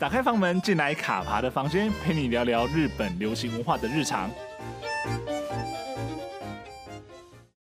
[0.00, 4.30] 打开房门，进来卡爬的房间，陪你聊聊日本流行文化的日常。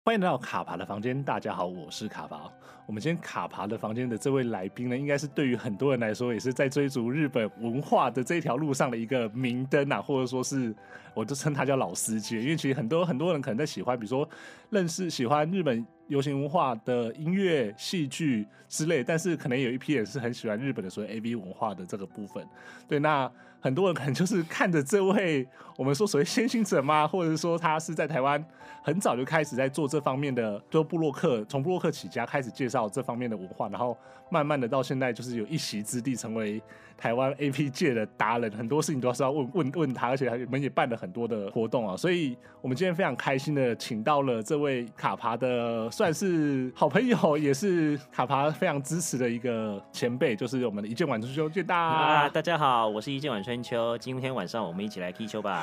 [0.04, 2.52] 欢迎来到卡爬的房间，大家好，我是卡爬。
[2.86, 10.76] 我们今天卡爬的房间的这位来宾呢，应该是对于很多人来说，也是在追逐日本文化的这条路上的一个明灯啊，或者说是，
[11.14, 14.28] 我就称他叫老司机，因为其实很多很多人可能在喜欢，比如说
[14.70, 22.46] 认识喜欢日本流行文化的音乐、戏剧之类，但是可能有一批人是很喜欢日本的所谓 AV 文化的这个部分。
[22.88, 23.32] 对，那
[23.64, 28.44] 很多人可能就是看着这位我们说所谓先行者嘛，或者是说他是在台湾
[28.82, 33.98] 很早就开始在做这方面的，就布洛克从布洛克起家开始介绍这方面的文化，然后
[34.30, 36.62] 慢慢的到现在就是有一席之地，成为
[37.04, 55.62] 台湾 A P 界的达人，很多事情都是要问问问他，而且我们也办了很多的活动啊，所以我们今天非常开心的请到了这位卡爬的算是好朋友，也是卡爬非常支持的一个前辈，就是我们的一见晚春秋健大啊，大家好，我是一见晚春秋，今天晚上我们一起来踢球吧。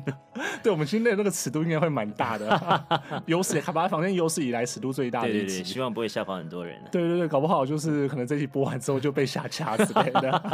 [0.62, 2.84] 对，我们今天的那个尺度应该会蛮大的，
[3.26, 6.80] 有史卡爬房间有史以来尺度最大的一集，对对对，希望不会吓跑很多人。
[6.90, 10.53] 对对对，搞不好就是可能这期播完之后就被下架之类的。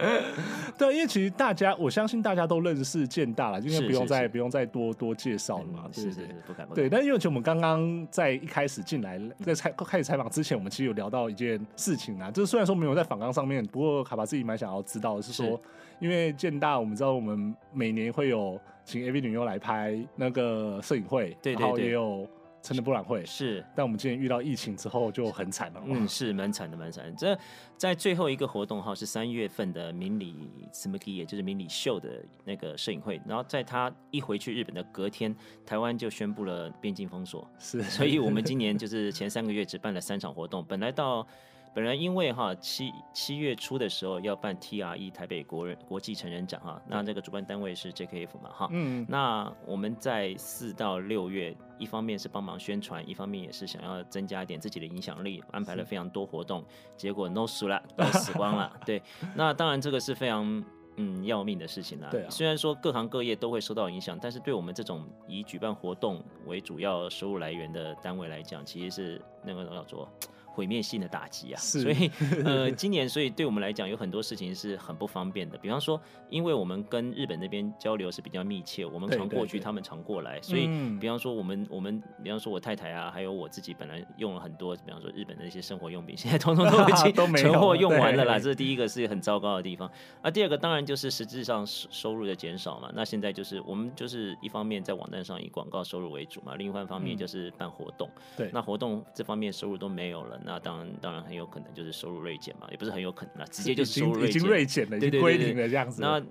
[0.78, 5.90] 对，因为其实大家，我相信大家都认识建大了，今天不用再不用再多多介绍了嘛。
[5.92, 6.74] 对对对，不敢不敢。
[6.74, 15.60] 对，但因为其实我们刚刚在一开始进来，在采开始采访之前，我们其实有聊到一件事情啊，就是虽然说没有在访纲上面，不过卡巴自己蛮想要知道的是说，是
[15.98, 22.26] 因为建大，我们知道我们每年会有请 AV 女优来拍那个摄影会，对对对，然后也有。
[22.62, 25.82] 成的博览会是，但我们今年遇到疫情之后就很惨了。
[25.86, 27.14] 嗯，是蛮惨的，蛮惨。
[27.16, 27.38] 这
[27.76, 30.36] 在最后一个活动哈，是三月份的明里
[30.72, 33.20] Tsumuki，也就是明里秀的那个摄影会。
[33.26, 37.48] 然后在他一回去日本的隔天，台湾就宣布了边境封锁。
[37.58, 40.64] 是，所以我们今年就是前三个月只办了三场活动。
[40.64, 41.26] 本来到
[41.72, 56.64] 本来因为哈七七月初的时候要办 TRE 台北国人国际成人展哈，那这个主办单位是 JKF 嘛哈，嗯，那我们在四到六月，一方面是帮忙宣传，一方面也是想要增加一点自己的影响力，安排了非常多活动，
[56.96, 59.00] 结果 no 输了，都死光了， 对，
[59.36, 60.64] 那当然这个是非常
[60.96, 70.08] 嗯要命的事情啦，对啊，虽然说各行各业都会受到影响，但是对我们这种以举办活动为主要收入来源的单位来讲，其实是那个叫做。
[70.52, 72.10] 毁灭性的打击啊，是所以
[72.44, 75.56] 呃，今年所以对我们来讲有很多事情是很不方便的。
[75.58, 80.66] 比方说，因为我们跟日本那边交流是比较密切，我们常过去，他们常过来，所以
[81.00, 88.38] 比方说我们我们比方说我太太啊，还有我自己本来用了很多，比方说日本的一些生活用品，现在通通都已经 存货用完了啦。
[88.38, 89.90] 这是第一个是很糟糕的地方。
[90.20, 92.90] 啊，第二个当然就是实质上收入的减少嘛。
[92.94, 98.08] 那现在就是我们就是一方面在网站上以广告收入为主嘛，另外一方面就是办活动。
[98.36, 100.39] 对，那活动这方面收入都没有了。
[100.44, 106.00] 那当然，当然很有可能就是收入锐减嘛，也不是很有可能啦，直 接就是收入已经锐减了，已经归零了这样子。
[106.02, 106.22] 那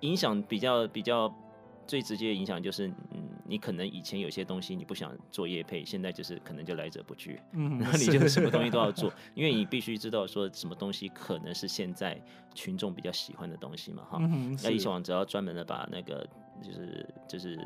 [0.00, 1.32] 影响比较比较
[1.86, 12.20] 最直接的影响就是，嗯，你可能以前有些东西你不想做业配，现在就是可能就来者不拒，嗯， 那你就什么东西都要 做，因为你必须知道说什么东西可能是现在
[12.54, 14.18] 群众比较喜欢的东西嘛，哈。
[14.62, 16.26] 那以往只要专门的把那个
[16.62, 17.58] 就是就是。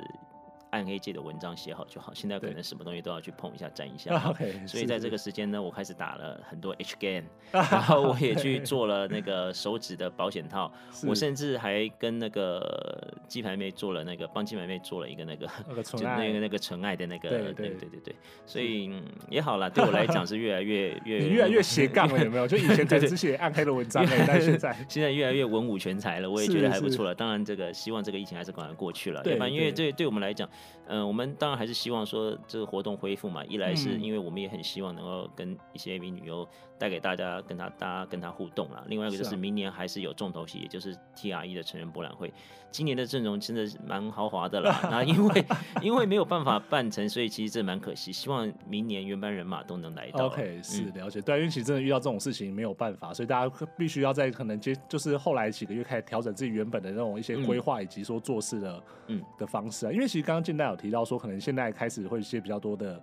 [0.70, 4.10] 暗黑界的文章写好就好，现在可能什么东西都要去碰一下、沾一下。
[4.18, 10.70] Okay, 所以在这个时间呢，我开始打了很多 H game， 然后我也去做了那个手指的保险套。
[11.06, 15.46] 我甚至还跟那个鸡排妹做了那个，帮鸡排妹做了一个那个，
[15.82, 17.28] 就那个那个纯爱的那个。
[17.28, 18.14] 对对对对对。
[18.44, 18.90] 所以
[19.30, 22.46] 也好了，对我来讲是越来越越越来越斜杠了，有没有？
[22.46, 27.14] 就以前只写暗黑的文章，但现在现在越来越文武全才了，我也觉得还不错了。
[27.14, 29.48] 当然，这个希望这个疫情还是赶快过去了，对吧？
[29.48, 30.48] 因为对对我们来讲。
[30.86, 33.44] 嗯、呃，我们当然还是希望说这个活动恢复嘛。
[33.44, 36.46] 一来是因为我们也很希望能够跟一些 AV 女优
[36.78, 38.82] 带给大家，跟他大家跟他互动啦。
[38.88, 42.32] 另外一个就是明年还是有重头戏，也就是 TRE 的成人博览会。
[42.70, 44.78] 今年的阵容真的是蛮豪华的啦。
[44.90, 45.44] 那因为
[45.80, 48.12] 因为没有办法办成，所以其实这蛮可惜。
[48.12, 50.26] 希望明年原班人马都能来到。
[50.26, 51.18] OK，是了解。
[51.22, 59.90] 对，因为其实真的遇到这种事情没有办法，所以大家必须要在可能接就是后来几个月开始调整自己原本的那种一些规划以及说做事的嗯的方式啊。
[59.92, 63.02] 因为其实刚刚健大有提到说，可能现在开始会一些比较多的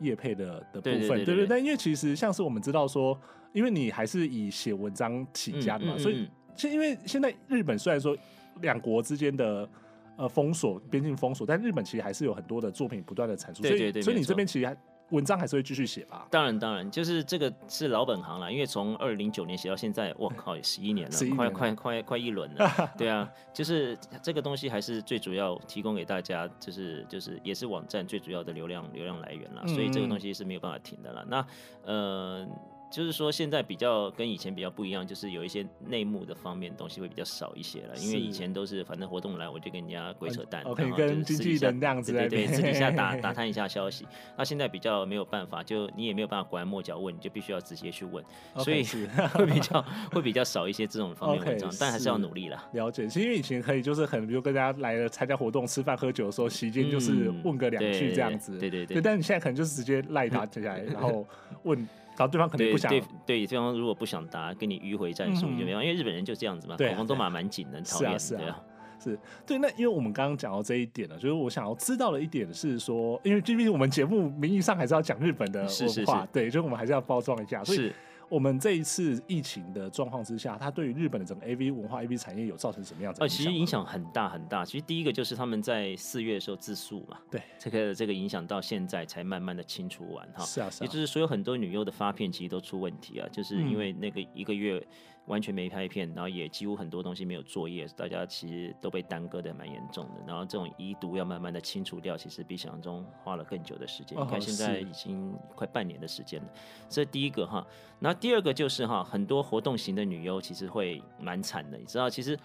[0.00, 1.46] 业配的的部分，对对对。
[1.46, 3.18] 但因为其实像是我们知道说，
[3.52, 8.16] 因为你还是以写文章起家的嘛，所以现因为现在日本虽然说。
[8.62, 9.68] 两国之间的
[10.16, 14.76] 呃封锁，边境封锁，但日本其实还是有很多的作品不断的产出，所以所以你这边其实还
[15.14, 16.26] 文章还是会继续写吧？
[16.30, 31.24] 当然当然，就是这个是老本行了，因为从二零零九年写到现在， 我靠，也十一年了，年了快快快快一轮了， 对啊，就是这个东西还是最主要提供给大家，就是就是也是网站最主要的流量流量来源了，所以这个东西是没有办法停的了。
[31.28, 31.46] 那
[31.84, 32.46] 呃。
[32.94, 44.06] 就是说现在比较跟以前比较不一样，就是有一些内幕的方面东西会比较少一些了，因为以前都是反正活动来我就跟人家鬼扯淡，我可以跟经纪人这样子，对对对，私底下打 打探一下消息。
[44.38, 48.24] 那现在比较没有办法，就你也没有办法拐弯抹角问，你就必须要直接去问，
[48.58, 48.84] 所以
[49.34, 52.64] 会比较会比较少一些这种方面文章，但还是要努力啦。
[52.74, 59.00] 了解，其实因为以前可以就是很比如跟大家来了参加活动吃饭喝酒的时候，席间就是问个两句这样子，对对对。
[59.00, 61.26] 但你现在可能就是直接赖他接下来， 然后
[61.64, 61.84] 问。
[62.16, 62.90] 然后对方可能不想。
[62.90, 68.62] 对对，对对方如果不想答，跟你迂回战术就没有，因为日本人就这样子嘛，口红都蛮蛮紧的，讨厌，是啊，
[68.98, 69.18] 是。
[69.46, 69.58] 对。
[69.58, 75.88] 那因为我们刚刚讲到这一点了，就是我想要知道的一点是说，因为毕竟我们节目名义上还是要讲日本的文化，是。
[75.88, 77.92] 是是对，就是我们还是要包装一下，所以。
[78.34, 83.20] 我们这一次疫情的状况之下，它对于日本的整个 AV 文化、AV 产业有造成什么样子？
[83.20, 84.64] 呃，其实影响很大很大。
[84.64, 90.44] 其实第一个就是他们在四月的时候自诉嘛，对，这个这个影响到现在才慢慢的清除完哈。
[90.44, 90.84] 是啊，是啊。
[90.84, 94.84] 也就是所有很多女优的发片其实都出问题啊，就是因为那个一个月。
[95.26, 100.22] 完全没拍片，然后也几乎很多东西没有作业，大家其实都被耽搁的蛮严重的。
[100.26, 104.20] 然后这种遗毒要慢慢的清除掉，其实比想象中花了更久的时间。
[104.20, 106.48] 你看现在已经快半年的时间了，
[106.90, 107.66] 这第一个哈。
[108.00, 112.38] 然后第二个就是哈，很多活动型的女优其实会蛮惨的，你知道，其实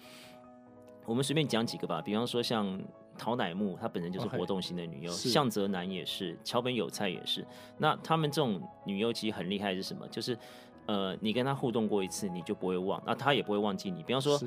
[1.06, 2.82] 我们随便讲几个吧，比方说像
[3.18, 7.46] 陶乃木，她本身就是活动型的女优，向泽南也是，桥本有菜也是。
[7.78, 10.08] 那他们这种女优其实很厉害是什么？
[10.08, 10.38] 就是。
[10.86, 14.02] 呃，你跟他互动过一次，你就不会忘，那他也不会忘记你。
[14.04, 14.40] 比方说，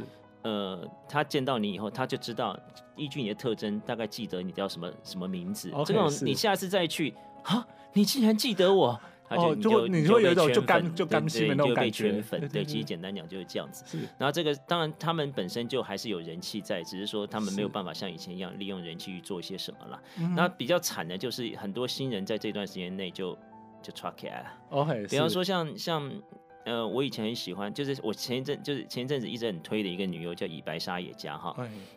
[0.43, 2.59] 呃，他见到你以后，他就知道
[2.97, 5.71] 依据你的特征，大概记得你叫什么什么名字。
[5.71, 7.15] Okay, 这种你下次再去，
[7.45, 12.11] 啊，你竟然记得我，他就、哦、你就你会有一种就干就干心的那种感觉。
[12.11, 13.85] 圈粉，对，其实简单讲就是这样子。
[13.87, 20.03] 是，然后这个当然他们本身就还是有人气在，只是说他们没有办法像以前一样利用人气去做一些什么了。
[20.35, 23.39] 那比较惨的就是很多新人在这段时间内就。
[23.83, 24.53] 就 try 起来了。
[24.71, 26.11] OK，比方说像像
[26.65, 31.55] 呃，我以前很喜欢，就是我前一阵就是前一阵子一直很推的一个女优叫以白沙也加哈，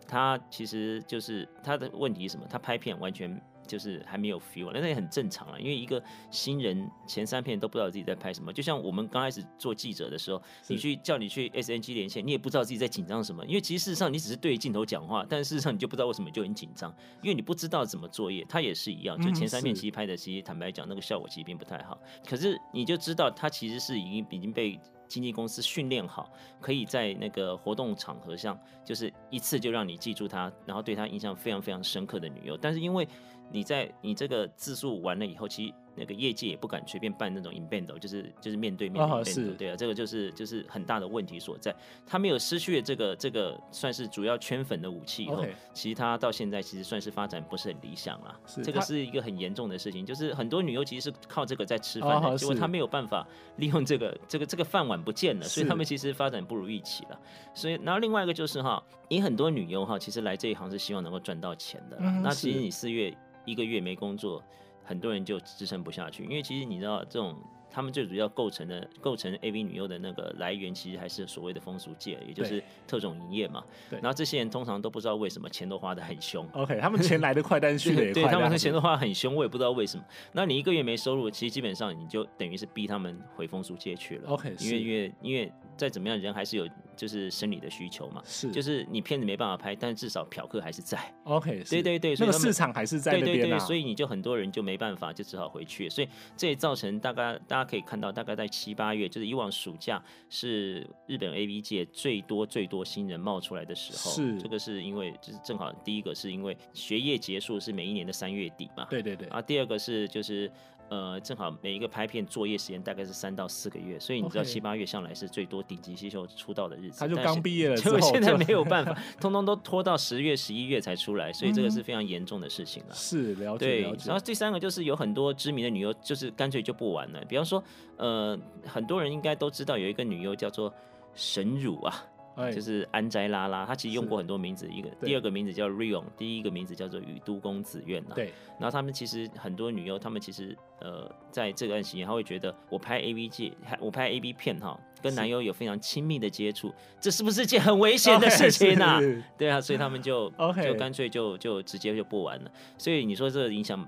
[0.08, 2.46] 她其实就是她的问题是什么？
[2.50, 3.40] 她拍片完全。
[3.66, 18.46] 就是还没有 feel，那也很正常啊，因为一个新人前三片都不知道自己在拍什么，就像我们刚开始做记者的时候，你去叫你去 SNG 连线，你也不知道自己在紧张什么，因为其实事实上你只是对着镜头讲话，但事实上你就不知道为什么就很紧张，因为你不知道怎么作业。
[18.48, 26.30] 他也是一样，就前三片其实拍的，其实坦白讲那个效果其实并不太好，可是你就知道他其实是已经已经被经纪公司训练好，
[26.62, 33.08] 可以在那个活动场合上，就是一次就让你记住他，然后对他印象非常非常深刻的女优，但是因为。
[33.52, 41.74] 你在你这个自述完了以后，其实那个业界也不敢随便办那种 inbound，就是就是面对面的 inbound，对啊，这个就是就是很大的问题所在。
[42.06, 48.38] 他没有失去了这个这个算是主要圈粉的武器以后，其实他到现在其实算是发展不是很理想了。
[48.62, 53.26] 这个是一个很严重的事情，就是很多女优其实是靠这个在吃饭的，结果他没有办法
[53.56, 57.18] 利用这个这个这个饭碗不见了，所以他们其实发展不如预期了。
[57.54, 61.98] 所以然后另外一个就是哈，你很多女优哈，其实来这一行是希望能够赚到钱的。
[62.22, 63.16] 那其实你四月。
[63.46, 64.44] 一个月没工作，
[64.84, 66.24] 很多人就支撑不下去。
[66.24, 67.36] 因为其实你知道，这种
[67.70, 73.64] 他们最主要构成的构成 AV 女优的那个来源，其实还是所谓的风俗界，也就是特种营业嘛。
[73.90, 74.00] 对。
[74.00, 76.48] 然后这些人通常都不知道为什么钱都花的很凶。
[76.54, 78.24] OK，他们钱来的快， 但是去的也快。
[78.24, 80.04] 对，他们的钱都花得很凶，我也不知道为什么。
[80.32, 84.30] 那你一个月没收入，其实基本上你就等于是逼他们回风俗界去了。
[84.30, 86.68] OK，因为因为因为再怎么样，人还是有。
[86.96, 90.98] 就是生理的需求嘛，是，就是你片子没办法拍，但是至少嫖客还是在。
[91.24, 95.90] OK，对对对，所以那个市场还是在那边、啊、对对对，所以你就很多人就没办法，就只好回去。
[95.90, 104.12] 所以这也造成大概大家可以看到，大概在七八月，就是以往暑假是日本 AV 界最多最多新人冒出来的时候。
[104.12, 108.88] 是，这个是因为就是正好第一个是因为学业结束是每一年的三月底嘛。
[108.90, 109.28] 对对对。
[109.28, 110.52] 啊，第二个是就是。
[110.90, 117.00] 呃，正好每一个拍片作业时间大概是三到四个月，所以你知道七八月向来是最多顶级新秀出道的日子。
[117.00, 122.94] 他就刚毕业了，结果现在没有办法，通通都拖到十月、十一月才出来，所以这个是非常严重的事情了。
[122.94, 123.82] 是了解，对。
[124.06, 127.20] 然后第三个就是有很多知名的女优，就是干脆就不玩了。
[127.26, 127.64] 比方说，
[127.98, 130.72] 呃，很多人应该都知道有一个女优叫做
[131.16, 132.06] 神乳啊。
[132.54, 138.12] 就是安斋拉拉，他其实用过很多名字，一个第二个名字叫 Rion，第一个名字叫做宇都宫子苑呐。
[138.16, 149.00] 对，然后他们其实很多女优，他们其实呃，在这段时间，他会觉得我拍 AV 界，我拍 AV 片哈，跟男优有非常亲密的接触，这是不是件很危险的事情 呢？
[149.38, 150.30] 对啊，所以他们就
[150.64, 152.52] 就干脆就就直接就不玩了。
[152.78, 153.86] 所以你说这个影响。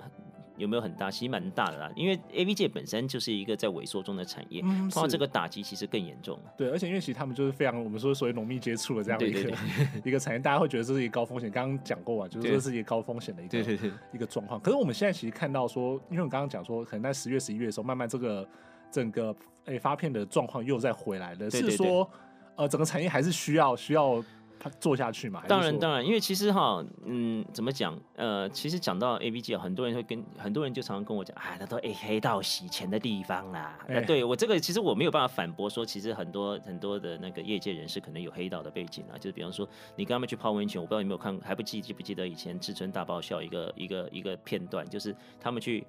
[0.57, 1.09] 有没有很大？
[1.09, 6.39] 其实蛮大的啦，因为 A V 界本身就是一个在萎缩中的产业，嗯，碰到这个打击其实更严重。
[6.57, 9.53] 对，而且因为其实他们就是非常我们说所谓浓密接触的这样的一个
[10.05, 11.49] 一个产业，大家会觉得这是一个高风险。
[11.49, 14.59] 刚刚讲过啊，就是这是一个高风险的一个对对对一个状况。
[14.59, 18.47] 可是我们现在其实看到说，因为我刚刚讲说，可能在十月、十一月的时候，慢慢这个
[18.91, 19.35] 整个
[19.65, 22.09] 诶、欸、发片的状况又再回来了，是说
[22.55, 24.23] 呃整个产业还是需要需要。
[24.79, 25.43] 做下去嘛？
[25.47, 27.97] 当然，当然，因为其实哈，嗯，怎么讲？
[28.15, 33.77] 呃，其实讲到 A B G 啊，很多人会跟很多人就常常跟我讲，哎，那都黑黑道洗钱的地方啦。
[33.87, 39.17] 欸、对我这个，其实我没有办法反驳说，其实很多很多的那个业界人士可能有黑道的背景啊。
[39.17, 45.85] 就是比方说，你跟他们去泡温泉，我不知道你有没有看，还不记记不记得以前至尊大爆笑一个一个一个片段，就是他们去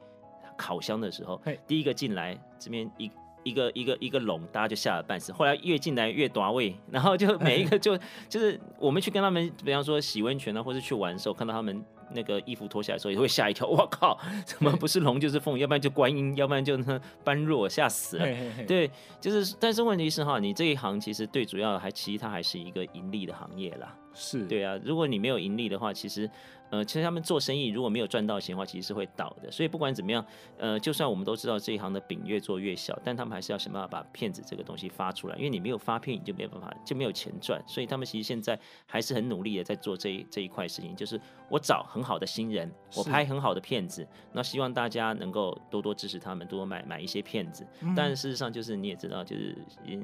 [0.57, 3.11] 烤箱的时候，第一个进来这边一。
[3.49, 5.33] 一个一个一个笼，大家就吓了半死。
[5.33, 13.67] 后来越进来越夺位，然后就每一个 就就是我们去跟他们，比方说洗温泉啊，或者去玩的时候，看到他们那个衣服脱下来的时候，也会吓一跳。
[13.67, 15.59] 我靠，怎么不是龙就是凤？
[15.59, 18.27] 要不然就观音，要不然就那般若，吓死了。
[18.67, 18.91] 对，
[19.21, 23.95] 就是，但是问题是哈，你这一行其实最主要还其实它还是一个盈利的行业啦。
[24.15, 26.31] 是对啊，如果你没有盈利的话，其实。
[26.71, 29.51] 呃，其实他们做生意如果没有赚到钱的话，其实是会倒的。
[29.51, 30.25] 所以不管怎么样，
[30.59, 37.63] 呃，就算我们都知道这一行的饼越做越小，但他们还是要想办法把骗子这个东西发出来，因为你没有发片，你就没有办法，就没有钱赚。
[37.67, 47.67] 所以他们其实现在还是很努力的在做这一这一块事情，就是我找很好的新人，我拍很好的片子，那希望大家能够多多支持他们，多多买买一些片子。
[47.97, 49.57] 但事实上就是你也知道，就是
[49.87, 50.03] 嗯，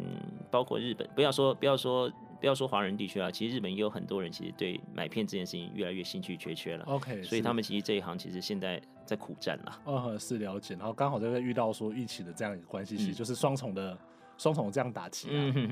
[0.51, 2.11] 包括日本，不要说不要说。
[2.45, 6.85] 不要说华人地区啊，其实日本也有很多人，其实对买片这件事情越来越兴趣缺缺了。
[6.85, 9.81] OK，所以他们其实这一行其实现在在苦战了。
[9.85, 10.75] 哦，是了解。
[10.75, 13.97] 然后刚好在遇到说疫情的这样一个关系，其实就是双重的
[14.37, 15.29] 双、嗯、重这样打击。
[15.31, 15.69] 嗯哼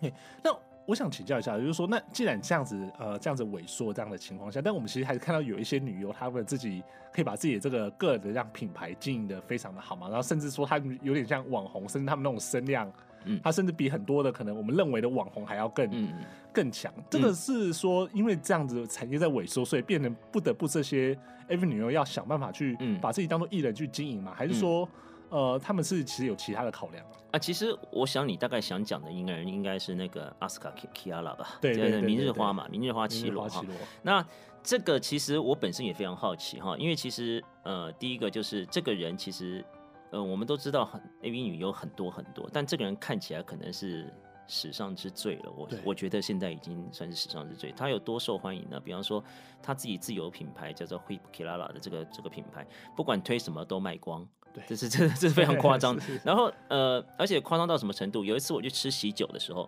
[0.00, 0.12] 哼。
[0.44, 12.88] 那我想请教一下，就是说，那既然这样子呃这样子萎缩这样的情况下，但我们其实还是看到有一些女优，她们自己可以把自己的这个个人的这样品牌经营的非常的好嘛，然后甚至说她们有点像网红，甚至她们那种声量。
[13.24, 16.12] 嗯，他甚至比很多的可能我们认为的网红还要更、嗯、
[16.52, 16.92] 更强。
[17.10, 24.32] 这个是说，因为这样子产业在萎缩，所以变得不得不这些 AV 女优要想办法去把自己当做艺人去经营嘛？
[24.34, 24.88] 还是说，
[25.28, 27.38] 呃，他们是其实有其他的考量啊？
[27.38, 31.58] 其实我想你大概想讲的应该应该是那个阿斯卡基亚拉吧？
[31.60, 33.64] 对对对，明日花嘛，明日花绮罗哈。
[34.02, 34.24] 那
[34.62, 39.64] 这个其实我本身也非常好奇哈，因为其实呃，第一个就是这个人其实。
[40.12, 44.12] 呃，我们都知道很 AV 女优很多很多，但这个人看起来可能是
[44.46, 45.50] 史上之最了。
[45.56, 47.72] 我我觉得现在已经算是史上之最。
[47.72, 48.78] 她有多受欢迎呢？
[48.78, 49.24] 比方说
[49.62, 54.28] 她自己自有品牌叫做 Whip Kilala 的这个这个品牌，不管推什么都卖光。
[54.52, 55.98] 对，这是这这是非常夸张。
[56.22, 58.22] 然后呃，而且夸张到什么程度？
[58.22, 59.66] 有一次我去吃喜酒的时候，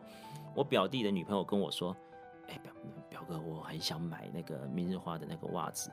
[0.54, 1.96] 我表弟的女朋友跟我说
[2.48, 2.70] ：“哎，表
[3.08, 5.90] 表哥，我很想买那个明日花的那个袜子。”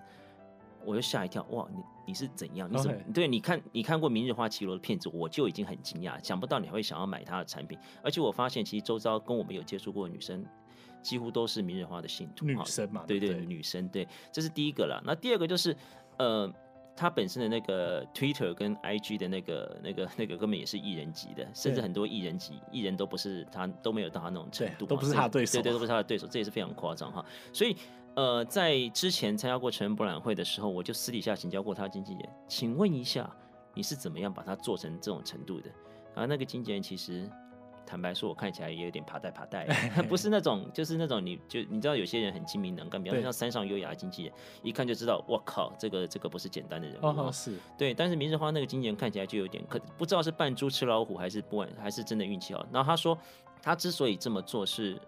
[0.86, 1.68] 我就吓一跳，哇！
[1.74, 2.70] 你你是怎样？
[2.72, 7.78] 你怎么.对，你看你看过《明日花绮罗》的片子，我就已经很惊讶，想不到你还会想要买他的产品。
[8.04, 10.46] 而且我发现，其实周遭跟我们有接触过的女生，
[11.02, 12.46] 几乎都是明日花的信徒。
[12.46, 15.02] 女生嘛，对对，对，女生对，这是第一个啦。
[15.06, 15.76] 那第二个就是，
[16.18, 16.52] 呃，
[16.96, 27.24] 他本身的那个 Twitter 跟 IG 的那个那个那个根本也是艺人级的，甚至很多艺人级艺人都不是他都没有到他那种程度，都不是他的对手，对对，都不是他的对手，这也是非常夸张哈。
[27.54, 27.76] 所以。
[28.15, 33.30] 呃，在之前参加过成人博览会的时候，我就私底下请教过他经纪人，请问一下，
[33.74, 35.70] 你是怎么样把它做成这种程度的？
[36.13, 37.30] 然后那个经纪人其实
[37.86, 39.65] 坦白说，我看起来也有点爬带爬带，
[40.10, 47.06] 不是那种，就是那种你就你知道有些人很精明能干，比方说像山上优雅的经纪人，一看就知道，我靠，这个这个不是简单的人物。
[47.06, 52.65] 哦，是对，但是明日花那个经纪人看起来就有点可不知道是扮猪吃老虎还是不管还是真的运气好。
[52.74, 53.18] 然后他说，
[53.62, 55.00] 他之所以这么做是。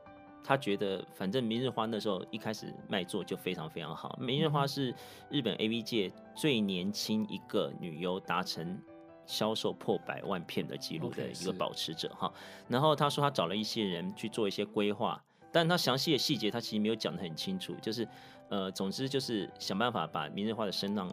[0.43, 4.17] 他觉得，反正明日花那时候一开始卖座就非常非常好。
[4.19, 4.93] 明日花是
[5.29, 8.77] 日本 AV 界最年轻一个女优达成
[9.25, 12.29] 销售破百万片的记录的一个保持者哈。
[12.67, 17.73] 然后他说他找了一些人去做一些规划，但他详细的细节他其实没有讲得很清楚。
[17.81, 18.05] 就是
[18.49, 21.09] 呃，总之就是想办法把明日花的声浪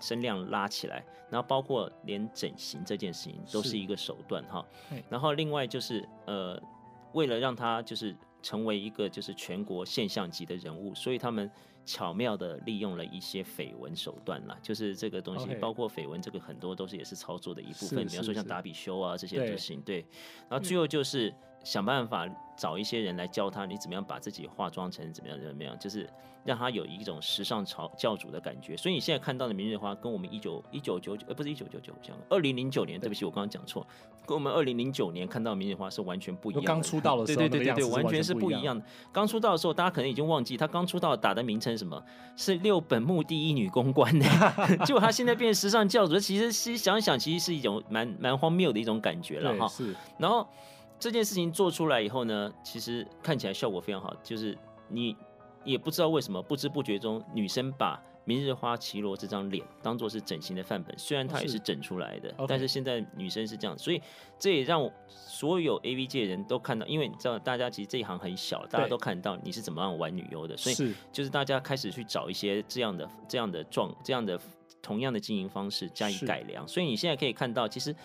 [0.00, 4.66] 声量拉起来，然后包括连整形这件事情都是一个手段哈。
[5.08, 6.60] 然后另外就是呃，
[7.12, 8.16] 为了让他就是。
[8.44, 11.50] 成为一个就是全国现象级的人物，所以他们
[11.86, 20.04] 巧妙的利用了一些绯闻手段啦，就是这个东西，包括绯闻这个很多都是也是操作的一部分，比方说像达比修啊这些都行，对，
[20.50, 26.08] 然后最后就是想办法找一些人来教他，你怎么样把自己化妆成怎么样怎么样，就是。
[26.46, 33.86] 让他有一种时尚潮教主的感觉，所以你现在看到的明日花跟我们一九一九九九，呃，不是一九九九，像二零零九年，对不起，我刚刚讲错，
[34.26, 36.68] 跟我们二零零九年看到明日花是完全不一样的。
[36.68, 38.84] 刚出道的时候，对对对对，完全是不一样的。
[39.10, 42.04] 刚出道的时候，大家可能已经忘记他刚出道打的名称什么，
[42.36, 44.26] 是六本木第一女公关呢。
[44.84, 49.66] 结果他现在变时尚教主，其实是想想，其实是一种蛮蛮荒谬的一种感觉了哈。
[49.66, 49.96] 是。
[50.18, 50.46] 然后
[51.04, 54.56] 这件事情做出来以后呢，其实看起来效果非常好，就是
[54.88, 55.14] 你。
[55.62, 63.98] 也不知道为什么，不知不觉中，女生把明日花绮罗这张脸当做是整形的范本，虽然她也是整出来的，是但是现在女生是这样，所以
[64.38, 74.38] 这也让所有 AV 界的人都看到，因为你知道，大家其实这一行很小，大家都看到你是怎么样玩女优的，所以就是大家开始去找一些这样的、这样的状、这样的
[74.82, 77.96] 同样的经营方式加以改良，所以你现在可以看到，其实。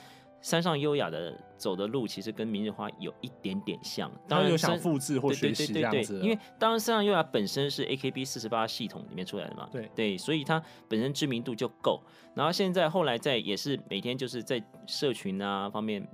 [0.41, 4.12] 山上优雅的走的路，其实跟明日花有一点点像。
[4.27, 6.19] 当然有想复制或学习这样子。
[6.22, 12.01] 因为当然山上优雅本身是 AKB 四十八系统里面出来的嘛，对对，所以它本身知名度就够。
[12.34, 16.08] 然后现在后来在也是每天就是在社群啊方面，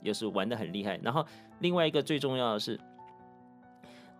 [0.00, 0.98] 也是玩的很厉害。
[1.02, 1.26] 然后
[1.60, 2.78] 另外一个最重要的是。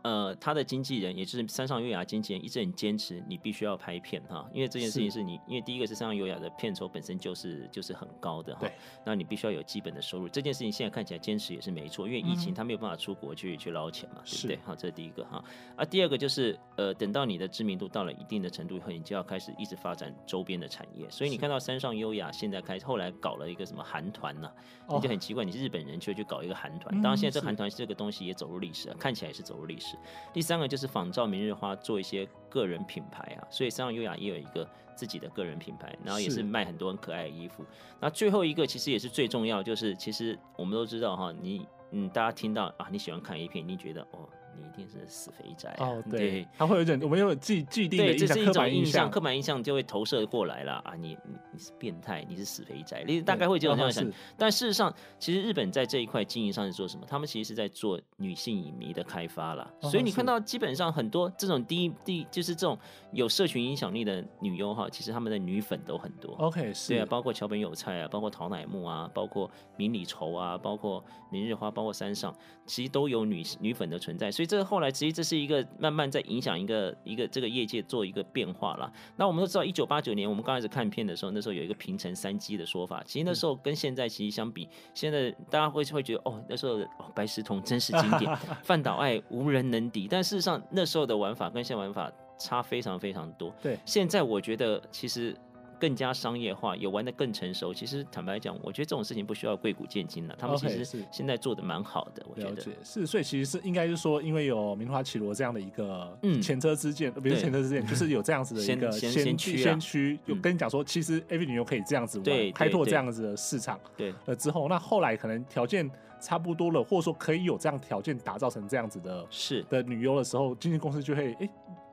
[0.02, 5.22] 呃，他的经纪人也就是山上优雅经纪人一直很坚持，你必须要拍片哈，因为这件事情是。
[5.22, 8.68] 你，是因为第一个是山上优雅的片酬本身就是就是很高的哈，
[9.04, 14.58] 那你必须要有基本的收入，这件事情现在看起来坚持也是没错，因为疫情他没有办法出国去、嗯、去捞钱嘛，对不对？
[14.64, 15.44] 好，这是第一个哈，
[15.76, 24.50] 啊，第二个就是呃，等到你的知名度到了一定的程度以后，你就要开始一直发展周边的产业，所以你看到山上优雅现在开始后来搞了一个什么韩团呢，
[24.88, 29.91] 你就很奇怪，你是日本人却去搞一个韩团，当然现在这韩团这个东西也走入历史啊，看起来也是走入历史。
[30.32, 37.64] 第三个就是仿照明日花做一些个人品牌啊，所以三上优雅也有一个自己的个人品牌，然后也是卖很多很可爱的衣服。
[38.00, 44.28] 那最后一个其实也是最重要，就是其实我们都知道哈，你嗯，大家听到啊，你喜欢看 A 片，你觉得哦。
[44.56, 50.94] 你一定是死肥宅哦， 对，他会有点，我们有既既定的印象，刻板印象，刻板印象就会投射过来了啊！
[50.96, 54.10] 你你你是变态，你是死肥宅，你大概会这样这样想。
[54.36, 57.06] 但事实上，其实日本在这一块经营上是做什么？
[57.08, 59.70] 他们其实是在做女性影迷的开发了。
[59.80, 62.78] 所以你看到基本上很多这种第一第就是这种
[63.12, 66.34] 有社群影响力的女优哈，其实他们的女粉都很多。
[66.36, 72.34] OK，是，对啊，包括桥本有菜啊，包括桃乃木啊，包括明里愁啊，包括明日花，包括山上，
[72.66, 74.30] 其实都有女女粉的存在。
[74.30, 75.20] 所以这个后来其实这。
[75.22, 78.92] 是一个慢慢在影响一个一个这个业界做一个变化了。
[79.16, 83.02] 那我们都知道，一九八九年我们刚开始看片的时候，那时候有一个平成三机的说法。
[83.06, 90.06] 其实那时候跟现在其实相比，现在大家会会觉得哦，那时候哦白石瞳真是经典， 饭岛爱无人能敌。
[90.06, 93.54] 但事实上那时候的玩法跟现在玩法差非常非常多。
[93.62, 95.34] 对，现在我觉得其实。
[95.82, 97.74] 更加商业化，有玩的更成熟。
[97.74, 100.36] 其实坦白讲，我觉得这种事情不需要贵古见今了。
[100.38, 103.04] 他们其实现在做的蛮好的，我觉得是。
[103.04, 113.76] 所以其实是应该是说，因为有明日花绮罗这样的一个前车之鉴，不是前车之鉴，就是有这样子的一个先先驱先驱，有跟你讲说，其实 AV 女优可以这样子玩，开拓这样子的市场。
[113.96, 115.90] 对，呃之后，那后来可能条件
[116.20, 121.48] 差不多了，或者说可以有这样条件打造成这样子的，是的女优的时候，经纪公司就会哎。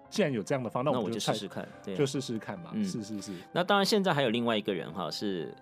[0.10, 2.72] 既然有这样的方，那我就试试看，对，就试试看嘛。
[2.74, 3.34] 嗯是是是。
[3.52, 5.54] 那当然，现在还有另外一个人哈，是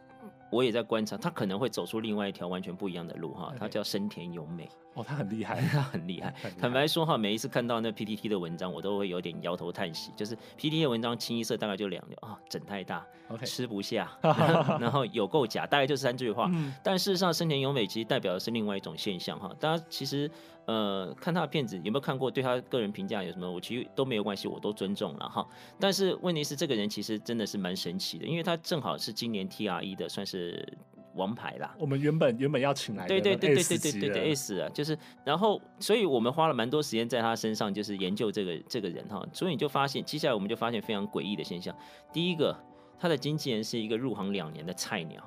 [0.49, 3.53] 我也在观察，他可能会走出另外一条完全不一样的路哈。
[3.59, 4.69] 他叫深田由美。
[4.93, 6.33] 哦，他很厉害， 他 很厉害。
[6.59, 10.11] 坦白说哈，每一次看到那 PPT 的文章，我都会有点摇头叹息。
[10.15, 14.09] 就是 PPT 的文章清一色大概就两条啊，整太大，OK，吃不下，
[14.79, 16.49] 然后有够假，大概就是三句话。
[16.81, 19.53] 但事实上，深田由美其实代表的是另外一种现象哈。
[19.59, 20.31] 大家其实。
[20.67, 22.29] 呃，看他的片子有没有看过？
[22.29, 23.49] 对他个人评价有什么？
[23.49, 25.47] 我其实都没有关系，我都尊重了哈。
[25.79, 30.67] 但是问题是，这个人其实真的是蛮神奇的，因为他正好是今年 TRE 的算是
[31.15, 31.73] 王牌啦。
[31.79, 39.25] 我们原本原本要请来的对对对对对对对对 S 啊，就是然后，所以我们花了蛮多时间在他身上，就是研究这个这个人哈。
[39.31, 41.73] 所以你就发现，接下来我们就发现非常诡异的现象。
[42.11, 42.53] 第一个，
[42.99, 45.23] 他的经纪人是一个入行两年的菜鸟。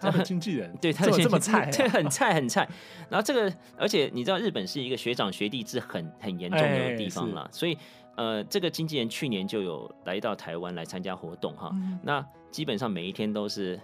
[0.00, 2.68] 他的经纪人对他的经纪人这么 菜，对很菜很菜。
[3.08, 7.76] 然后这个，而且你知道，日本是一个学长学弟制很很严重的地方了，所以
[8.16, 11.70] 呃，这个经纪人去年就有来到台湾来参加活动哈。
[12.02, 13.80] 那基本上每一天都是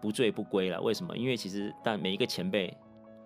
[0.00, 0.80] 不醉不归了。
[0.80, 1.16] 为什么？
[1.16, 2.76] 因为其实但每一个前辈。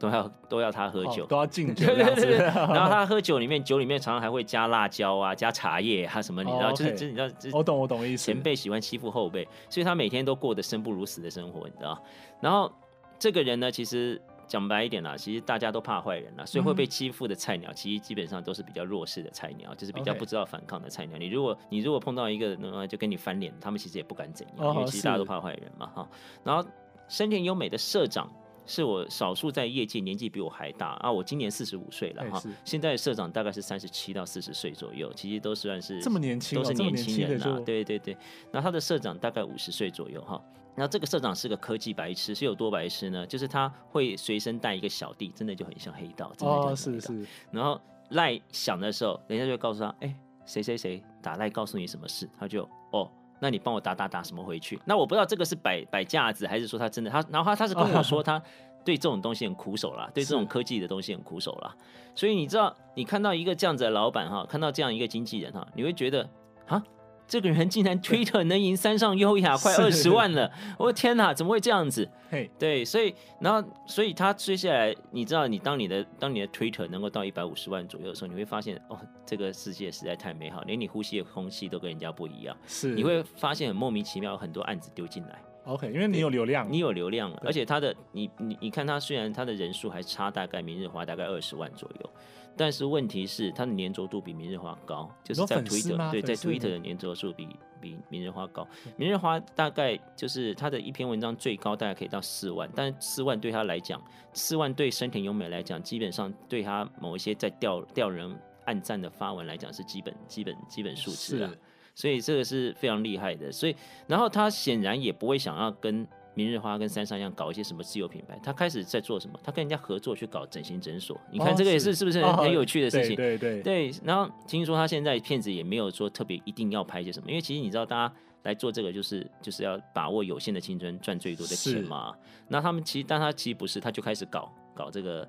[0.01, 2.39] 都要都要他喝酒，都要敬酒， 对对对。
[2.73, 8.25] 然后他喝酒里面，酒里面常常还会加辣椒啊，加茶叶啊什么，你知道，就是就是你知道，我懂我懂意思。
[8.25, 12.03] 前辈喜欢欺负后辈，所以他每天都过得生不如死的生活，你知道。
[12.41, 12.73] 然后
[13.19, 21.19] 这个人呢，其实讲白一点啦，其实大家都怕坏人啦，所以会被欺负的菜鸟，其实基本上都是比较弱势的菜鸟，就是比较不知道反抗的菜鸟。
[21.19, 26.09] 你如果你如果碰到一个那么就跟你翻脸，他们其实也不敢怎样，因为其实大家都怕坏人嘛哈。
[26.43, 26.67] 然后
[27.07, 28.27] 深田优美的社长。
[28.71, 31.11] 是我少数在业界年纪比我还大啊！
[31.11, 37.61] 我今年四十五岁了哈，现在社长大概是三十七到四十岁左右，其实都算是这么年轻，都是年轻人啊。
[37.67, 38.17] 对对对，
[38.53, 40.41] 那他的社长大概五十岁左右哈。
[40.77, 43.27] 然后这个社长是个科技白痴，是有多白痴呢？
[43.27, 46.77] 就是他会随身带一个小弟，真的就很像黑道，真的就很黑道。
[46.77, 47.27] 是是。
[47.51, 47.81] 然后
[48.11, 50.15] 赖响的时候，人家就会告诉他，哎，
[50.47, 53.11] 谁谁谁打赖告诉你什么事，他就哦。
[53.41, 54.79] 那你帮我打打打什么回去？
[54.85, 58.41] 那我不知道这个是摆摆架子，还是说他真的他，然后他他是跟我说 他
[58.85, 61.75] 对这种东西很苦手啦，对这种科技的东西很苦手啦。
[62.15, 66.29] 所以你知道，你看到一个这样子的老板哈，看到这样一个经纪人哈，你会觉得
[66.67, 66.83] 啊，
[67.31, 72.11] 这个人竟然 Twitter 能赢三上优雅快二十万了，我的天哪，怎么会这样子？
[72.29, 82.57] 嘿，对，所以然后所以他接下来，你知道，你当你的当你的 Twitter 能够到一百五十万左右的时候，你会发现哦，这个世界实在太美好，连你呼吸的空气都跟人家不一样。
[82.67, 85.41] 是，你会发现很莫名其妙，很多案子丢进来。
[85.67, 92.11] OK，因为你有流量，你有流量，而且他的你你你看他虽然他的人数还差大概明日花大概二十万左右，
[92.57, 97.49] 但是问题是它的粘着度比明日花高，就是在 Twitter 对，在 Twitter 的粘着度比
[97.81, 111.51] 比明日花高，明日花大概就是他的一篇文章最高大概可以到四万，但四万对他来讲，四万对深田优美来讲，基本上对他某一些在调调人暗赞的发文来讲是基本基本基本数值啊。
[111.95, 113.75] 所以这个是非常厉害的，所以
[114.07, 116.07] 然后他显然也不会想要跟
[116.41, 119.39] 明日花跟三上一样搞一些什么自有品牌，他开始在做什么？
[119.45, 123.15] 他跟人家合作去搞整形诊所，你看这个也是是不是很有趣的事情？
[123.15, 123.93] 对对对。
[124.03, 132.15] 然后听说他现在片子也没有说特别一定要拍些什么，因为其实你知道，大家来做这个就是就是要把握有限的青春赚最多的钱嘛。
[132.49, 135.29] 那他们其实，但他其实不是，他就开始搞搞这个。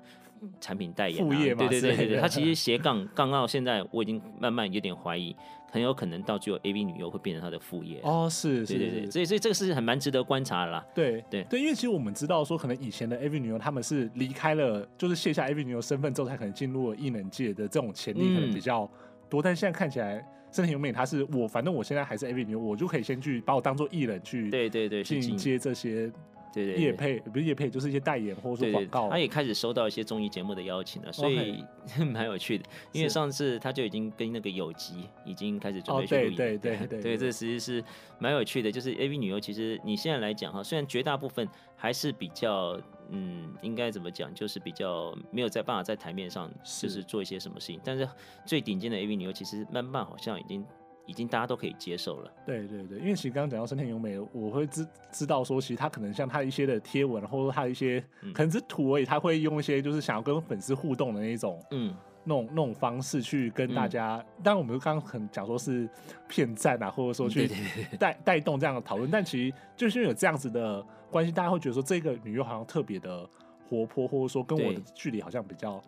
[0.60, 5.34] 产品代言、啊，对对对对对，他其实斜杠杠到现在，我已经慢慢有点怀疑，
[5.70, 10.86] 很有可能到最后 AV 女优会变成他的副业哦，是，是，对对对，所以所以这个是很蛮值得观察的啦。
[10.94, 18.90] 对对对，因为其实我们知道说，可能以前的 AV 女优他们是离开了，就是卸下 AV 女优身份之后，才可能进入了艺能界的这种潜力可能比较
[19.30, 20.16] 多，嗯、但现在看起来，
[20.50, 26.12] 深田咏美他是我，反正我现在还是 AV 女优，我就可以先去把我当做艺人去，对对对，进接这些。
[26.52, 29.08] 对对，对，业配不是业配，就是一些代言或者说广告。
[29.10, 31.64] 他也开始收到一些综艺节目的邀请了，所以
[32.12, 32.64] 蛮有趣的。
[32.92, 36.36] 因为上次他就已经跟那个有吉已经开始准备去录影。
[36.36, 37.84] 对对对对，对，对，这其实是
[38.18, 38.70] 蛮有趣的。
[38.70, 42.78] 就是 AV 女优，其实你现在来讲哈，虽然绝大部分还是比较
[43.10, 47.76] 嗯，应该怎么讲，就是比较没有在办法在台面上就是做一些什么事情。
[47.76, 48.08] 是但是
[48.44, 50.64] 最顶尖的 AV 女优，其实慢慢好像已经。
[51.06, 52.32] 已经大家都可以接受了。
[52.46, 64.16] 对对对，因为其实刚刚讲到深田咏美，我会知知道说，其实他可能像他一些的贴文，或者说他一些可能是图而已，他会用一些就是想要跟粉丝互动的那种，嗯，那种那种方式去跟大家。
[64.16, 65.88] 嗯、当然，我们刚刚很讲说是
[66.28, 67.50] 骗赞啊，或者说去
[67.98, 73.28] 带带动这样的讨论，但其实就是因为有这样子的关系，大家会觉得说这个女优好像特别的
[73.68, 75.82] 活泼，或者说跟我的距离好像比较。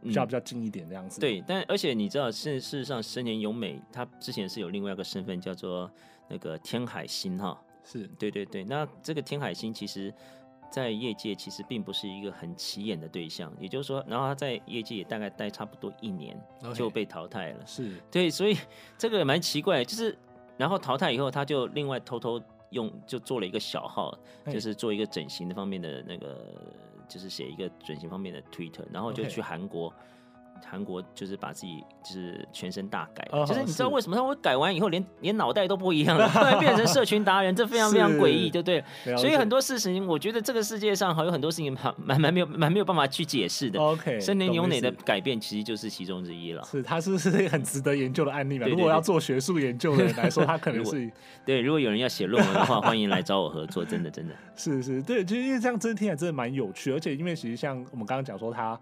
[0.00, 5.90] 比较比较近一点这样子，对，但而且你知道，事事实上，深田咏美她之前是有另外一个身份叫做
[6.28, 8.06] 那个天海星哈，是。
[8.18, 8.64] 对对对。
[8.64, 10.12] 那这个天海星其实，
[10.70, 16.36] 在业界其实并不是一个很起眼的对象，也就是说，然后他在业界也大概待差不多一年
[16.74, 17.92] 就被淘汰了，是。
[18.10, 18.56] 对，所以
[18.96, 20.16] 这个也蛮奇怪，就是
[20.56, 26.54] 然后淘汰以后，他就另外偷偷用就做了一个小号，就是做一个整形的方面的那个。
[27.12, 29.92] 就是写一个转型方面的 Twitter，然后就去韩国，
[30.68, 38.82] 韩.国就是把自己就是全身大改，oh, 就是你知道为什么他会改完以后连连脑袋都不一样了，突然变成 社群达人，这非常非常诡异，对不对？
[39.16, 43.78] 所以很多事情，我觉得这个世界上还有很多事情蛮蛮蛮没有蛮没有办法去解释的。
[43.80, 46.64] OK，森田咏美的改变其实就是其中之一了。
[46.64, 48.64] 是，他是是很值得研究的案例嘛？
[48.64, 51.08] 对对对，如果要做学术研究的人来说，他可能是
[51.46, 51.60] 对。
[51.62, 54.34] 如果有人要写论文的话， 欢迎来找我合作，真的真的。
[54.56, 58.76] 是是，对，其实因为这样真的听起来真的蛮有趣，而且因为其实像我们刚刚讲说他。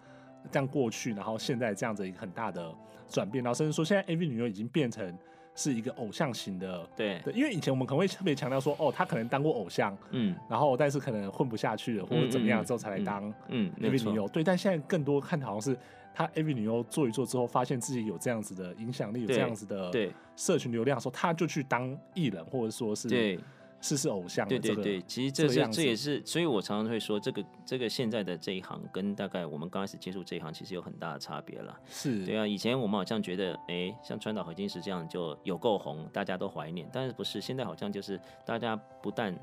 [0.50, 2.72] 这样过去，然后现在这样子一个很大的
[3.08, 5.16] 转变，然后甚至说现在 AV 女优已经变成
[5.54, 7.20] 是一个偶像型的，对。
[7.24, 15.78] 对，因为以前我们可能会特别强调说，哦，她可能当过偶像，嗯，然后但是可能混不下去了，或者怎么样之后才来当嗯 AV 女优，对，但现在更多看好像是
[16.14, 20.12] 她 AV 女优做一做之后，发现自己有这样子的影响力，有这样子的对。
[20.36, 23.38] 社群流量的时候，她就去当艺人，或者说是对。
[23.80, 31.74] 是是偶像，对对对，其实这是这也是，所以我常常会说，这个这个现在的这一行跟大概我们刚开始接触这一行其实有很大的差别了。
[31.88, 37.40] 是对啊，以前我们好像觉得，哎，像川岛和金石这样就有够红，大家都怀念，但是不是？
[37.40, 39.34] 现在好像就是大家不但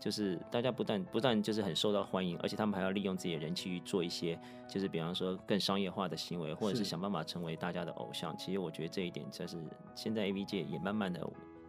[0.00, 4.36] 就是大家不但不但就是很受到欢迎，而且他们还要利用自己的人气去做一些，
[4.68, 8.36] 就是比方说更商业化的行为，或者是想办法成为大家的偶像。
[8.36, 9.56] 其实我觉得这一点就是
[9.94, 11.24] 现在 AV 界也慢慢的。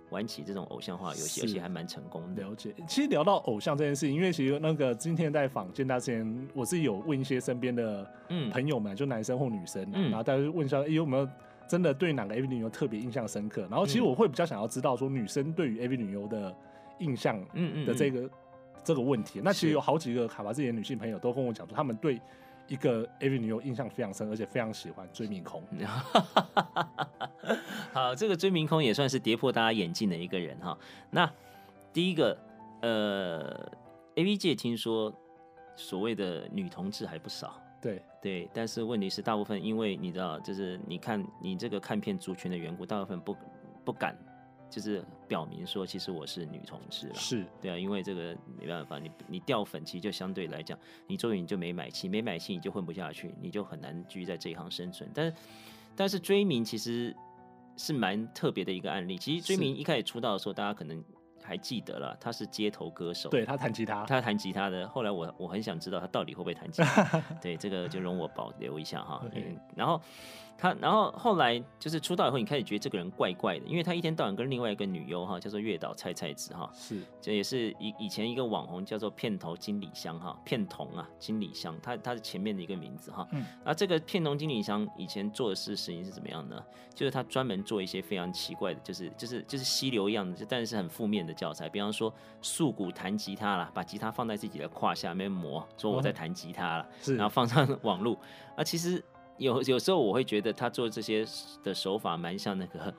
[0.09, 2.41] 玩起这种偶像化游戏，而且还蛮成功的。
[2.41, 8.09] 了解，其实聊到偶像这件事情，因为其实那个今天在访见大之前，我自己有问一些身边的
[8.51, 11.27] 朋友们，嗯、就男生或女生，嗯、然后大家就问一下，有没有
[11.67, 13.67] 真的对哪个 AV 女优特别印象深刻？
[13.69, 16.55] 然后其实我会比较想要知道说，女生对于 AV 女优的
[16.99, 17.39] 印象
[17.85, 18.29] 的这个、嗯嗯嗯、
[18.83, 19.41] 这个问题。
[19.43, 22.19] 那其实有好几个卡巴自己的女性朋友都跟我讲说，他们对
[22.67, 25.63] 一个 AV 女优印象非常深，而且非常喜欢追明空。
[27.93, 30.77] 好，这个追明空也算是跌破大家眼镜的一个人哈。
[31.09, 31.31] 那
[31.93, 32.37] 第一个，
[32.81, 33.71] 呃
[34.15, 35.13] ，AV 界听说
[35.75, 43.35] 所谓的女同志还不少，对对，但是问题是大部分因为你知道，就是你看你这个看片族群的缘故，大部分不
[43.85, 44.15] 不敢
[44.69, 47.15] 就是表明说，其实我是女同志了。
[47.15, 50.77] 是对啊，因为这个没办法，你你掉粉，其实就相对来讲，
[51.07, 55.09] 你作为你就没买气，没买气你就混不下去，你就很难继续在这一行生存。
[55.13, 55.33] 但是，
[55.95, 57.15] 但是追名其实
[57.75, 59.17] 是蛮特别的一个案例。
[59.17, 61.03] 其实追名一开始出道的时候，大家可能。
[61.43, 64.85] 还记得了，他是街头歌手，对，他弹吉他，他弹吉他的。
[64.89, 69.25] 后来我我很想知道他到底会不会弹吉他， 对，这个就容我保留一下哈。
[69.73, 70.01] 然后。
[70.57, 86.59] 他然后后来就是出道以后，你开始觉得这个人怪怪的，因为他一天到晚跟另外一个女优哈，叫做月岛菜菜子哈，是，这也是以以前一个网红叫做片头金理香哈，片桐啊金理香，他他是前面的一个名字哈，嗯，然后这个片桐金理香以前做的事事情是怎么样呢？
[86.95, 98.17] 就是他专门做一些非常奇怪的，就是就是就是溪流一样的，但是很负面的教材，比方说素骨弹吉他啦，把吉他放在自己的胯下面磨，说我在弹吉他了，是，然后放上网络，
[98.55, 99.03] 啊其实。
[99.37, 101.25] 有有时候我会觉得他做这些
[101.63, 102.93] 的手法蛮像那个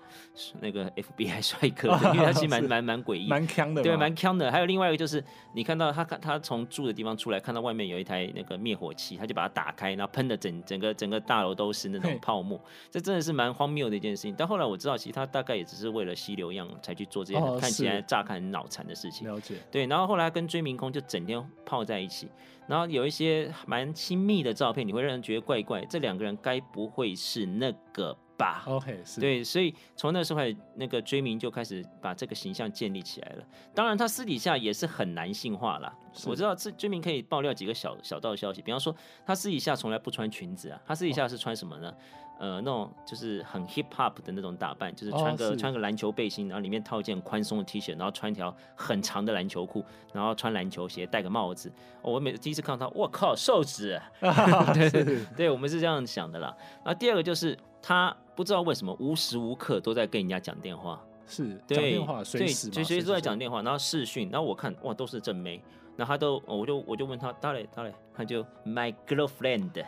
[0.61, 4.51] 那个 FBI 帅哥的，因为他其实蛮 蛮蛮诡异，蛮锵的，对，蛮锵的。
[4.51, 5.23] 还有另外一个就是，
[5.53, 14.35] 你看到他看他从住的地方出来，看到外面有一台那个灭火器，他就把它打开，然后喷的整整个整个大楼都是那种泡沫，这真的是蛮荒谬的一件事情。
[14.39, 19.27] 但后来我知道，其实他大概也只是为了吸流量才去做这些看起来乍看很脑残的事情。
[19.29, 19.57] 了解。
[19.71, 22.29] 对，然后后来跟追明空就整天泡在一起。
[22.69, 29.21] 然后有一些蛮亲密的照片，你会让人觉得怪怪，这两个人该不会是那个吧？OK，是。
[29.21, 30.41] 对，所以从那时候
[30.77, 33.45] 那个追名就开始把这个形象建立起来了。
[33.75, 35.93] 当然，他私底下也是很男性化啦。
[36.25, 38.95] 我知道这追名可以爆料几个小小道消息，比方说
[39.27, 41.93] 他私底下从来不穿裙子啊，他私底下是穿什么呢？
[42.41, 51.69] 呃，那种就是很 hip hop 的那种打扮，就是穿个、哦、穿个篮球背心，然后里面套一件宽松的 T 恤，然后穿条很长的篮球裤，然后穿篮球鞋，戴个帽子。
[52.01, 54.73] 哦、我每次第一次看到他，我靠，瘦子、 啊！
[54.73, 56.57] 对对对，对，我们是这样想的啦。
[56.85, 65.63] 然后第二个就是他不知道为什么无时无刻都在跟人家讲电话，是对讲电话，随时随时都在讲电话，然后视讯，然后我看哇都是正妹。
[65.97, 69.85] 然后他都，我就我就问他，到嘞到嘞，他就 my girlfriend，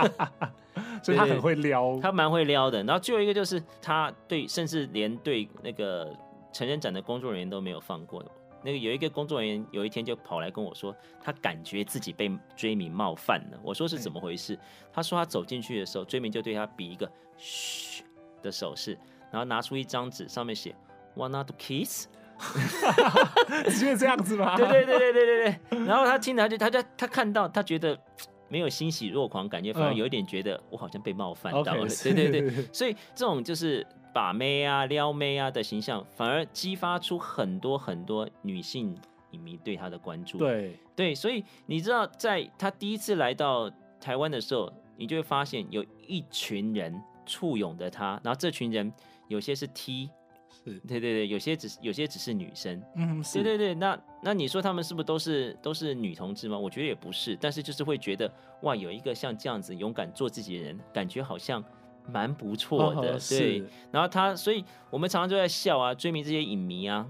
[1.04, 2.82] 所以他很会撩，他蛮会撩的。
[2.84, 6.10] 然后最后一个就是他对，甚至连对那个
[6.50, 8.24] 成人展的工作人员都没有放过。
[8.64, 13.60] 那个有一个工作人员有一天就跑来跟我说，他感觉自己被追名冒犯了。
[13.62, 14.58] 我说是怎么回事？
[14.92, 18.02] 他说他走进去的时候，追名就对他比一个嘘
[18.42, 18.98] 的手势，
[19.30, 20.74] 然后拿出一张纸，上面写
[21.14, 22.08] wanna to kiss。
[23.70, 24.56] 是这样子吗？
[24.56, 25.84] 对对对对对对对。
[25.86, 27.96] 然后他听了，他就他就他看到，他觉得
[28.48, 31.86] 没有欣喜若狂，感觉反而有一点觉得我好像被冒犯到了。
[32.02, 32.68] 对对对。
[32.72, 38.96] 所以这种就是把妹啊、撩妹啊的形象，反而激发出很多很多女性
[39.32, 40.38] 影迷对他的关注。
[40.38, 43.68] 对对，所以你知道，在他第一次来到
[44.00, 48.90] 台湾的时候，你就会发现有一群人簇拥着他，然后这群人
[49.26, 50.08] 有些是 T。
[50.64, 56.56] 是对对对，有些只是有些只是女生，嗯，对对对，那那你说他们是不是都是都是女同志吗？
[56.56, 61.62] 我觉得也不是，但是就是会觉得哇，有一个像这样子勇敢做自己的人，感觉好像
[62.06, 63.64] 蛮不错的，哦、对。
[63.90, 67.06] 然后他，所以我们常常就在笑啊，追迷这些影迷啊。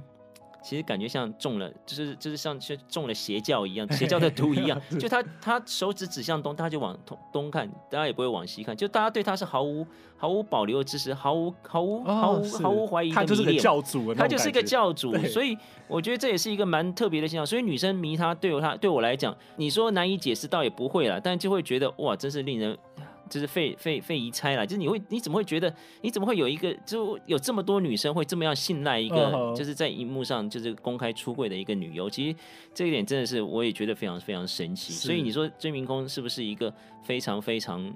[0.63, 4.81] 其实感觉像中了，就是就是像像中了邪教一样， 邪教的毒一样。
[4.99, 8.75] 就他他手指指向东，大家就往东东看，大家也不会往西看。
[8.75, 13.15] 就大家对他是毫无毫无保留的支持，毫无毫无毫无毫无怀疑的迷恋。
[13.15, 15.15] 他就是个教主，他就是一个教主。
[15.27, 15.55] 所以
[15.87, 17.45] 我觉得这也是一个蛮特别的现象。
[17.45, 22.75] 所以女生迷他，对我他对我来讲，你说难以解释，倒也不会啦，但就会觉得哇，真是令人。
[23.29, 32.09] 就是费费费疑猜啦，就是你会你怎么会觉得你怎么会有一个就有这么多女生会这么样信赖一个就是在荧幕上就是公开出柜的一个女优？
[32.09, 32.37] 其实
[32.73, 34.93] 这一点真的是我也觉得非常非常神奇。
[34.93, 37.95] 所以你说追明空是不是一个非常非常？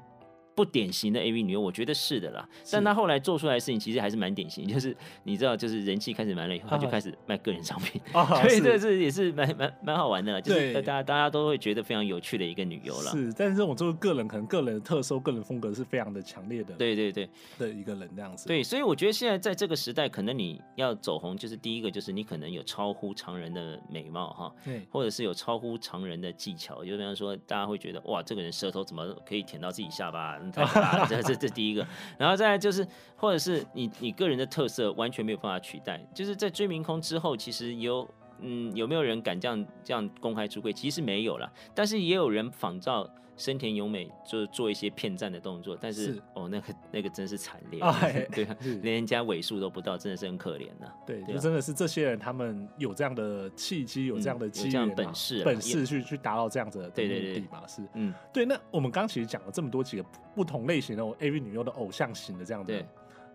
[0.59, 2.49] 不典型的 AV 女优，我觉得是的啦。
[2.73, 10.41] 但她后来做出来的事情，其实还是蛮典型，就是你知道，就是人气开始满了以后，她就开始卖个人商品，所以 这是也是蛮蛮蛮好玩的啦。
[10.41, 13.13] 就是大家大家都会觉得非常有趣的一个女优了。
[13.13, 16.75] 是，但是这种就是个人可能个人的特色、个人风格是非常的强烈的。
[16.75, 18.49] 对对对，的一个人这样子。
[18.49, 30.37] 对，所以我觉得现在在这个时代，可能你要走红，就是第一个就是你可能有超乎常人的美貌哈，对，或者是有超乎常人的技巧，就比方说大家会觉得哇，这个人舌头怎么可以舔到自己下巴？
[31.09, 31.87] 这这这第一个，
[32.19, 38.09] 然后再就是，或者是你你个人的特色完全没有办法取代，就是在追明空之后，其实有
[38.41, 40.73] 嗯有没有人敢这样这样公开出柜？
[40.73, 43.09] 其实没有了，但是也有人仿照。
[43.39, 47.95] 深田由美就做一些骗战的动作，但是，是哦，那个那个真是惨烈，哦、
[48.31, 48.47] 对，
[48.83, 50.95] 连人家尾数都不到，真的是很可怜呐、啊。
[51.07, 57.67] 对，就真的是这些人，他们有这样的契机，有这样的机缘、本事、本事去去达到这样子的目的对对对嘛？
[57.67, 58.45] 是，嗯，对。
[58.45, 62.85] 那我们刚其实讲了这么多几个不同类型的 AV 女优的偶像型的这样的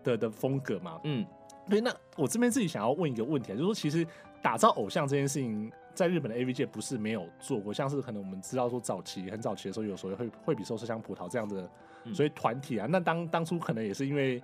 [0.02, 1.26] 的的风格嘛，嗯。
[1.66, 4.06] 对，那我这边自己想要问一个问题啊，就是说，其实
[4.42, 11.68] 打造偶像这件事情，在日本的 AV 界不是没有做过，像是可能我们知道说早期很早期的时候，有所谓会会比寿麝香葡萄这样的
[12.12, 14.42] 所以团体啊，嗯、那当当初可能也是因为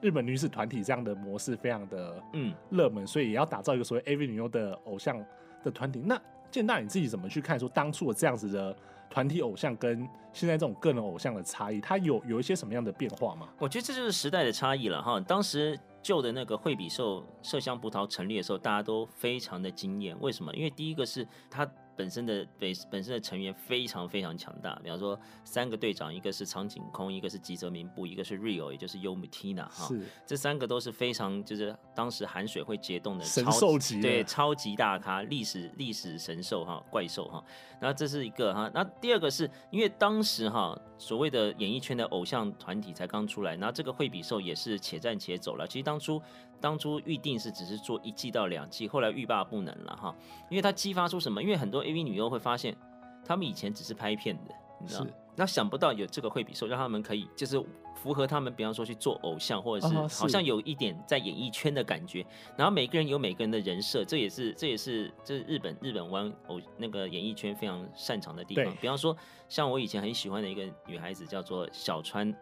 [0.00, 5.24] 日本女子团体这样的模式非常的嗯热门，所以也要打造一个所谓 AV 女优的偶像
[5.62, 6.02] 的团体。
[6.04, 8.76] 那建大你自己怎么去看说当初的这样子的
[9.08, 13.48] 团体偶像跟现在这种个人偶像的差异，它有有一些什么样的变化吗？
[13.58, 15.78] 我觉得这就是时代的差异了哈，当时。
[16.02, 20.16] 旧的那个惠比寿麝香葡萄成立的时候，大家都非常的惊艳。
[20.20, 20.54] 为什么？
[20.54, 24.74] 因为第一个是它本身的本本身的成员非常非常强大。
[24.82, 29.86] 比方说，三个队长，一个是长井空，一个是吉泽明步，一个是 Rio，也就是 Yomutina 哈。
[29.86, 30.02] 是。
[30.26, 37.44] 这三个都是非常就是当时寒水会结冻的神兽级，对，超级大咖，历史历史神兽哈，怪兽哈。
[37.80, 45.66] 然后这是一个哈，那第二个是因为当时哈所谓的演艺圈的偶像团体才刚出来，然后这个惠比寿也是且战且走了。
[45.66, 46.20] 其实当初
[46.60, 50.14] 当初预定是只是做一季到两季，后来欲罢不能了哈，
[50.50, 51.42] 因为它激发出什么？
[51.42, 52.76] 因为很多 AV 女优会发现，
[53.24, 55.06] 他们以前只是拍片的，你知道。
[55.36, 57.58] 那想不到有这个惠比寿，让他们可以就是
[58.00, 62.24] 符合他们，比方说去做偶像，或者是好像有一点在演艺圈的感觉。
[62.56, 68.74] 然后每个人有每个人的人设，这也是这也是这是日本日本玩偶那个演艺圈非常擅长的地方。
[68.80, 69.14] 比方说，
[69.50, 72.34] 像我以前很喜欢的一个女孩子叫做小川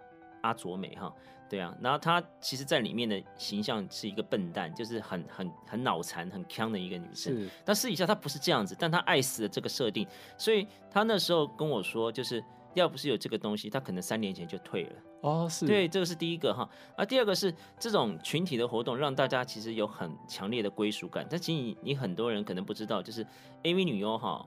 [0.42, 1.12] 阿佐美哈，
[1.50, 7.50] 对啊，然后她其实在里面的形象是一个笨蛋，就是很很很脑残、很腔的一个女生。
[7.64, 12.40] 但私底下她不是这样子，但她爱死了这个设定，所以她那时候跟我说，就是。
[12.74, 14.92] 要不是有这个东西，她可能三年前就退了。
[15.20, 16.68] 哦，是对，这个是第一个哈。
[16.96, 21.26] 啊第二个是这种群体的活动，让大家其实有很强烈的归属感。
[21.28, 23.26] 但其实你你很多人可能不知道，就是
[23.62, 24.46] AV 女优哈，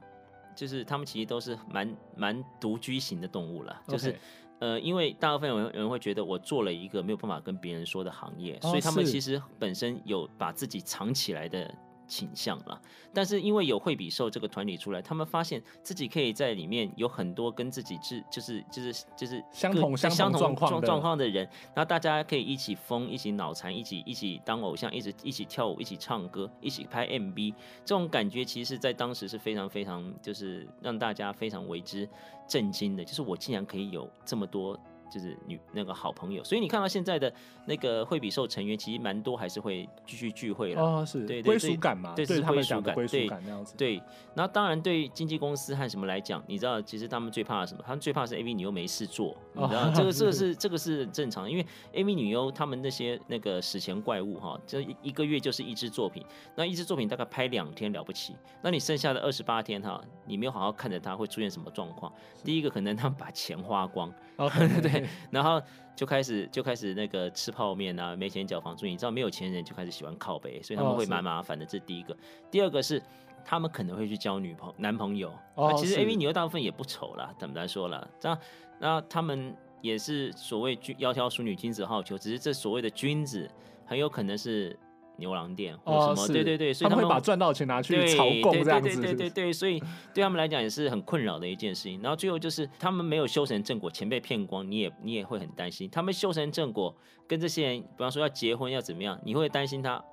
[0.56, 3.82] 就是他们其实都是蛮蛮独居型的动物了。
[3.88, 4.18] 就是、okay.
[4.60, 11.74] 呃，因为大部分有人会觉得我做了一个没有办法跟别人说的行业，哦、所以他们其实本身有把自己藏起来的。
[12.12, 12.82] 倾向了，
[13.14, 27.54] 但是因为有惠比寿这个团体出来，他们发现自己可以在里面有很多跟自己是就是就是就是相同相同状况状况的人，然后大家可以一起疯，一起脑残，一起一起当偶像，一直一起跳舞，一起唱歌，一起拍 MV，
[27.86, 32.06] 这种感觉其实在当时是非常非常就是让大家非常为之
[32.46, 34.78] 震惊的，就是我竟然可以有这么多。
[35.12, 37.32] 就是女那个好朋友，所以你看到现在的
[37.66, 40.82] 那个惠比寿成员，其实蛮多还是会继续聚会了。
[40.82, 43.76] 哦，是，对，归属感嘛，对，是归属感，归属感那样子。
[43.78, 44.02] 对，
[44.34, 47.84] 那当然对经纪公司和什么来讲，你知道，其实他们最怕什么？
[47.86, 62.12] 他们最怕是 AV 女优没事做，你知道，哦、这个 这个是这个是正常，因为 AV 女优他们那些那个史前怪物哈，这一个月就是一支作品，那一支作品大概拍两天了不起，那你剩下的二十八天哈，你没有好好看着他会出现什么状况？
[62.44, 64.14] 第一个可能他们把钱花光，
[64.82, 65.08] 对。
[65.30, 65.62] 然后
[65.96, 71.66] 就开始就开始那个吃泡面啊，没钱缴房租，你知道没有钱人就开始喜欢靠北，所以他们会蛮麻烦的。
[71.66, 72.16] 这是第一个，
[72.50, 73.02] 第二个是
[73.44, 75.34] 他们可能会去交女朋男朋友。
[75.56, 78.08] 哦，其实 AV 女优大部分也不丑啦，怎么来说了？
[78.20, 78.38] 这样，
[78.80, 83.50] 那他们也是所谓君窈窕淑女，君子好逑，只是这所谓的君子
[83.86, 84.78] 很有可能是。
[85.22, 89.82] 牛郎店或什么、哦，对对对，所以他们，会把赚到的钱拿去朝贡这样子，对对对对，所以
[90.14, 92.02] 对他们来讲也是很困扰的一件事情。
[92.02, 95.90] 然后最后就是他们没有修成正果，钱被骗光，你也你也会很担心。
[95.90, 96.94] 他们修成正果，
[97.28, 100.04] 跟这些人，比方说要结婚要怎么样，你会担心他。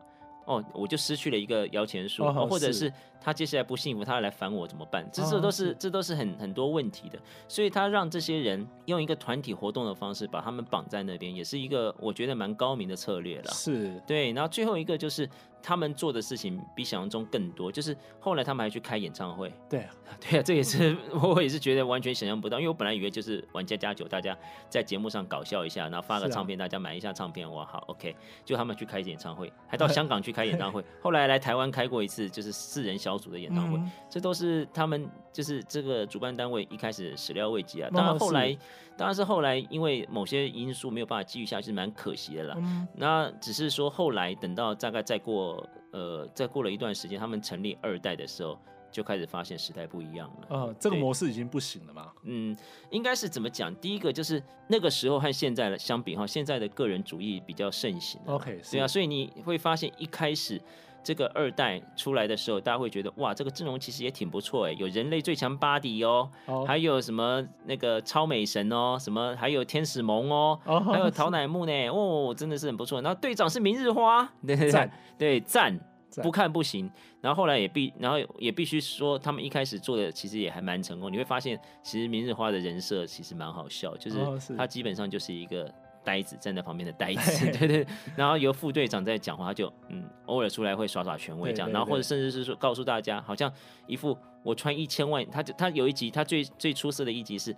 [0.49, 5.09] 哦，我就失去了一个摇钱树，哦，或者是他接下来不幸福，他要来烦我怎么办？
[5.13, 13.51] 这这都是，哦，这都是很很多问题的，所以他让这些人用一个团体活动的方式把他们绑在那边，也是一个我觉得蛮高明的策略了。
[13.53, 15.29] 是对，然后最后一个就是。
[15.63, 19.53] 他们做的事情比想象中更多，就是后来他们还去开演唱会。
[19.69, 19.91] 对啊，
[20.21, 24.37] 对啊，这也是我也是觉得完全想象不到，因为我本来以为就是玩家家酒，大家
[24.69, 28.15] 在节目上搞笑一下，然后发个唱片，大家买一下唱片，哇，好，OK。
[28.45, 37.91] 就他们去开演唱会，还到 香港去开演唱会，后来来台湾开过一次，就是四人小组的演唱会，嗯、这都是他们就是这个主办单位一开始始料未及啊。
[37.93, 38.57] 当然后来，
[38.97, 42.55] 当然是后来因为某些因素没有办法继续下去，蛮可惜的啦。
[42.59, 45.58] 嗯、那只是说后来等到大概再过。
[45.93, 48.59] 呃，在过了一段时间，他们成立二代的时候，
[48.91, 50.47] 就开始发现时代不一样了。
[50.51, 52.13] 呃，这个模式已经不行了吗？
[52.23, 52.57] 嗯，
[52.91, 53.75] 应该是怎么讲？
[53.77, 58.21] 第一个就是那个时候和现在的相比哈，现在的个人主义比较盛行。
[58.27, 60.61] OK，对啊，所以你会发现一开始。
[61.09, 66.67] 这个二代出来的时候，大家会觉得哇，这个阵容其实也挺不错哎，有人类最强 Body 哦，oh.
[66.67, 70.83] 还有什么那个超美神哦，什么还有天使萌哦，oh.
[70.83, 73.01] 还有桃乃木呢，哦，真的是很不错。
[73.01, 75.81] 然后队长是明日花，对赞，对赞，
[76.23, 76.91] 不看不行。
[77.23, 81.11] 然后后来也必，然后也必须说，他们一开始做的其实也还蛮成功。
[81.11, 84.19] 你会发现，其实明日花的人设其实蛮好笑，就是
[84.59, 85.73] 他基本上就是一个。
[86.05, 87.87] 呆子站在旁边的呆子，对，对对。
[88.17, 93.53] 然后由副队长在讲话，他就嗯，偶尔出来会耍耍权威这样，然后或者甚至是说告诉大家，好像
[93.87, 97.55] 一副我穿一千万，他就他有一集他最最出色的一集是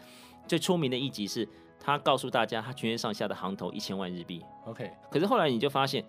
[0.46, 4.44] 最出名的一集是，他告诉大家他全身上下的行头一千万日币。
[4.66, 6.04] OK，可是后来你就发现。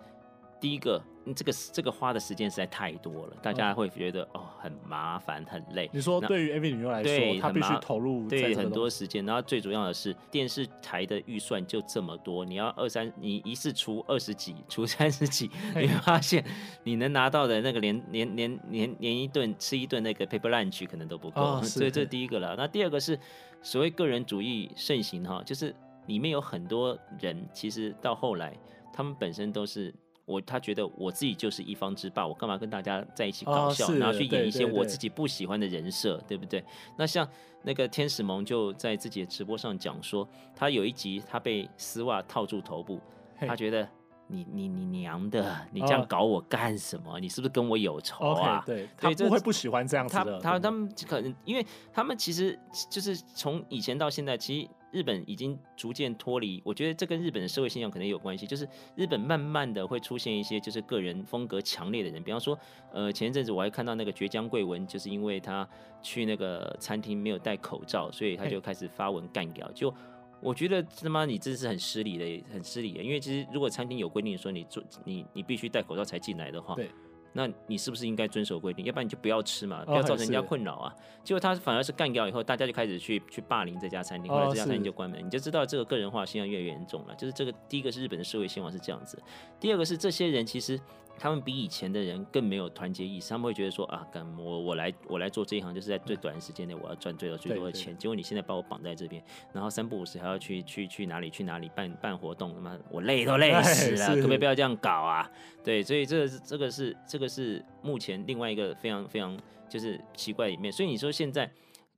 [0.60, 1.02] 第一个，
[1.34, 5.88] 这个这个花的时间实在太多了，大家会觉得、嗯、哦很麻烦很累。
[5.92, 16.44] 你说对于 AV 女优来说，她必须投入对很多时间，然后最主要的是电视台的预算就这么多，你要二三你一次除二十几，除三十几，你会发现
[16.82, 22.54] 你能拿到的那个连连连连连一顿吃一顿那个 paper lunch 可能都不够，哦、 所以这第一个了。
[22.56, 23.18] 那第二个是
[23.62, 25.74] 所谓个人主义盛行哈，就是
[26.06, 28.56] 里面有很多人其实到后来
[28.92, 29.94] 他们本身都是。
[30.32, 36.64] 我他觉得我自己就是一方之霸，我干嘛跟大家在一起搞笑，哦、然后去演一些我自己不喜欢的人设，对，对，对，对不对？
[36.96, 37.28] 那像
[37.62, 40.26] 那个天使萌就在自己的直播上讲说，
[40.56, 42.98] 他有一集他被丝袜套住头部，
[43.38, 43.86] 他觉得
[44.26, 47.16] 你你你娘的，你这样搞我干什么？
[47.16, 48.62] 哦、你是不是跟我有仇啊？
[48.64, 50.40] 对，他不会不喜欢这样子的。
[50.40, 52.58] 他他，他们可能因为他们其实
[52.90, 54.68] 就是从以前到现在，其实。
[54.92, 58.46] 日本已经逐渐脱离，我觉得这跟日本的社会现象可能有关系。
[58.46, 62.56] 就是日本慢慢的会出现一些就是个人风格强烈的人，比方说，
[62.92, 65.66] 呃，前一阵子我还看到那个绝江贵文，就是因为他
[66.02, 69.70] 去那个餐厅没有戴口罩，所以他就开始发文干掉。
[69.72, 69.92] 就
[70.40, 76.90] 我觉得他妈你真是很失礼的，很失礼的，因为其实如果餐厅有规定说你做你你必须戴口罩才进来的话，对。
[77.32, 78.84] 那你是不是应该遵守规定？
[78.84, 80.94] 要不然你就不要吃嘛，不要造成人家困扰啊。
[81.24, 87.14] 结果他反而是干掉以后，大家就开始去去霸凌这家餐厅，后来这家餐厅就关门，你就知道这个个人化现象越来越严重了。
[87.14, 89.20] 就是这个第一个是日本的社会现状是这样子，
[89.58, 90.80] 第二个是这些人其实。
[91.18, 97.96] 他们比以前的人更没有团结意识，他们会觉得说啊，干我我来我来做这一行，就是在最短的时间内我要赚最多最多的钱。
[97.96, 105.30] 结果你现在把我绑在这边，然后三不五时还要去去去哪里去哪里办办活动，他妈我累都累死了，可不可以不要这样搞啊？
[105.62, 109.38] 对，所以这个是这个是这个是目前另外一个非常非常
[109.68, 110.72] 就是奇怪一面。
[110.72, 111.50] 所以你说现在。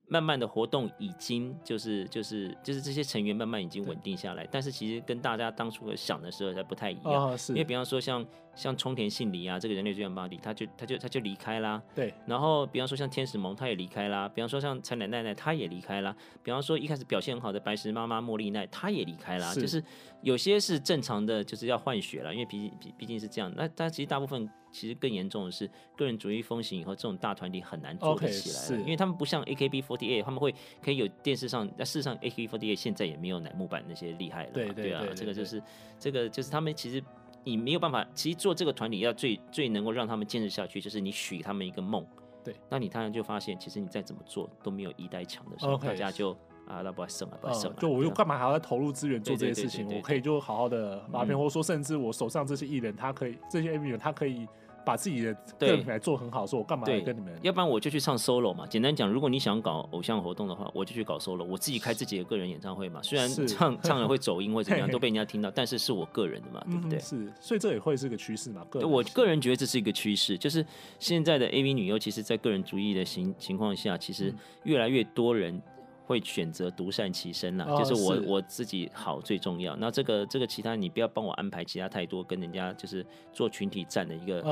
[0.07, 8.25] 慢慢的活动已经就是就是就是这些成员慢慢已经稳定下来，但是其实跟大家当初想的时候还不太一样，哦、因为比方说像
[8.55, 19.61] 像冲田杏梨啊，这个人类最强 body，他就他就他就离开啦，对，然后比方说像天使萌他也离开啦，比方说像彩乃奈奈他也离开啦，比方说一开始表现很好的白石妈妈茉莉奈他也离开啦，是。
[19.63, 19.83] 就是
[20.21, 24.49] 有些是正常的，就是要换血了，因为毕竟毕竟是这样，那但其实大部分。
[24.75, 30.53] 其实更严重的是，个人主义风行以后，这种大团体很难做得起来，okay, 因为他们不像 AKB48，他们会
[30.83, 35.63] 可以有电视上，那事实上 AKB48 现在也没有乃木坂那些厉害了，对对，对，对，对啊，这个就是
[35.97, 37.01] 这个就是他们其实
[37.45, 42.05] 你没有办法，其实做这个团体要最最能够让他们坚持下去，就是你许他们一个梦，
[42.43, 46.33] 对，那你当然就发现，其实你再怎么做都没有一代强的时候，okay, 大家就
[46.67, 49.87] 啊，那不爱胜了，不爱胜了，就我又干嘛还要投入资源做这些事情？
[49.95, 54.49] 我可以就好好的或者说甚至我手上这些艺人，他可以这些人，他可以。
[54.85, 57.33] 把自己的个品牌做很好，说我干嘛要跟你们？
[57.43, 58.67] 要不然我就去唱 solo 嘛。
[58.67, 63.01] 简单讲，如果你想搞偶像活动的话，我就去搞 solo，我自己开自己的个人演唱会嘛。
[63.03, 66.99] 虽然唱 唱了会走音或怎么样，都被人家听到，但是是我个人的嘛，对不对？
[66.99, 68.67] 是，所以这也会是个趋势嘛。
[68.83, 70.65] 我个人觉得这是一个趋势，就是
[70.99, 75.61] 现在的 AV 女优，其实在个人主义的情情况下，其实越来越多人。
[76.07, 79.75] 会选择独善其身啦，就是我我自己好最重要。
[79.77, 84.43] 那这个这个其他你不要帮我安排其他太多跟人家就是做群体战的一个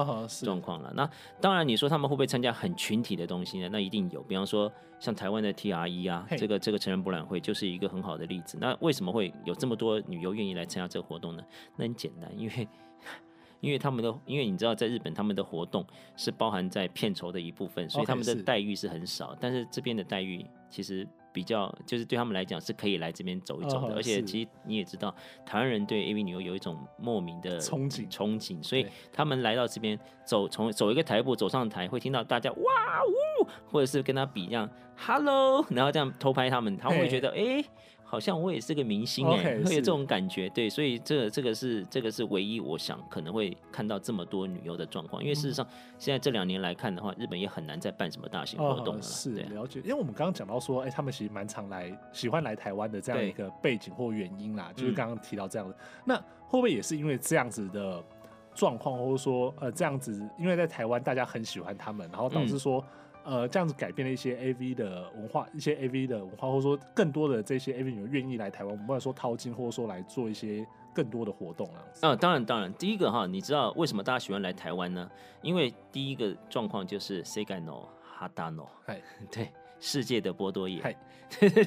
[0.43, 0.91] 状况了。
[0.97, 1.09] 那
[1.43, 3.69] 当然你说他们会不会参加很群体的东西呢？
[3.71, 4.23] 那一定有。
[4.23, 8.57] 比方说像台湾的 TRE 啊，这个这个成人博览会就是一个很好的例子。
[8.59, 11.45] 那为什么会有这么多女优愿意来参加这个活动呢？
[11.77, 12.69] 那很简单，因为
[13.61, 15.87] 因为他们的因为你知道在日本他们的活动
[16.17, 19.37] 是包含在片酬的一部分，所以他们的待遇是很少。
[19.39, 21.07] 但是这边的待遇其实。
[21.33, 25.15] 比较就是对他们来讲是可以来这边走一走的，而且其实你也知道，
[25.47, 32.61] 台湾人对 AV 女优有一种莫名的憧憬，憧憬，所以他们来到这边走，从走一个台步走上台，会听到大家哇
[33.07, 37.65] 呜，或者是跟他比这样 Hello，然后这样偷拍他们，他们会觉得哎。
[38.13, 45.67] 好像我也是个明星哎、会有这种感觉，对，所以这个这个是这个是唯一我想可能会看到这么多女优的状况，因为事实上
[45.99, 49.01] 现在这两年来看的话，日本也很难再办什么大型活动了。
[49.01, 58.05] 哦、是对了解，因为我们刚刚讲到说，哎、欸，他们其实蛮常来，喜欢来台湾的这样一个背景或原因啦，就是刚刚提到这样的，嗯、那会不会也是因为这样子的
[58.55, 62.79] 状况，或者说呃这样子，因为在台湾大家很喜欢他们，然后导致说。
[62.79, 62.85] 嗯
[63.25, 71.85] 呃，这样子改变了一些 A V 的文化，一些 A V 的文化，或者说更多的这些 A V 女愿意来台湾，我们不能说淘金，或者说来做一些更多的活动啊。
[72.01, 75.11] 嗯，当然当然，第一个哈，你知道为什么大家喜欢来台湾呢？
[75.41, 78.67] 因为第一个状况就是 Sekai no h a d a no，
[79.31, 79.49] 对。
[79.85, 80.81] 世界的波多野。
[80.81, 80.97] 嗨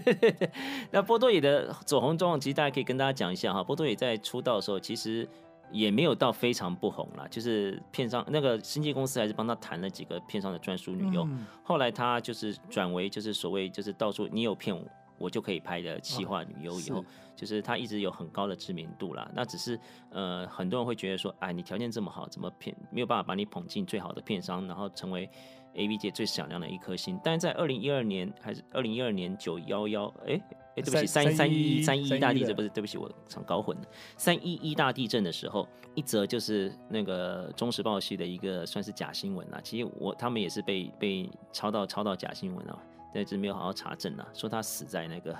[0.89, 3.61] 那波多野的走红状况，其实大家可以跟大家讲一下哈。
[3.61, 5.27] 波多野在出道的时候，其实
[5.71, 11.23] 也没有到非常不红啦，就是片商那个经纪公司还是帮他谈了几个片商的专属女优。
[11.23, 14.75] 嗯、后来他就是转为就是所谓就是到处你有片
[15.17, 17.03] 我就可以拍的企划女优以后，
[17.35, 19.29] 就是他一直有很高的知名度啦。
[19.33, 25.29] 那只是呃很多人会觉得说，哎，你条件这么好，怎么片没有办法把你捧进最好的片商，然后成为。
[25.77, 30.39] A V 界最响亮的一颗星，但是在二零一二年还是二零一二年九幺幺，哎
[30.75, 33.83] 哎，对不起，三三一三一大地震不是，对不起，我常搞混了。
[34.17, 42.77] 三一一大地震的时候，一则就是那个中时报系的一个算是假新闻啊，其实我他们也是被被抄到抄到假新闻啊，
[43.13, 45.35] 但是没有好好查证啊，说他死在那个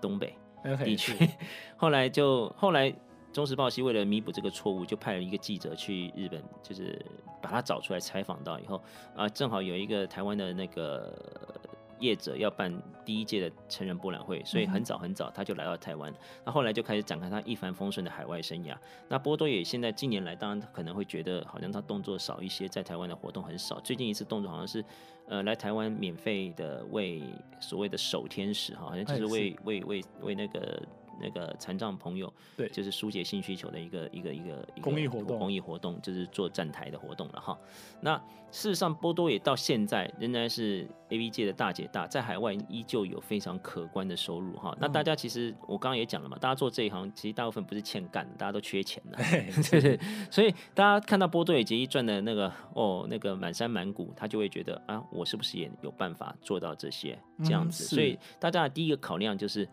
[0.00, 0.34] 东北
[0.84, 1.30] 地区，Okay,
[1.76, 2.94] 后来就后来。
[3.32, 7.04] 中时报系为了弥补这个错误，就派了一个记者去日本，就是
[7.42, 8.82] 把他找出来采访到以后，
[9.14, 11.12] 啊，正好有一个台湾的那个
[11.98, 12.72] 业者要办
[13.04, 16.12] 第一届的成人博览会，所以很早很早他就来到台湾，
[16.44, 18.76] 那后来就开始展开他一帆风顺的海外生涯。
[19.08, 23.80] 那波多野现在近年来，当然可能会觉得好像他动作少一些，在台湾的活动很少。
[23.80, 24.84] 最近一次动作好像是，
[25.28, 27.22] 呃，来台湾免费的为
[27.60, 30.82] 所谓的守天使哈，好像就是为为为为那个。
[31.20, 37.58] 那个残障朋友，对，就是疏解性需求的一个一个一个公益活动，公益活动就是做站台的活动了哈。
[38.00, 38.16] 那
[38.52, 44.70] 事实上，波多野到现在仍然是 AV 界的大姐大，在海外依旧有非常可观的收入哈。
[44.72, 49.18] 嗯、那大家其实我刚刚也讲了嘛，大家做这一行其实大部分不是欠干，大家都缺钱的，
[49.70, 50.00] 对 对。
[50.30, 57.84] 所以大家看到波多野结衣赚的那个哦那个满山满谷，他就会觉得啊，我是不是也有办法做到这些这样子？
[57.84, 59.68] 嗯、所以大家的第一个考量就是。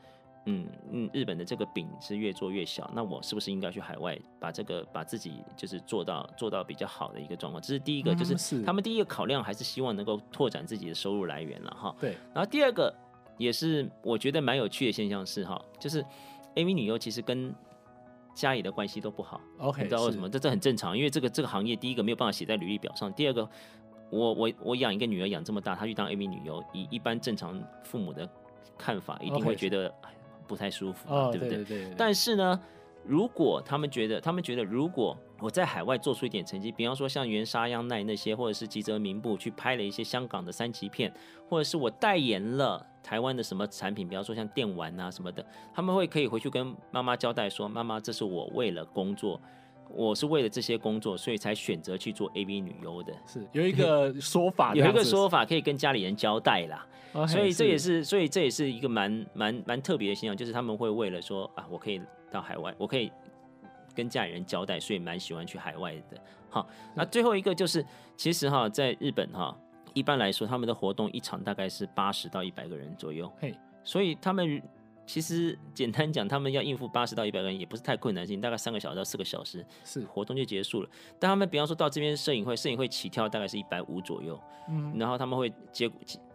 [0.46, 7.62] 嗯嗯，日本的这个饼是越做越小，那我是不是应该去海外把这个把自己就是做到做到比较好的一个状况？
[7.62, 11.96] 这是第一个，就是他们第一个考量还是希望能够拓展自己的收入来源了哈。
[11.98, 12.18] 对。
[12.34, 12.94] 然后第二个
[13.38, 16.04] 也是我觉得蛮有趣的现象是哈，就是
[16.56, 17.56] AV 女优其实跟
[18.34, 19.40] 家里的关系都不好。
[19.60, 20.28] OK，你知道为什么？
[20.28, 23.48] 这这很正常，因为这个这个行业第一个没有办法写在履历表上，第二个
[24.10, 28.30] 我我我养一个女儿养这么大，她去当 AV 女优，以一般正常父母的
[28.78, 29.94] 看法，一定会觉得。
[30.48, 31.50] 不太舒服，对不对？
[31.50, 31.96] 对对对。
[31.98, 32.60] 但是呢，
[33.06, 41.14] 如果他们觉得，他们觉得，如果我在海外做出一点成绩，比方说像袁沙央奈那些，或者是吉泽明步去拍了一些香港的三级片，
[41.50, 49.40] 或者是我代言了台湾的什么产品，比方说像电玩啊什么的，他们会可以回去跟妈妈交代说：“妈妈，这是我为了工作。”
[49.90, 53.14] 我是为了这些工作，所以才选择去做 AB 女优的。
[53.26, 56.88] 是有一个说法， 有一个说法可以跟家里人交代啦。
[57.14, 63.12] Okay, 所以这也是，是所以这也是一个蛮蛮蛮特别的现象，就是他们会为了说啊，我可以到海外，我可以
[63.94, 66.18] 跟家里人交代，所以蛮喜欢去海外的。
[66.50, 69.56] 好，那最后一个就是，其实哈，在日本哈，
[69.94, 73.32] 一般来说他们的活动一场大概是八十到一百个人左右。
[73.40, 74.62] 嘿，所以他们。
[75.06, 80.90] 其实简单讲，他们要应付八十到一百个人也不是太困难，性大概三个小时到四个小时，是活动就结束了。
[81.20, 84.40] 但他们比方说到这边摄影会，摄影会起跳大概是一百五左右，
[84.70, 85.92] 嗯，然后他们会接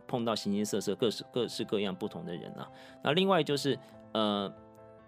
[0.07, 2.69] 碰到形形色色、各式各式各样不同的人啊。
[3.03, 3.79] 那另外就是
[4.13, 4.53] 呃，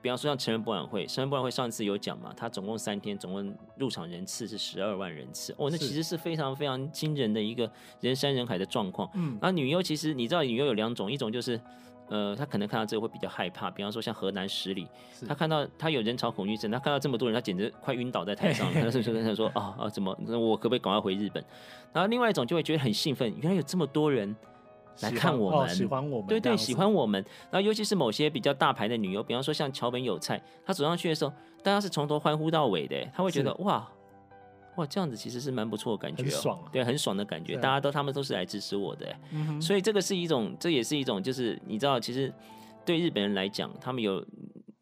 [0.01, 9.09] 比方说像成人博览会，成人博览会上一次有讲嘛，它总共三天，总共入场人次是十二万人次，哦，那其实是非常非常惊人的一个人山人海的状况。
[9.15, 11.61] 嗯，那女优其实你知道女优有两种，一种就是。
[12.11, 14.87] 呃，他可能看到这个会比较害怕，比方说像河南十里，
[15.27, 18.81] 他看到他有人潮恐惧症，他看到这么多人，他简直快晕倒在台上了。
[18.83, 20.15] 他就跟他说：“啊啊，怎么？
[20.27, 21.43] 那我可不可以赶快回日本？”
[21.95, 24.35] 然后另外一种就会觉得很兴奋，原来有这么多人
[25.01, 27.25] 来看我们，喜欢，哦、喜欢我们，对对，喜欢我们。
[27.51, 31.33] 然后尤其是某些比较大牌的女优，比方说像桥本有菜，她走上去的时候，
[31.63, 33.89] 大家是从头欢呼到尾的，他会觉得哇。
[34.81, 37.57] 哇，这样子其实是蛮不错的感觉，很爽，对，很爽的感觉。
[37.57, 39.15] 大家都他们都是来支持我的，
[39.61, 42.33] 所以这个是一种，这也是一种，就是你知道，其实
[42.85, 44.25] 对日本人来讲，他们有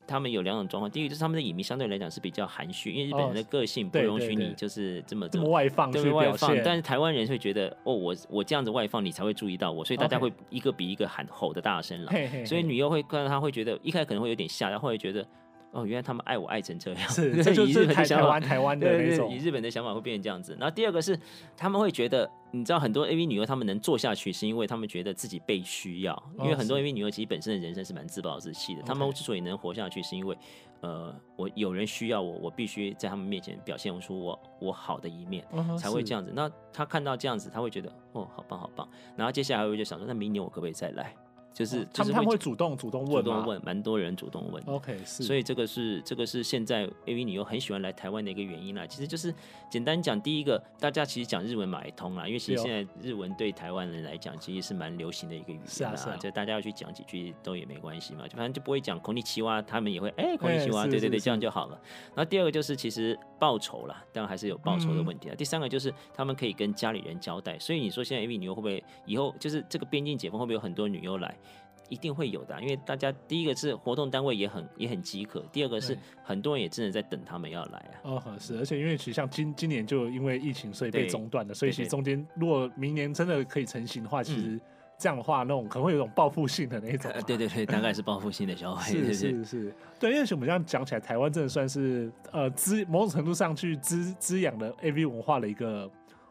[0.07, 0.89] 他们有两种状况。
[0.89, 6.57] 第一个就是他们的影迷相对来讲是比较含蓄，因为日本人的个性不容许你就是这么这么外放，对外放。
[6.65, 12.13] 但是台湾人会觉得，哦，我我这样子外放，你才会注意到我，所以大家会一个比一个喊吼的大声了。
[12.47, 15.27] 所以女优会看到他会觉得一开始可能会有点吓，然后会觉得。
[15.71, 20.57] 哦，原来他们爱我爱成这样，是 这就是台台湾台湾的那种，以日本的想法会变成这样子。
[20.59, 21.19] 然后第二个是，
[21.57, 26.23] 他们会觉得，你知道很多 AV 女优他们能做下去，是因为他们觉得自己被需要。
[26.39, 30.37] 因为很多 AV 女优其实本身的人生是蛮自暴自弃的，他们之所以能活下去，是因为
[30.81, 35.45] 呃，我有人需要我，我必须在他们面前表现出我我好的一面，
[35.79, 36.33] 才会这样子。
[36.35, 38.89] 那他看到这样子，他会觉得哦，好棒好棒。
[39.17, 41.15] 然后接下来我就想说，那明年我可不可以再来？
[41.59, 44.63] 就是、哦、他们他们会主动主动问，主动问，蛮多人主动问。
[44.67, 45.25] OK，是。
[45.25, 48.87] 所以这个是这个是现在 AV 女优很喜欢来台湾的一个原因啦。
[48.87, 49.35] 其实就是
[49.69, 55.97] 简单讲，第一个大家其实讲日文买通啦，因为其实现在日文对台湾人来讲其实是蛮流行的一个语言啦。
[55.97, 61.81] 是啊，就大家要去讲几句都也没关系嘛，就反正就不会讲孔尼奇哇，他们也会哎孔尼奇哇，对对对，这样就好了。
[62.15, 65.35] 然后第二个就是其实报酬啦，当然还是有报酬的问题啊。
[65.35, 67.59] 嗯、第三个就是他们可以跟家里人交代。
[67.59, 71.37] 所以你说现在 AV 女优会不会以后就是这个边境解封会不会有很多女优来？
[71.91, 77.95] 一定会有的、啊，因为大家第一个是活动单位也很也很饥渴，第二个是很多人也真的在等他们要来啊。
[78.03, 84.61] 哦，是，而且因为其实像今今年就因为疫情，所以被中断了，所以其实中间如果明年真的可以成型的话，其实
[84.99, 87.21] 这样的话，那种可能会有种报复性的那种、啊。
[87.27, 88.93] 对对对，大概是报复性的消费。
[88.93, 95.91] 是是是，对，因为我们这样讲起来，台湾真的算是呃滋某种程度上去滋滋养的 AV 文化的一个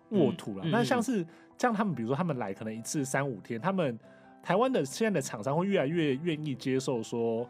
[0.09, 0.65] 沃土了。
[0.65, 1.25] 那、嗯嗯、像是
[1.57, 3.97] 像他们，比如说他们来可能一次三五天，他们。
[4.43, 7.45] 台湾的现在的厂商会越来越愿意接受说，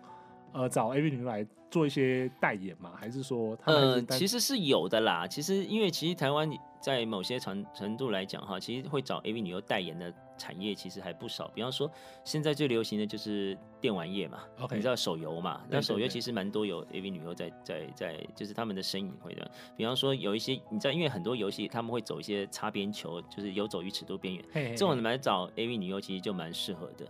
[0.51, 2.93] 呃，找 AV 女优来做一些代言吗？
[2.95, 5.27] 还是说他们是，呃，其实是有的啦。
[5.27, 6.49] 其实因为其实台湾
[6.81, 10.11] 在某些程程度来讲哈，其实会找 AV 女优代言的。
[10.37, 11.89] 产业其实还不少，比方说
[12.23, 14.75] 现在最流行的就是电玩业嘛，Okay.
[14.75, 15.61] 你知道手游嘛？
[15.69, 19.49] 那手游其实蛮多有 AV 女优在在在，就是他们的身影会的。
[19.75, 27.05] 比方说有一些你知道，因为很多游戏他们会走一些擦边球，就是游走于尺度边缘，这种来找 AV 女优其实就蛮适合的。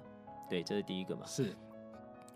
[0.49, 1.25] 对，这是第一个嘛。
[1.25, 1.53] 是。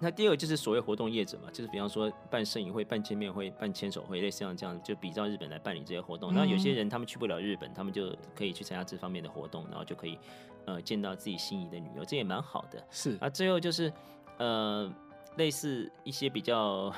[0.04, 6.34] 那第二个就是所谓活动业者嘛，就是比方说办摄影会、办见面会、办牵手会，类似像这样，就比照日本来办理这些活动。
[6.34, 10.18] 然后有些人他们去不了日本，他们就可以去参加这方面的活动，然后就可以
[10.66, 12.84] 呃见到自己心仪的女友，这也蛮好的。
[12.90, 13.92] 是啊，最后就是
[14.38, 14.92] 呃
[15.38, 16.94] 类似一些比较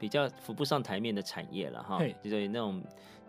[0.00, 2.82] 比较浮不上台面的产业了哈，就是那种。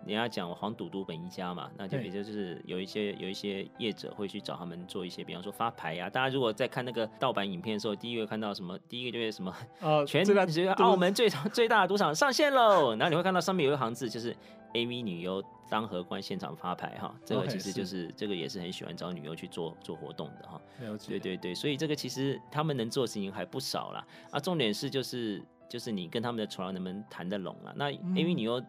[0.03, 6.09] 人家讲黄赌毒本一家嘛，那就也就是有一些有一些业者会去找他们做一些，比方说发牌呀、啊。
[6.09, 8.75] 大家如果在看那个盗版影片的时候，第一个看到什么？
[8.89, 9.55] 第一个就是什么？
[9.79, 10.25] 呃，全
[10.77, 12.95] 澳门最最大的赌场上线喽！
[12.95, 14.35] 然后你会看到上面有一行字，就是
[14.73, 17.13] AV 女优当荷官现场发牌哈。
[17.23, 20.59] 这个其实就是这个也是很喜欢找女优去做做活动的哈。
[21.07, 24.03] 对对对，所以这个其实他们能做的事情还不少啦。
[24.31, 25.39] 啊，重点是就是
[25.71, 27.71] 就是你跟他们的床能不能谈得拢啊？
[27.75, 28.61] 那因为你又。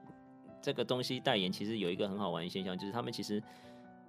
[0.64, 3.42] 这个东西代言其实有一个很好玩的现象，就是他们其实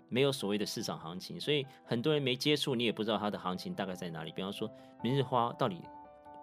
[0.07, 4.31] 没有所谓的市场行情，所以很多人没接触，你也不知道它的行情大概在哪里。
[4.35, 4.69] 比方说，
[5.01, 5.81] 明日花到底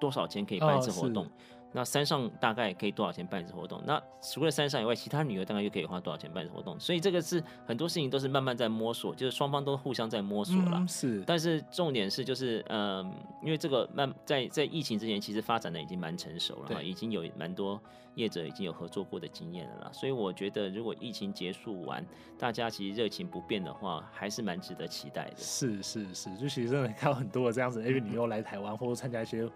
[0.00, 1.24] 多少钱可以办一次活动？
[1.26, 1.30] 哦
[1.72, 3.80] 那山上大概可以多少钱办一次活动？
[3.86, 6.78] 那除了山上以外，其他女优大概又可以花多少钱办一次活动？
[6.80, 10.78] 所以这个是很多事情都是慢慢在摸索，就是双方都互相在摸索了。
[10.78, 11.22] 嗯，是。
[11.26, 13.12] 但是重点是就是，嗯，
[13.42, 17.80] 因为这个慢在在疫情之前，其实发展的已经蛮成熟了，已经有蛮多
[18.16, 19.90] 业者已经有合作过的经验了啦。
[19.92, 22.04] 所以我觉得，如果疫情结束完，
[22.36, 25.36] 大家其实热情不变的话，还是蛮值得期待的。
[25.36, 29.48] 是是是，就其实真的看到很多的这样子 因为你又来台湾或者参加一些。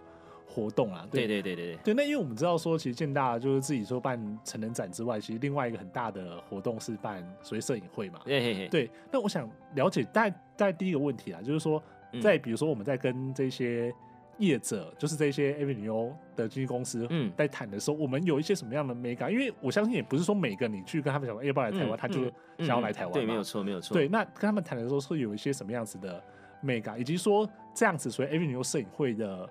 [0.47, 8.21] 活动啊，对对对对对，对，那因为我们知道说，其实建大就是自己说办成人展之外，其实另外一个很大的活动是办所谓摄影会嘛。
[8.23, 8.91] 对对对。
[9.11, 11.81] 那我想了解，大概大概第一个问题啊，就是说，
[12.21, 13.93] 在比如说我们在跟这些
[14.37, 19.29] 业者，嗯、就是这些 AV 女优的经纪公司，嗯，在谈的时候，我们有一些什么样的美感？
[19.31, 22.23] 因为我相信也不是说每个你去跟他们讲要不要来台湾，嗯、他就
[22.59, 23.15] 想要来台湾、嗯嗯。
[23.15, 23.93] 对，没有错，没有错。
[23.93, 26.23] 对，那跟他们谈的时候，是有一些什么样子的
[26.61, 29.49] 美感，以及说这样子所谓 AV 女优摄影会的。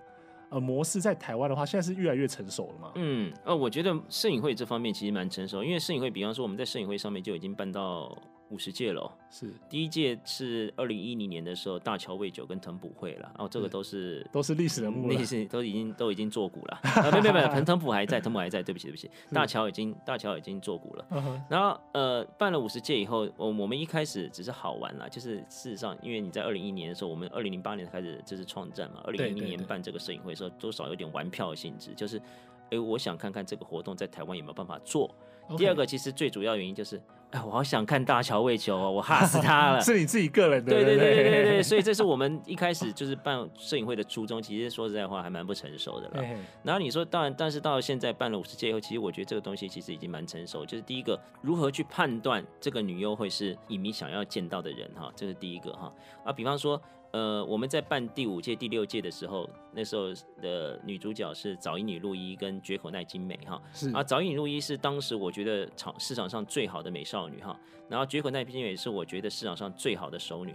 [0.55, 2.93] 呃，模式在台湾的话，现在是越来越成熟了嘛？
[2.95, 8.17] 嗯，呃，我觉得摄影会这方面其实蛮成熟，因为摄影会，比方说我们在摄影会上面就已经办到。
[8.55, 9.53] 五十届了，是。
[9.69, 16.81] 第一届是二零一零年的时候，大桥未久跟藤浦会了，哦，这个都是都是历史人物，历史都已经都已经作古了，
[17.11, 21.05] 没没有没有，藤藤浦还在，藤浦还在，对不起对不起，大桥已经大桥已经作古了，
[21.51, 32.23] 然后呃办了五十届以后，我我们一开始只是好玩啦，就是事实上，因为你在二零一一年的时候，我们二零零八年开始就是创战嘛，二零一零年办这个摄影会的时候，多少有点玩票的性质，就是
[32.71, 35.13] 哎，我想看看这个活动在台湾有没有办法做。
[35.59, 37.03] 第二个其实最主要原因就是。
[37.35, 39.81] 哎，我好想看大桥未球哦，我 吓死他了。
[39.81, 44.41] 是你自己个人的，对对对对对对，所以这是我们一开始就是办摄影会的初衷。
[44.41, 46.25] 其实说实在话，还蛮不成熟的了。
[46.63, 50.65] 然后你说，当然，但是到了现在办了五十届以后，其实我觉得这个东西其实已经蛮成熟。
[50.65, 55.93] 就是第一个，如何去判断这个女优会是影迷想要见到的人哈，这是第一个哈。
[56.25, 56.81] 啊，比方说。
[57.15, 60.09] 呃，我们在办第五届、第六届的时候，那时候
[60.43, 63.63] 的女主角是早乙女路一跟绝口奈津美哈。
[63.73, 63.89] 是。
[63.95, 67.57] 啊，早乙女路一是当时我觉得场市场上最好的美少女哈，
[67.89, 70.53] 然后绝口奈津美是我觉得市场上最好的熟女，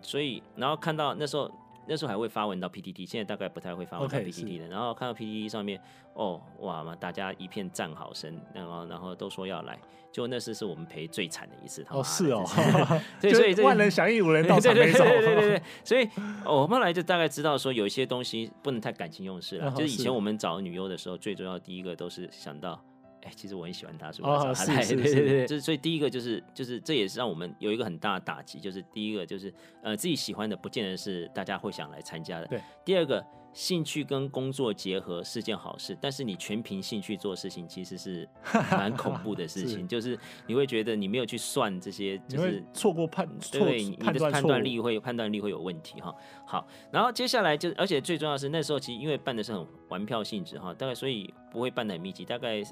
[0.00, 1.50] 所以然后看到那时候
[1.88, 4.66] 那时候还会发文到 PTT，现在大概不太会发文到 PTT 的。
[4.66, 5.80] Okay, 然后看到 PTT 上面，
[6.12, 9.78] 哦，哇嘛，大家一片赞好声，然后然后都说要来，
[10.12, 11.84] 就那次是我们赔最惨的一次。
[11.90, 12.44] 哦，是哦，
[13.20, 15.02] 对， 所以万人响应，无人到场 没走。
[15.02, 16.08] 对对对对对，所以
[16.44, 19.70] 我们后来就大概知道说，有一些东西不能太感情用事了。
[19.70, 22.78] 就是以前我们找女优的时候，最重要第一个都是想到。
[23.22, 24.84] 哎，其实我很喜欢他，所以我找他来。
[24.84, 29.52] 对对对，就是所以第一个就是就是这也是让我们有一个很大的打击，就是第一个就是
[29.82, 32.46] 呃自己喜欢的不见得是大家会想来参加的。
[32.46, 32.60] 对。
[32.84, 38.28] 第二个，兴趣跟工作结合是件好事，但是你全凭兴趣做事情其实是
[38.70, 46.14] 蛮恐怖的事情，是就是你会觉得你没有去算这些，就是错过判，对，你的判断力会判断力会有问题哈。
[46.46, 52.62] 好，然后接下来就而且最重要的是那时候其实因为办的是很玩票性质哈，大概所以不会办得很密集，大概。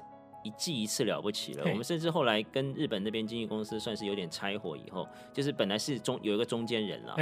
[0.47, 7.15] 一季一次了不起了，我们甚至后来跟日本那边经纪公司算是有点拆伙以后，就是本来是中有一个中间人了，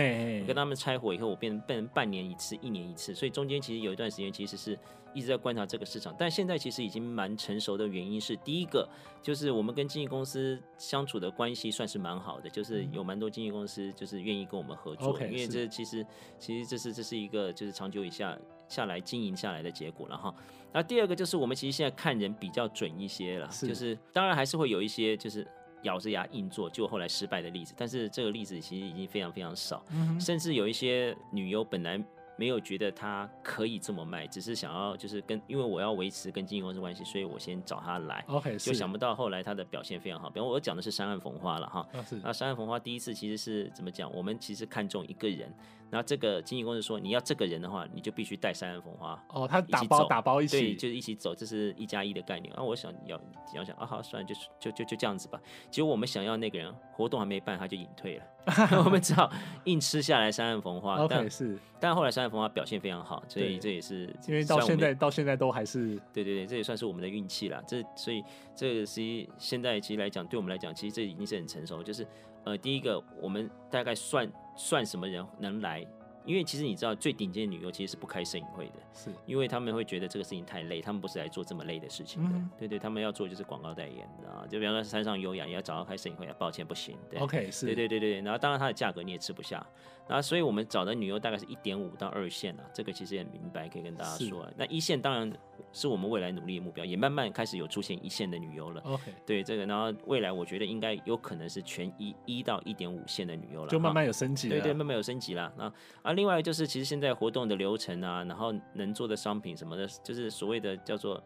[0.46, 4.78] 跟他们拆伙以后，我变成变成半年一次，一年一次，所以中间其实有一段时间其实是
[5.14, 8.88] 一直在观察这个市场，但现在其实已经蛮成熟的原因是，第一个
[9.24, 16.06] 就是我们跟经纪公司相处的关系算是蛮好的，就是有蛮多经纪公司就是愿意跟我们合作，因为这其实
[16.38, 20.34] 其实这是这是一个就是长久以下下来经营下来的结果了哈。
[20.72, 25.48] 那第二个就是我们其实现在看人比较准一些了，就是当然还是会有一些就是
[25.84, 29.84] 咬着牙硬做，就后来失败的例子，但是这个例子其实已经非常非常少，
[30.20, 32.04] 甚至有一些女优本来。
[32.38, 38.22] 没有觉得他可以这么卖，只是想要就是跟，因为我要维持跟经纪公司关系，所以我先找他来。
[38.28, 40.30] OK，就想不到后来他的表现非常好。
[40.30, 41.88] 比方我讲的是山岸逢花了哈，
[42.22, 44.14] 那山岸逢花第一次其实是怎么讲？
[44.14, 45.50] 我们其实看中一个人，
[45.90, 49.22] 然后这个经纪公司说你要这个人的话，你就必须带三岸风花。
[49.30, 52.54] 哦，他打包打包一起，对，就是一起走，这是一加一的概念。
[52.54, 53.20] 啊我想要
[53.54, 55.40] 想想啊，好，算了，就就就就这样子吧。
[55.70, 58.24] 结果我们想要那个人活动还没办，他就隐退了。
[58.86, 59.32] 我们只好
[59.64, 60.98] 硬吃下来三岸风花。
[60.98, 67.62] OK，但是，但后来三岸风花表现非常好，所以这也是因为到现在到现在都还是对对对，这也算是我们的运气啦。
[67.68, 68.24] 这所以
[68.56, 69.02] 这个是
[69.40, 71.82] 现在其实来讲，对我们来讲，其实这已经是很成熟。
[71.82, 72.06] 就是
[72.44, 75.86] 呃，第一个我们大概算算什么人能来。
[76.24, 82.30] 因为其实你知道，最顶尖的女优其实是不开摄影会的，是因为他们会觉得这个事情太累，他们不是来做这么累的事情的。
[82.36, 86.98] 嗯、对对，他们要做就是广告代言啊，就比方说山上优雅也要找到开摄影会，抱歉不行。
[87.12, 89.64] 对，OK，是，对对对对，然后当然它的价格你也吃不下，
[90.08, 94.48] 然后所以我们找的女优大概是一点五到二线啊，这个其实也很明白，可以跟大家说。
[94.56, 95.32] 那一线当然
[95.74, 98.82] 是我们未来努力的目标，也慢慢开始有出现一线的女优了。
[98.86, 104.56] OK，对这个，然后未来我觉得应该有可能是全一一到一点五线的女优了，就慢慢有升级了。
[104.56, 105.52] 对对，慢慢有升级了。
[105.58, 105.72] 那
[106.04, 111.22] 啊，另外就是其实现在活动的流程啊，然后能做的商品什么的，就是所谓的叫做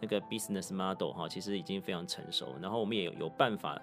[0.00, 2.54] 那个 business model 哈，其实已经非常成熟。
[2.60, 3.80] 然后我们也有有办法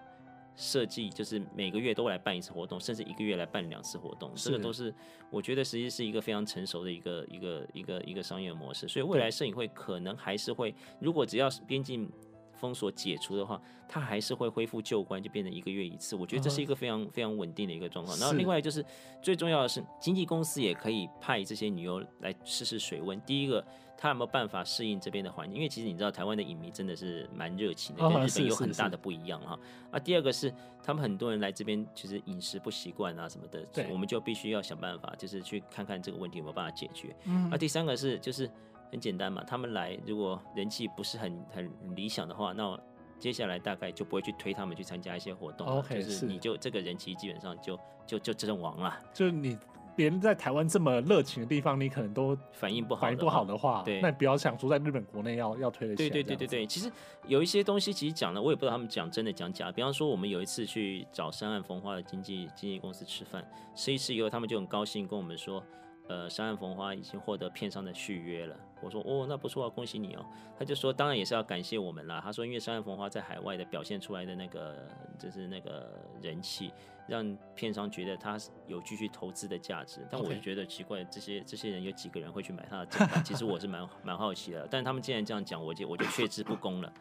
[0.61, 4.93] 设计，就是每个月都来办一次活动，甚至一个月来办两次活动，这个都是
[5.31, 8.87] 我觉得实际是一个非常成熟的一个一个一个一个商业模式。
[8.87, 12.07] 所以未来摄影会可能还是会，如果只要是边境。
[12.53, 13.59] 封锁解除的话，
[13.89, 16.15] 它还是会恢复旧观，就变成一个月一次。
[16.15, 18.15] 我觉得这是一个非常非常稳定的一个状况。
[18.19, 18.85] 然后另外就是
[19.19, 23.19] 最重要的是，经纪公司也可以派这些女优来试试水温。
[23.21, 23.65] 第一个，
[24.01, 25.55] 她有没有办法适应这边的环境？
[25.55, 29.59] 因为其实你知道，台湾的影迷真的是蛮热情的，跟日本有很大的不一样哈。
[29.91, 30.51] 啊，第二个是
[30.83, 37.15] 他们很多人来这边，其实饮食不习惯啊什么的，我们就必须要想办法，就是去看看这个问题有没有办法解决。
[37.25, 37.51] 嗯。
[37.51, 38.49] 啊，第三个是就是。
[38.91, 42.77] 很简单嘛，他们来如果人气不是很很理想的话，那
[43.17, 45.81] 接下来大概就不会去推他们去参加一些活动。
[45.89, 49.01] 就是你就这个人气基本上就就就阵亡了。
[49.13, 49.57] 就你
[50.01, 55.95] 别人在台湾这么热情的地方，你可能都反应不好，反应不好的话，对，那你不要想说在日本国内要要推的。
[55.95, 56.91] 对对对对对，其实
[57.27, 59.71] 有一些东西其实讲了我也不知道他们讲真的讲假。
[59.71, 65.63] 比方说我们有一次去找山岸风花的经纪经纪公司吃饭，吃一次以后他们就很高兴跟我们说。
[66.11, 68.53] 呃，山岸逢花已经获得片商的续约了。
[68.81, 70.25] 我说哦，那不错啊，恭喜你哦。
[70.59, 72.19] 他就说，当然也是要感谢我们啦。
[72.21, 74.85] 他说，因为山岸逢花在海外的表现出来的那个，
[75.17, 75.89] 就是那个
[76.21, 76.73] 人气，
[77.07, 78.37] 让片商觉得他
[78.67, 80.05] 有继续投资的价值。
[80.11, 83.23] 但我就觉得奇怪，这些这些人有几个人会去买他的正版？
[83.23, 84.67] 其实我是蛮 蛮好奇的。
[84.69, 86.91] 但他们既然这样讲，我就我就却之不恭了。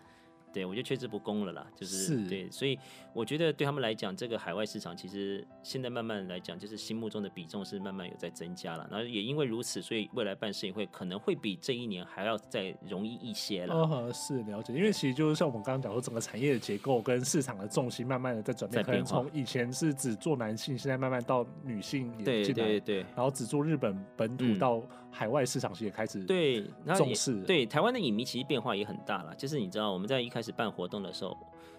[0.53, 2.28] 对，我就确实不公了啦，就是，是。
[2.28, 2.78] 对，所以
[3.12, 8.86] 我觉得对他们来讲，这个海外市场其实现在慢慢来讲，就是心目中的比重是慢慢有在增加了。
[8.90, 13.74] 然后也因为如此，所以未来办摄影会可能会比这一年还要再容易一些了。
[13.74, 22.80] 哦，是了解，因为其实就是像我们刚刚讲说，整个产业的结构跟市场的重心慢慢的在转变，可能从以前是只做男性，现在慢慢到女性也进来，对对。
[22.80, 26.64] 对，然后只做日本本土到海外市场，其实也开始对
[26.96, 27.40] 重视。
[27.42, 31.36] 对台湾的影迷其实变化也很大了，就是你知道我们在一开开始办活动的时候，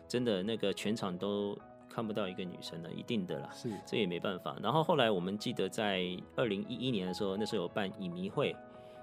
[0.07, 1.57] 真的那个全场都
[1.89, 4.55] 看不到一个女生了，一定的啦，是，这也没办法。
[4.61, 6.05] 然后后来我们记得在
[6.35, 8.55] 二零一一年的时候，那时候有办影迷会，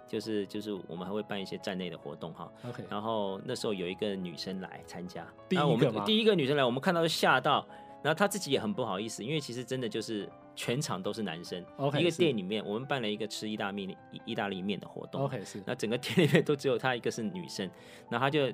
[0.07, 2.49] 就是就是我们还会办一些站内的活动哈。
[2.69, 7.67] OK，然后那时候有一个女生来参加，第一个我们第一个女生来，我们看到就吓到，
[8.03, 10.29] 然后她自己也很不好意思，因为其实真的就是
[10.59, 11.65] 全场都是男生。
[11.77, 15.23] OK，一个店里面我们办了一个吃意大利面意大利面的活动。
[15.23, 15.63] OK，是。
[15.65, 17.71] 那整个店里面都只有她一个是女生，
[18.11, 18.53] 然后她就。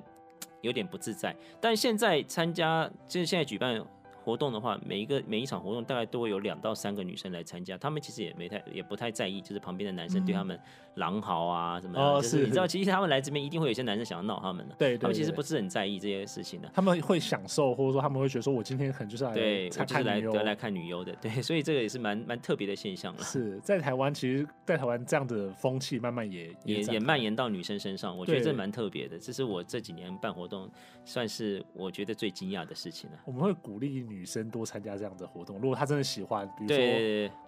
[0.60, 3.82] 有点不自在，但现在参加就是现在举办
[4.24, 10.58] 活动的话，每一个每一场活动大概都会有两到三个女生来参加，他们其实也没太也不太在意，就是旁边的男生对他们
[10.94, 12.00] 狼嚎啊什么的。
[12.00, 23.22] 哦，就是你知道，其实他们来这边一定会有些男生想要闹他们的，对，他们其实不是很在意这些事情的，他们会享受，或者说他们会觉得说，我今天可能就是来对，我就是来得来看女优的，对， 所以这个也是蛮蛮特别的现象了。
[23.22, 30.70] 是在台湾，其实，在台湾这样的风气慢慢也也也蔓延到女生身上，我觉得这蛮特别的，这是我这几年办活动
[31.04, 33.18] 算是我觉得最惊讶的事情了。
[33.24, 34.94] 我们会鼓励女生多参加。
[34.98, 36.76] 这样的活动，如果她真的喜欢，比如说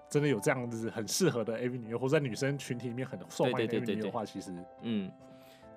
[0.08, 4.50] 真的有这样子很适合的 AV 女优，或者在女生群体里面很受欢迎的 AV 女优的话，其实，
[4.80, 5.10] 嗯，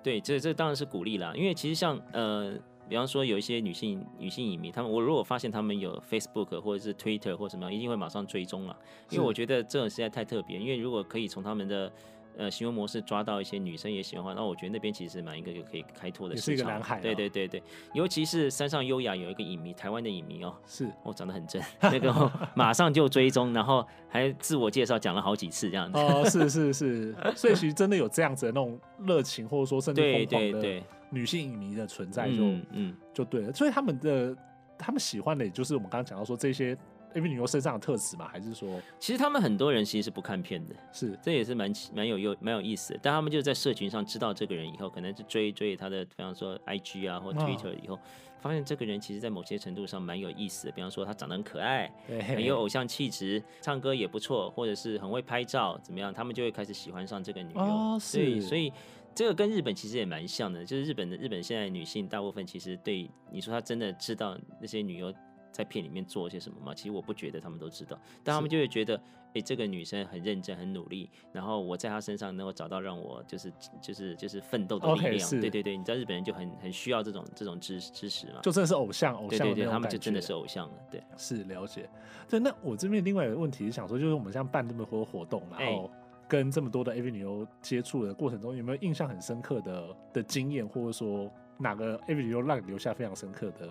[0.02, 1.32] 对，这这当然是鼓励啦。
[1.34, 2.54] 因为其实像呃，
[2.88, 8.76] 比方说有一些女性女性影迷，她们我如果发现她们有 Facebook 或者是 Twitter 或什么样，一定会马上追踪了，
[9.10, 10.58] 因为我觉得这种实在太特别。
[10.58, 11.92] 因为如果可以从他们的
[12.36, 16.44] 呃，行为模式抓到一些女生也喜欢的话，那我觉得那边其实蛮一个就可以开拓的市场。
[16.44, 17.00] 是一个蓝海、哦。
[17.02, 17.62] 对对对对，
[17.92, 25.98] 尤其是山上优雅有一个影迷，台湾的影迷哦，是哦，长得很正，那个马上就追踪，然后还自我介绍讲了好几次这样子。
[25.98, 33.52] 哦， 是是是，所以其实真的有这样子的那种热情，或者说甚至疯狂的女性影迷的存在就，就嗯就对了。
[33.52, 34.36] 所以他们的
[34.78, 36.76] 他们喜欢的，也就是我们刚刚讲到说这些。
[37.14, 38.28] AV 女优身上的特质吗？
[38.28, 43.00] 还是说，其实他们很多人其实是不看片的，是这也是蛮蛮有有蛮有意思的。
[43.02, 48.00] 但他们就在社群上知道这个人以后，可能就追追他的，比方说 IG 啊或 Twitter 以后，哦、
[48.40, 50.72] 发现这个人其实在某些程度上蛮有意思的。
[50.72, 51.90] 比方说他长得很可爱，
[52.26, 56.12] 很有偶像气质，唱歌也不错，或者是很会拍照，怎么样？
[56.12, 57.60] 他们就会开始喜欢上这个女优。
[57.60, 58.40] 哦，是。
[58.40, 58.72] 所以
[59.14, 65.12] 这个跟日本其实也蛮像的，就是日本的日本现在女性大部分其实对你说她真的知道那些女优。
[65.52, 66.74] 在片里面做些什么吗？
[66.74, 75.18] 其实我不觉得他们都知道，但他们就会觉得，哎、欸，这个女生很认真、很努力，然后我在她身上能够找到让我就是就是就是奋斗的力量。
[75.18, 78.40] Okay, 对对对，你知道日本人就很很需要这种这种支支持嘛？
[78.42, 80.74] 就真的是偶像，偶像对对对，他们就真的是偶像了。
[80.90, 81.88] 对，是了解。
[82.28, 85.90] 对，那我这边另外一个问题是想说，就是我们像办这么多活动，然后
[86.28, 91.28] 跟这么多的 AV 女优接触的过程中，有没有印象很深刻的的经验，或者说
[91.58, 93.68] 哪个 AV 女优让你留下非常深刻的？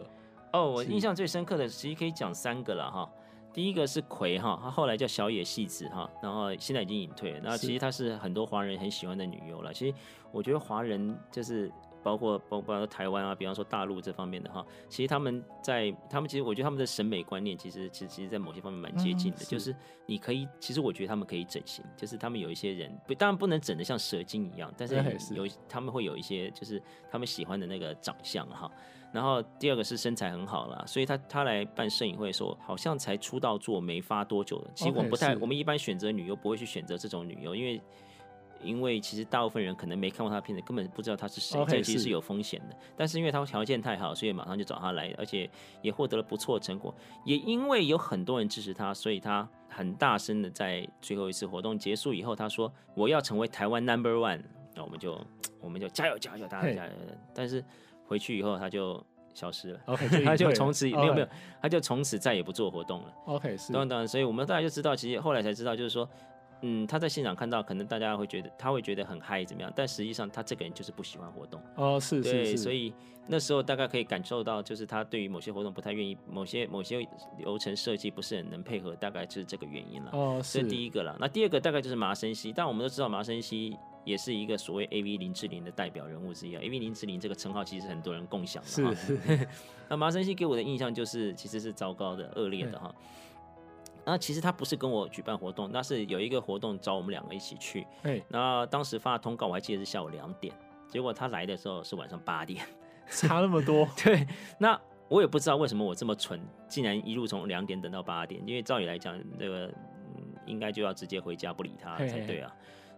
[0.52, 3.10] 哦，我印象最深刻的其实可以讲三个了哈。
[3.52, 7.40] 第一个是葵哈，他后来叫小野戏子哈，然后现在已经隐退了。
[7.44, 9.74] 那其实她是很多华人很喜欢的女优了。
[9.74, 9.96] 其实
[10.32, 11.70] 我觉得华人就是
[12.04, 19.44] 包括包括台湾啊，比方说大陆这方面的哈，其实他们在他们其实我觉得他们的审美观念其实其实其实在某些方面蛮接近的。
[19.44, 19.76] 就是
[20.06, 24.96] 你可以，其实我觉得他们可以整形，就是他们有一些人不当然不能整的像蛇精一样，但是
[25.34, 28.72] 有他们会有一些就是他们喜欢的那个长相哈。
[29.12, 34.70] 然后第二个是身材很好啦，所以他他来办摄影会的时候，好像才出道做没发多久的。
[34.76, 37.82] 其实我们不太，okay, 我们一般选择女优不会去选择这种女优，因为
[38.62, 42.76] 因为其实大部分人可能没看过她的片子，根本不知道她是谁，这其实是有风险的。
[42.96, 45.50] 但是因为她条件太好，所以马上就找她来，而且
[45.82, 46.94] 也获得了不错的成果。
[47.26, 54.44] 也因为有很多人支持她，所以她很大声的在最后一次活动结束以后，她说：“我要成为台湾 Number One。”
[54.76, 55.20] 那我们就
[55.62, 56.92] 我们就加油加油，大家加油！
[57.34, 57.64] 但是。
[58.10, 59.02] 回去以后他就
[59.36, 59.80] 消失了
[60.26, 61.28] 他就从此没有没有，
[61.62, 63.14] 他就从此再也不做活动了。
[63.26, 63.72] OK，是。
[63.72, 66.10] 当然当然，所以我们大家就知道，其实后来才知道，就是说，
[66.62, 71.62] 嗯，他在现场看到，可能大家会觉得他会觉得很嗨怎么样，但实际上他这个人就是不喜欢活动。
[71.76, 72.58] 哦，是是是。
[72.58, 72.92] 所以
[73.28, 77.08] 那时候大概可以感受到，就是他对于某些活动不太愿意，某些某些
[77.38, 80.10] 流程设计不是很能配合，大概就是这个原因了。
[80.12, 80.64] 哦，是。
[80.64, 83.78] 这第一个了，那第二个大概就是麻生希，但我们都知道麻生希。
[84.10, 88.96] 也是一个所谓 AV 林志玲的代表人物之一啊，AV 林志玲这个称号其实很多人共享的。
[88.96, 89.48] 是是。
[89.88, 92.94] 那麻生希给我的印象就是其实是糟糕的、恶劣的哈。
[94.04, 97.86] 那其实他不是跟我举办活动，那是有一个活动找我们两个一起去。
[98.02, 98.20] 哎。
[98.30, 100.52] 那当时发通告我还记得是下午两点，
[100.88, 102.66] 结果他来的时候是晚上八点，
[103.08, 103.88] 差那么多。
[104.04, 104.26] 对。
[104.58, 109.68] 那我也不知道为什么我这么蠢，竟然一路从两点等到八点，因为照理来讲，这个
[110.16, 112.52] 嗯应该就要直接回家不理他才对啊。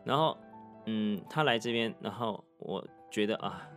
[0.06, 0.38] 然后。
[0.86, 3.68] 嗯，他来这边，然后我觉得啊，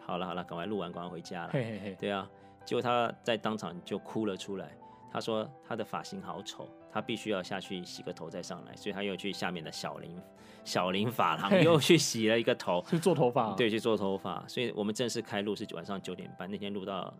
[0.00, 1.50] 好了好了，赶快录完，赶快回家了。
[1.52, 2.28] 嘿嘿嘿，对啊，
[2.64, 4.70] 结果他在当场就哭了出来。
[5.12, 10.20] 他说他的发型好丑，他必须要下去洗个头再上来，所以他又去下面的小林
[10.62, 13.54] 小林发廊又去洗了一个头，去做头发。
[13.54, 14.44] 对，去做头发。
[14.46, 17.14] 所以我们正式开录是晚上九点半，那天录到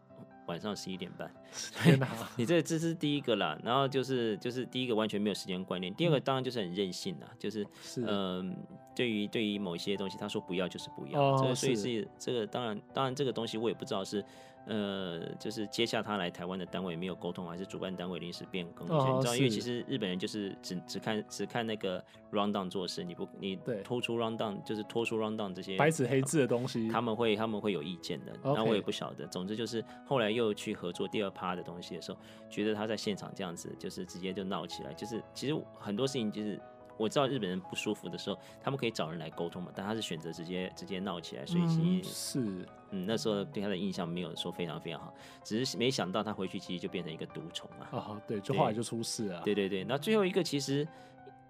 [0.46, 1.30] 晚上十一点半。
[1.82, 2.08] 天哪！
[2.36, 7.66] 你这这是第一个啦，然后就是就是第一个完全没有时间观念，第二个当然就是很任性啦，就是
[7.96, 8.56] 嗯、呃，
[8.94, 14.24] 对于对于某一些东西，他说不要就是不要，哦、这个所以是，是这个当然当然这个东西我也不知道是。
[14.66, 18.86] 呃，就是接下他来台湾的单位没有沟通，还是主办单位临时变更？
[18.88, 28.32] 哦、你知道，因为其实日本人就是只只看只看那个 rundown 做事，你不你拖出 rundown 就是拖出 rundown 这些白纸黑字的东西，他们会他们会有意见的。
[28.42, 29.26] 那我也不晓得。
[29.28, 32.18] 总之就是后来又去合作第二趴的东西的时候，
[32.50, 36.60] 觉得他在现场这样子就是直接就闹起来，就是其实很多事情就是。
[36.98, 45.12] 我知道日本人不舒服的时候，他们可以找人来沟通嘛，但他是选择直接直接闹起来，所以其实、嗯、是嗯那时候对他的印象没有说非常非常好，
[45.42, 47.88] 只是没想到他回去其实就变成一个毒虫啊。
[47.92, 49.42] 哦，对，就后来就出事啊。
[49.44, 50.86] 对对对，那最后一个其实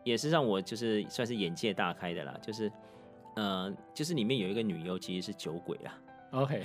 [0.04, 2.70] 也是让我就是算是眼界大开的啦，就是
[3.34, 5.98] 呃就是里面有一个女优其实是酒鬼啊。
[6.32, 6.62] OK，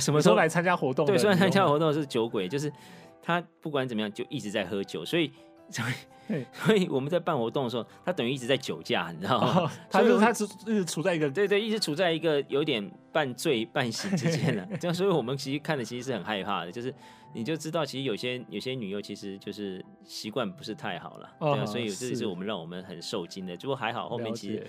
[0.00, 1.06] 什么时候来参加活动？
[1.06, 2.72] 对，虽然参加活动是酒鬼，就是
[3.22, 5.32] 他不管怎么样就一直在喝酒，所以。
[5.70, 9.62] 所以， 所以我们在办活动的时候，他等于一直在酒驾，你知道吗？
[9.62, 14.66] 哦、他就是他是一直处在一个对对，一直处在一个有点半醉半醒之间的。
[14.78, 16.94] 这样，所以我们其实看的其实是很害怕的，就是
[17.32, 23.56] 你就知道，其实有些有些女优其实就是习惯不是太好了，哦、对啊，所以这是我们让我们很受惊的。
[23.56, 24.66] 不过还好，后面其实。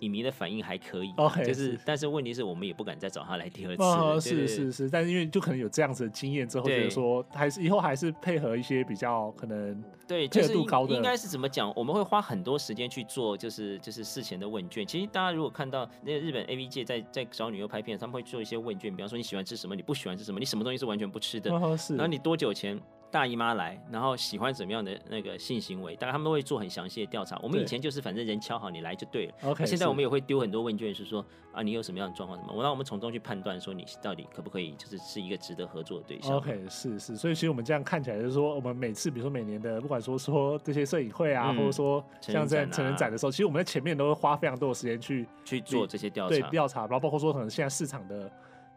[0.00, 3.82] 影迷的反应还可以，okay, 就是，是，但是问题是我们也不敢再找他来第二次。
[3.82, 11.72] 哦，是是是，但是因为就可能有这样子的经验之后，觉得说还是以后还是配合一些比较可能对配合度高的，应该是怎么讲？
[11.74, 14.86] 我们会花很多时间去做，就是就是事前的问卷。
[14.86, 22.80] 其实大家如果看到那个日本 AV 界在在找女优拍片，他们会做一些问卷，比方说你喜欢吃什么，你不喜欢吃什么，你什么东西是完全不吃的，哦，是，然后你多久前。
[23.16, 27.40] 大姨妈来，然后喜欢怎么样的那个性行为，大概他们都会做很详细的调查。
[27.42, 29.32] 我们以前就是反正人敲好你来就对了。
[29.44, 36.36] OK，现在我们也会丢很多问卷，是说啊你有什么样的状况什么，我让我们从中去判断说你到底可不可以，就是是一个值得合作的对象。
[36.36, 48.30] OK，是是，所以其实我们这样看起来就是说，我们每次比如说每年的不管说说这些摄影会啊，嗯、或者说像在成人展的时候，其实我们在前面都会花非常多的时间去去做这些调查，对调查，然后包括说可能现在市场的。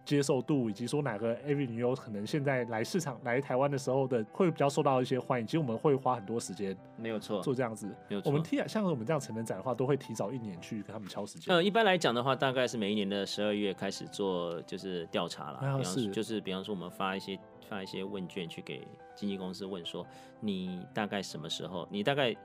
[0.09, 7.85] 接受度以及说哪个 AV 女优可能现在来市场来台湾的时候的会比较受到一些欢迎，其实我们会花很多时间，没有错，做这样子。
[8.07, 11.53] 没有错，我们提像我们这样成人展的话，都会提早一年去跟他们敲时间。
[11.53, 17.37] 呃，一般来讲的话，大概是每一年的十二月开始做就是调查了，比方说就是比方说我们发一些
[17.69, 20.03] 发一些问卷去给经纪公司问说，
[20.39, 22.35] 你大概什么时候，你大概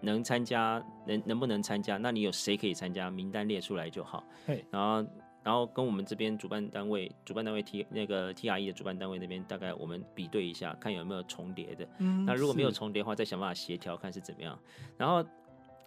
[0.00, 1.98] 能参加，能能不能参加？
[1.98, 3.08] 那你有谁可以参加？
[3.08, 4.24] 名单列出来就好。
[4.44, 5.08] 嘿，然后。
[5.46, 11.86] 然后跟我们这边主办单位，主办单位 T 那个 TRE 的主办单位那边，大概我们比对一下，看有没有重叠的。
[11.98, 14.58] 嗯，那如果没有重叠的话，再想办法协调看是怎么样。
[14.96, 15.24] 然后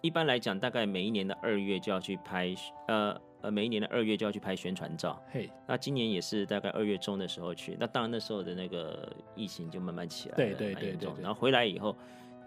[0.00, 2.54] 一般来讲，大概每一年的二月就要去拍，
[2.88, 5.22] 呃呃，每一年的二月就要去拍宣传照。
[5.30, 7.76] 嘿，那今年也是大概二月中的时候去。
[7.78, 11.10] 那当然那时候的那个疫情就慢慢起来了，对对对对。
[11.20, 11.94] 然后回来以后。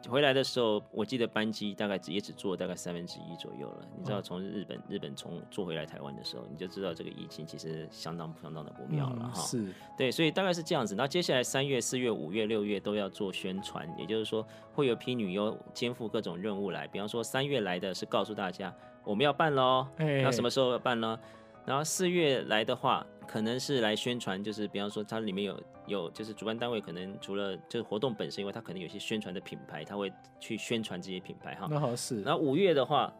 [0.10, 3.88] 回来的时候，我记得班机大概只也只坐大概三分之一左右了。
[3.97, 9.43] 你知道，从日本日本从坐回来台湾的时候，你就知道这个疫情其实相当相当的不妙了哈、嗯。
[9.43, 10.95] 是，对，所以大概是这样子。
[10.95, 16.88] 那接下来三月、四月、五月、六月都要做宣传，也就是说会有批女优肩负各种任务来。
[16.88, 18.74] 比方说三月来的是告诉大家
[19.04, 21.18] 我们要办喽，那什么时候要办呢？
[21.66, 31.68] 然后四月来的话，可能是来宣传，就是比方说它里面有有，就是主办单位可能除了就是活动本身，因为它可能有些宣传的品牌，它会去宣传这些品牌哈。
[31.70, 32.22] 那好是。
[32.22, 33.14] 然后五月的话，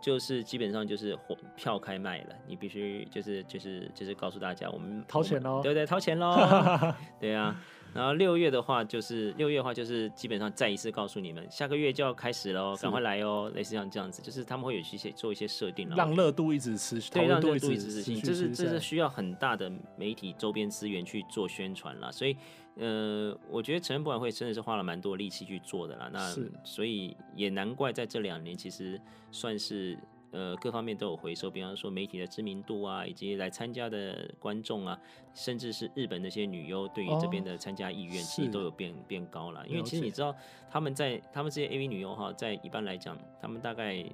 [0.00, 6.34] 就是基本上就是火票开卖了，你必须就是就是就是告诉大家我们掏钱喽，对对，掏钱喽，
[7.20, 7.54] 对啊。
[7.92, 22.10] 然后六月的话，就是六月的话，就是基本上再一次告诉你们，下个月就要开始喽，赶快来哦，类似像这样子，就是他们会有一些做一些设定，让热度一直持续，对，让热度一直持续，这是这是需要很大的媒体周边资源去做宣传啦。
[22.12, 22.36] 所以，
[22.76, 26.08] 呃，我觉得成人博览会真的是花了蛮多力气去做的啦。
[26.12, 26.34] 那
[26.64, 29.98] 所以也难怪在这两年，其实算是。
[30.32, 34.98] 呃，各方面都有回收，比方说媒体的知名度啊，以及来参加的观众啊，
[35.34, 39.66] 甚至是日本那些女优对于这边的参加意愿，其实都有变变高了。
[39.66, 40.34] 因为其实你知道，
[40.70, 44.04] 他们在他们这些 AV 女优哈，在一般来讲，他们大概。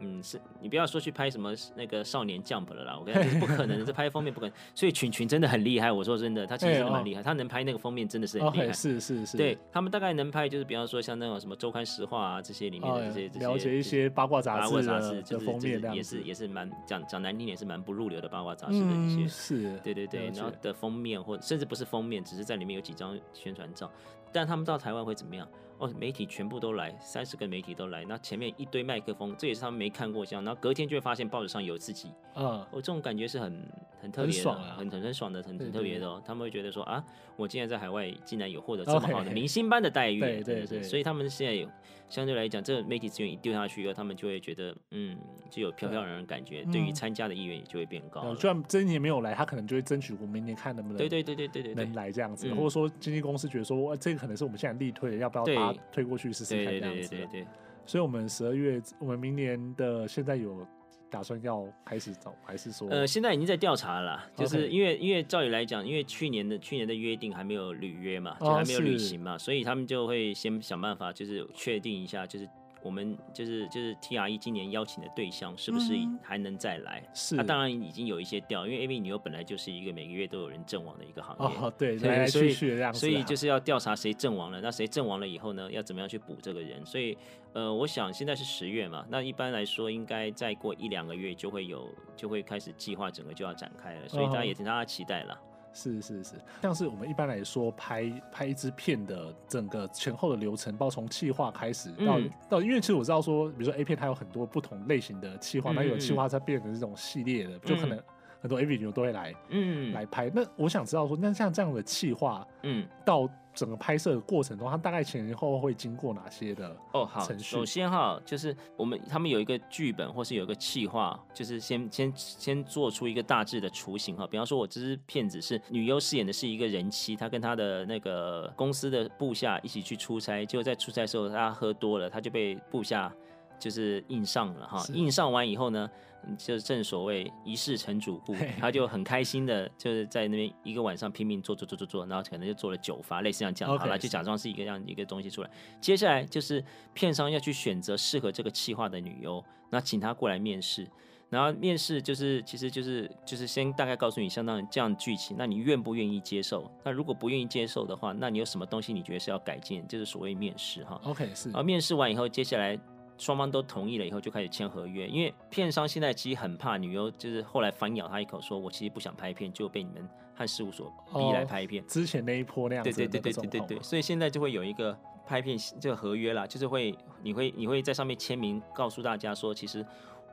[0.00, 4.54] 嗯，是你不要说去拍什么那个少年 Jump 了啦，我跟你讲，不可能的， 这拍封面不可能。
[4.74, 8.72] 所以群群真的很厉害，我说真的，他其实真的蛮厉害，他能拍那个封面真的是很厉害。
[8.72, 23.90] 是是是，对他们大概能拍，就是比方说像那种什么周刊实话啊这些里面的这些这些，了解一些八卦杂志，八卦杂志就是封面也是也是蛮讲讲难听点是蛮不入流的八卦杂志的一些，是，对对对，然后的封面或甚至不是封面，只是在里面有几张宣传照。
[24.34, 25.46] 但他们到台湾会怎么样？
[25.82, 33.52] 哦，媒体全部都来，三十个媒体都来，那前面一堆麦克风，这也是他们没看过这样，然后隔天就会发现报纸上有自己，嗯，我、哦、这种感觉是很
[34.00, 36.22] 很特别的，很爽啊、很很很爽的，很很特别的哦。
[36.24, 37.04] 他们会觉得说啊，
[37.36, 41.68] 我竟然在海外竟然有获得这么好的明星般的待遇，对对对，所以他们现在有
[42.08, 45.18] 相对来讲，这个媒体资源一丢下去以后，他们就会觉得嗯，
[45.50, 48.22] 就有飘飘然的感觉，对于参加的意愿也就会变高。
[48.34, 56.54] 就算这一年没有来，他可能就会争取我明年看能不能，对对对对对对，能来这样子，或者说经纪公司觉得说，这个可能是我们现在力推的，要不要把它推过去试试？
[56.54, 57.46] 对对对对对对，
[57.86, 60.66] 所以，我们十二月，我们明年的现在有
[61.10, 62.88] 打算要开始找，还是说？
[62.88, 72.48] 呃，现在已经在调查了啦，就是因为因为照理来讲，因为去年的去年的约定还没有履约嘛，就还没有履行嘛，所以他们就会先想办法，就是确定一下，就是。
[72.82, 77.02] 我们就是就是 TRE 今年邀请的对象是不是还能再来？
[77.14, 86.84] 是，他当然已经有一些掉，因为 AV 女优本来就是一个每个月都有人阵亡的一个行业，哦，对， 来来去去这样子，所以就是要调查谁阵亡了，那谁阵亡了以后呢，要怎么样去补这个人？
[86.84, 87.16] 所以，
[87.52, 95.40] 呃，我想现在是十月嘛，那一般来说应该再过一两个月就会有，就会开始计划整个就要展开了，所以大家也请大家期待了。
[95.74, 107.98] 是是是，像是我们一般来说拍拍一支片的整个前后的流程，包括从企划开始到、嗯、到，因为其实我知道说，比如说 A 片它有很多不同类型的企划，那、嗯、有企划它变成这种系列的，嗯、就可能
[108.42, 110.30] 很多 AV 女都会来嗯来拍。
[110.34, 113.26] 那我想知道说，那像这样的企划，嗯，到。
[113.54, 117.04] 整个拍摄的过程中，它大概前前后后会经过哪些的哦？
[117.04, 124.26] 好，首先哈，就是我们他们有一个剧本，或是有一个企划，就是先先先做出一个大致的雏形哈。
[124.26, 133.12] 比方说，我这支片子是女优饰演的是一个人妻，她跟她的那个公司的部下一起去出差，结果在出差的时候她喝多了，她就被部下
[133.58, 134.82] 就是硬上了哈。
[134.94, 135.90] 硬上完以后呢？
[136.38, 145.50] 就正所谓一试成主顾，他就很开心的，就是在那边一个晚上拼命做做做做做，然后可能就做了九发，类似这样讲，好了，就假装是一个这样一个东西出来。
[145.80, 146.64] 接下来就是
[146.94, 150.88] 片商要去选择适合这个企划的女优，那请她过来面试，
[151.28, 156.70] 然后面试就是其实就是就是先大概告诉你相当于这样剧情，那你愿不愿意接受？
[156.84, 159.86] 那如果不愿意接受的话，那你有什么东西你觉得是要改进？
[159.88, 161.00] 就是所谓面试哈。
[161.04, 161.48] OK 是。
[161.48, 162.78] 然后面试完以后，接下来。
[163.18, 165.06] 双方都同意了以后，就开始签合约。
[165.06, 171.82] 因为片商现在其实很怕女优，就是后来反咬他一口，说我其实不想拍片，就被你们和事务所逼来拍片。
[171.82, 174.96] 哦、之前那一波那样子，对对对对对对，所以现在就会有一个
[175.26, 179.84] 拍片这个合约啦，就是会你会你会在上面签名，告诉大家说，其实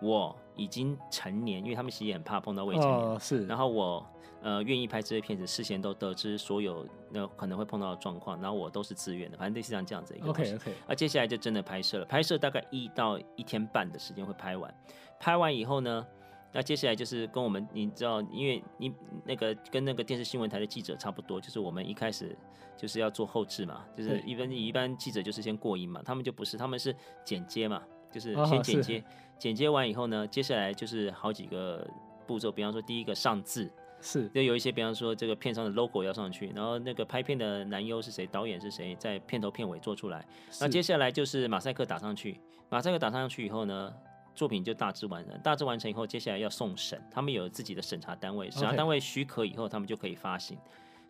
[0.01, 2.93] 我已经成年，因为他们其实也很怕碰到未成年。
[2.93, 4.05] 哦、是，然后我。
[4.41, 10.53] 呃，愿意拍这些片子，事先都得知所有那可能会碰到的状况，然后我都是自愿的，反正类似像这样子一个东西。
[10.53, 10.73] OK OK。
[10.87, 14.73] 啊，接下来就真的拍摄了，拍摄大概一到一天半的时间会拍完。
[15.19, 16.07] 拍完以后呢，
[16.53, 18.93] 那接下来就是跟我们，你知道，因为你
[19.25, 22.33] 那个跟那个电视新闻台的记者差不多，就是我们一开始
[22.77, 29.03] 就是要做后置嘛，就是一般一般记者就是先过音嘛，他们就不是，他们是剪接嘛，就是先剪接，
[29.37, 31.85] 剪接完以后呢，接下来就是好几个
[32.25, 33.69] 步骤，比方说第一个上字。
[34.01, 40.25] 是，就有一些，比方说这个片上的 logo 要上去，然后那个拍片的男优是谁，导演是谁，在片头片尾做出来。
[40.59, 42.39] 那接下来就是马赛克打上去，
[42.69, 43.93] 马赛克打上去以后呢，
[44.33, 45.37] 作品就大致完成。
[45.41, 50.57] 大致完成以后，接下来要送审，他们有自己的审查单位，审查单位许可以后，他们就可以发行。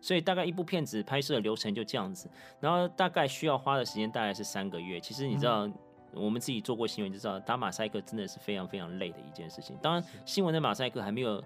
[0.00, 2.28] 所以大概一部片子拍摄的流程就这样子，
[2.58, 4.98] 然后大概需要花的时间大概是三个月。
[4.98, 5.70] 其实你知道，
[6.12, 9.76] 我们自己做过新闻就知道，打马赛克真的是非常非常累的一件事情。
[9.80, 11.40] 当然，新闻的马赛克还没有。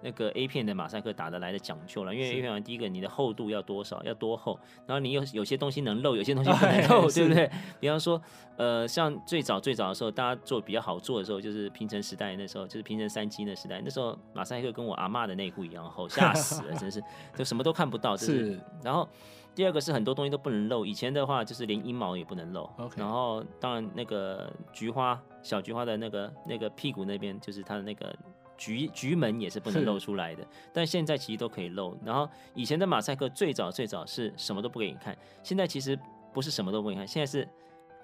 [0.00, 7.50] 那个 A 片的马赛克打得来的讲究了，因为 A 片第一个你的厚度要多少，要多厚，然后你有有些东西能漏，有些东西 不能漏，对不对？
[7.80, 8.20] 比方说，
[8.56, 17.02] 呃，像最早最早的时候，大家做比较好做的时候，就是平成时代那时候，就是平成三机的时代，那时候马赛克跟我阿嬷的内裤一样厚，吓死了， 真是，
[17.36, 18.58] 就什么都看不到，就是。
[18.82, 19.08] 然后
[19.54, 22.70] 第二个是很多东西都不能漏，以前的话就是连阴毛也不能漏。
[22.78, 23.00] Okay.
[23.00, 28.14] 然后当然那个菊花小菊花的那个那个屁股那边，就是它的那个。
[28.58, 31.96] 局局门也是不能露出来的，但现在其实都可以露。
[32.04, 35.98] 然后以前的马赛克最早最早是什么都不给你看，现在其实
[36.34, 37.48] 不是什么都不给你看，现在是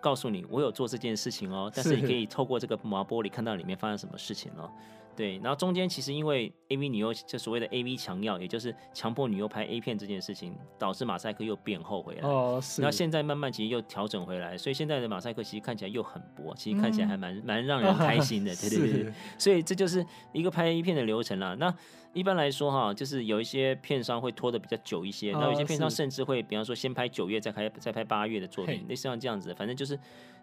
[0.00, 4.70] 告诉你我有做这件事情哦，但是你可以透过这个毛玻璃看到里面发生什么事情哦。
[5.16, 12.28] 对，然后中间其实因为 A V 女优就所谓的 A V 强要，也就是强迫女优拍 A 片这件事情，导致马赛克又变厚回来。
[12.28, 12.82] 哦，是。
[12.82, 18.52] 然后现在慢慢其实又调整回来，所以现在的马赛克其实看起来又很薄，其实看起来还蛮蛮让人开心的。
[18.54, 19.12] 嗯、对对对。
[19.38, 21.54] 所以这就是一个拍 A 片的流程啦。
[21.58, 21.74] 那
[22.14, 29.98] 一般来说哈，就是有一些片商会拖得比较久一些，然后有些片商甚至会，比方说先拍九月再拍再拍八月的作品，类似像这样子，反正就是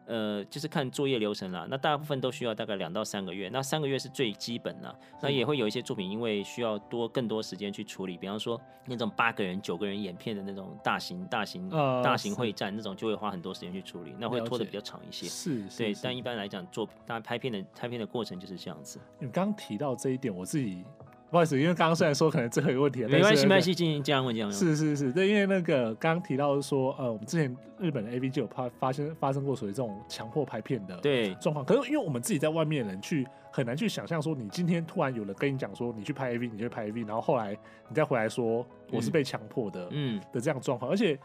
[0.06, 1.65] 呃，就是看作业流程啦。
[1.69, 4.93] 那大部分都需要大概两到三个月，那三个月是最基本的。
[5.22, 15.26] 那也会有一些作品，因为需要多更多时间去处理，比方说那种八个人、九个人演片的那种大型、大型、呃、大型会战那种，就会花很多时间去处理，那会拖得比较长一些。
[15.27, 15.93] 是，是，对。
[16.03, 18.99] 但一般来讲，做大家拍片的拍片的过程就是这样子。
[19.19, 20.84] 你刚刚提到这一点，我自己。
[21.31, 24.51] 不好意思，因为刚刚虽然说可能最后一个问题，没关系，没关系，进行这样问这样。
[24.51, 31.63] 是是是，对，因为那个刚刚提到说，呃，我们之前日本的 AV 就有发发生发生过属于这种强迫拍片的对状况。
[31.63, 41.17] 可是因为我们自己在外面的人去很难去想象说，你今天突然有人跟你讲说你去拍 AV，你去拍 AV，然后后来你再回来说我是被强迫的，嗯的这样状况，而且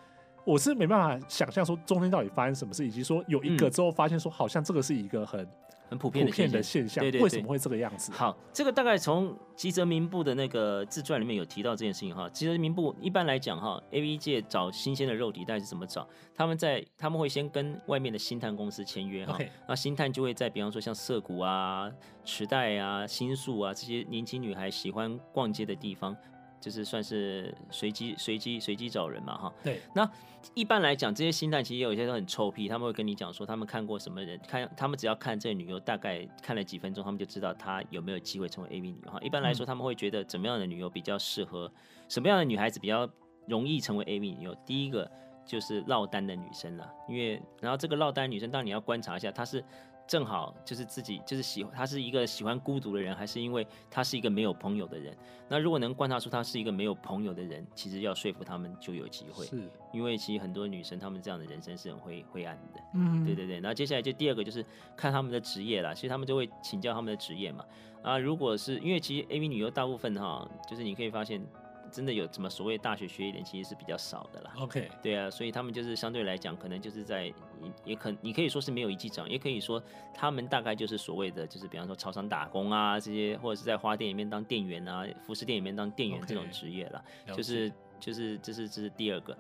[0.44, 5.44] 我是没办法想象说中间到底发生什么事，以及说有一个之后发现说好像这个是一个很。
[5.88, 8.12] 很普遍的现象，现象对对对，为什么会这个样子？
[8.12, 12.28] 好，这个大概从吉泽明步的那个自传里面有提到这件事情哈。
[12.30, 16.08] 吉泽明步一般来讲哈，AV 界找新鲜的肉体，大概是怎么找？
[16.34, 19.38] 他们在他们会先跟外面的星探公司签约哈，
[19.68, 21.90] 那.星探就会在比方说像涩谷啊、
[22.24, 26.16] 池袋啊、新宿啊这些年轻女孩喜欢逛街的地方。
[26.66, 29.54] 就是算是随机随机随机找人嘛，哈。
[29.62, 29.80] 对。
[29.94, 30.10] 那
[30.52, 39.12] 一般来讲，这些星探其实有一些都很臭屁，他们会跟你讲说，他们看过什么人，看他们只要看这个女优大概看了几分钟，他们就知道她有没有机会成为 AV 女优。
[39.12, 41.70] 哈，一般来说，他们会觉得怎么样的女优比较适合，
[42.08, 43.08] 什么样的女孩子比较
[43.46, 44.52] 容易成为 AV 女优？
[44.66, 45.08] 第一个
[45.44, 49.62] 就是落单的女生了，因为然后这个落单女生，当然你要观察一下，她是。
[50.06, 55.16] 正好就是自己就是喜欢他是一个喜欢孤独的人，还是因为他是一个没有朋友的人？
[55.48, 59.44] 那如果能观察出他是一个没有朋友的人，其实要说服他们就有机会。
[59.46, 62.80] 是，因为其实很多女生她们这样的人生是很灰灰暗的。
[62.94, 63.56] 嗯，对对对。
[63.60, 64.64] 然后接下来就第二个就是
[64.96, 67.64] 看他们的职业啦，其实他们就会请教他们的职业嘛。
[68.02, 71.44] 啊，如果是因为其实 AV 女优大部分哈，就是你可以发现。
[71.90, 74.52] 真的有什么所谓大学学一点，其实是比较少的啦。
[74.58, 77.32] OK，对啊，所以他们就是相对来讲，可能就是在
[77.84, 79.82] 也可你可以说是没有一技之长，也可以说
[80.12, 89.36] 他们大概就是所谓的就是比方说超商打工啊这些，或者是在花店里面当店员啊，服饰店里面当店员这种职业啦，okay, 就是就是这是这是第二个。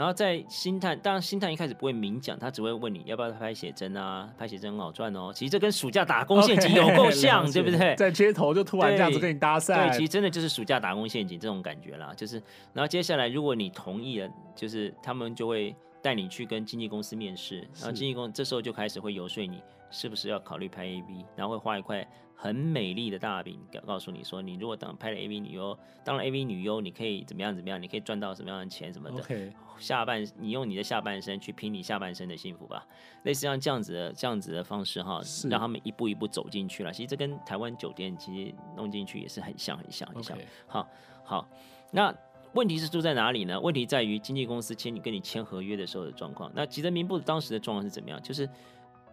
[0.00, 5.30] 然后在星探，当然星探一开始不会明讲，他只会问你要不要拍写真啊，拍写真很好赚哦。
[5.30, 7.94] 其实这跟暑假打工陷阱有够像，okay, 对不对？
[7.96, 12.14] 在街头就突然这样子跟你搭讪，对，其实真的就是暑假打工陷阱这种感觉啦。
[12.16, 22.06] 就是，然后接下来如果你同意了，就是他们就会带你去跟经纪公司面试，然后经纪公司这时候就开始会游说你是不是要考虑拍 AV，然后会画一块。
[22.42, 29.52] 很美丽的大饼，告诉你说，你如果当拍了 AV 女优，当了 AV 女优，你可以怎么样怎么样，你可以赚到什么样的钱什么的。
[29.76, 32.86] 下半你用你的下半生去拼你下半生的幸福吧，
[33.24, 36.90] 类似像这样子的这样子的方式哈，是让他们一步一步走进去了。
[36.90, 40.34] 其实这跟台湾酒店其实弄进去也是很像很像很像。
[40.66, 40.88] 好，
[41.22, 41.46] 好，
[41.92, 42.10] 那
[42.54, 43.60] 问题是出在哪里呢？
[43.60, 46.50] 问题在于经纪公司签你跟你签合约的时候的状况。
[46.54, 48.18] 那吉泽明步当时的状况是怎么样？
[48.22, 48.48] 就是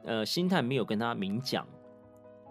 [0.03, 1.65] 呃，星探没有跟他明讲。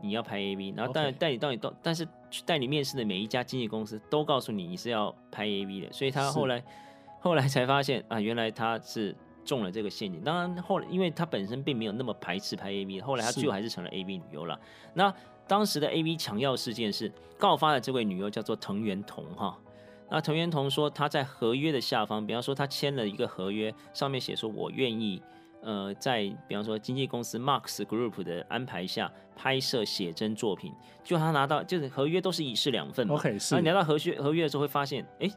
[0.02, 2.06] 你要拍 AV，然后带带你到你到，但是
[2.44, 6.62] 带你面试的每一家经纪公司都告诉你你是要拍 AV 的，所以他后来
[7.18, 10.20] 后来才发现啊，原来他是中了这个陷阱。
[10.22, 14.60] 当然后来，因为他本身并没有那么排斥拍 AV，后来他最后还是成了 AV 女优了。
[14.92, 15.12] 那
[15.48, 19.58] 当时的 AV 强要事件是告发的这位女优叫做藤原瞳哈。
[20.10, 25.22] 那藤原瞳说他在合约的下方，比方说他签了一个合约，上面写说我愿意。
[25.62, 30.72] 呃，在比方说经纪公司 Max Group 的安排下拍摄写真作品，
[31.02, 33.14] 就他拿到就是合约都是一式两份嘛。
[33.16, 33.56] OK，是。
[33.56, 35.28] 你拿到合约合约的时候会发现，哎，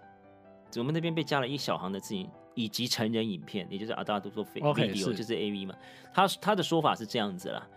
[0.78, 2.16] 我们那边被加了一小行的字，
[2.54, 5.74] 以及成人影片，也就是 Adult Video，、okay, 就是 AV 嘛。
[6.14, 7.68] 他他的说法是这样子啦。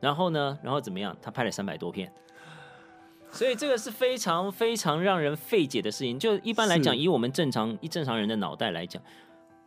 [0.00, 1.16] 然后呢，然后怎么样？
[1.22, 2.10] 他拍了三百多片，
[3.30, 6.18] 所以这个是非常非常让人费解的事情。
[6.18, 9.00] 就一般来讲，以我们正常一正常人的脑袋来讲，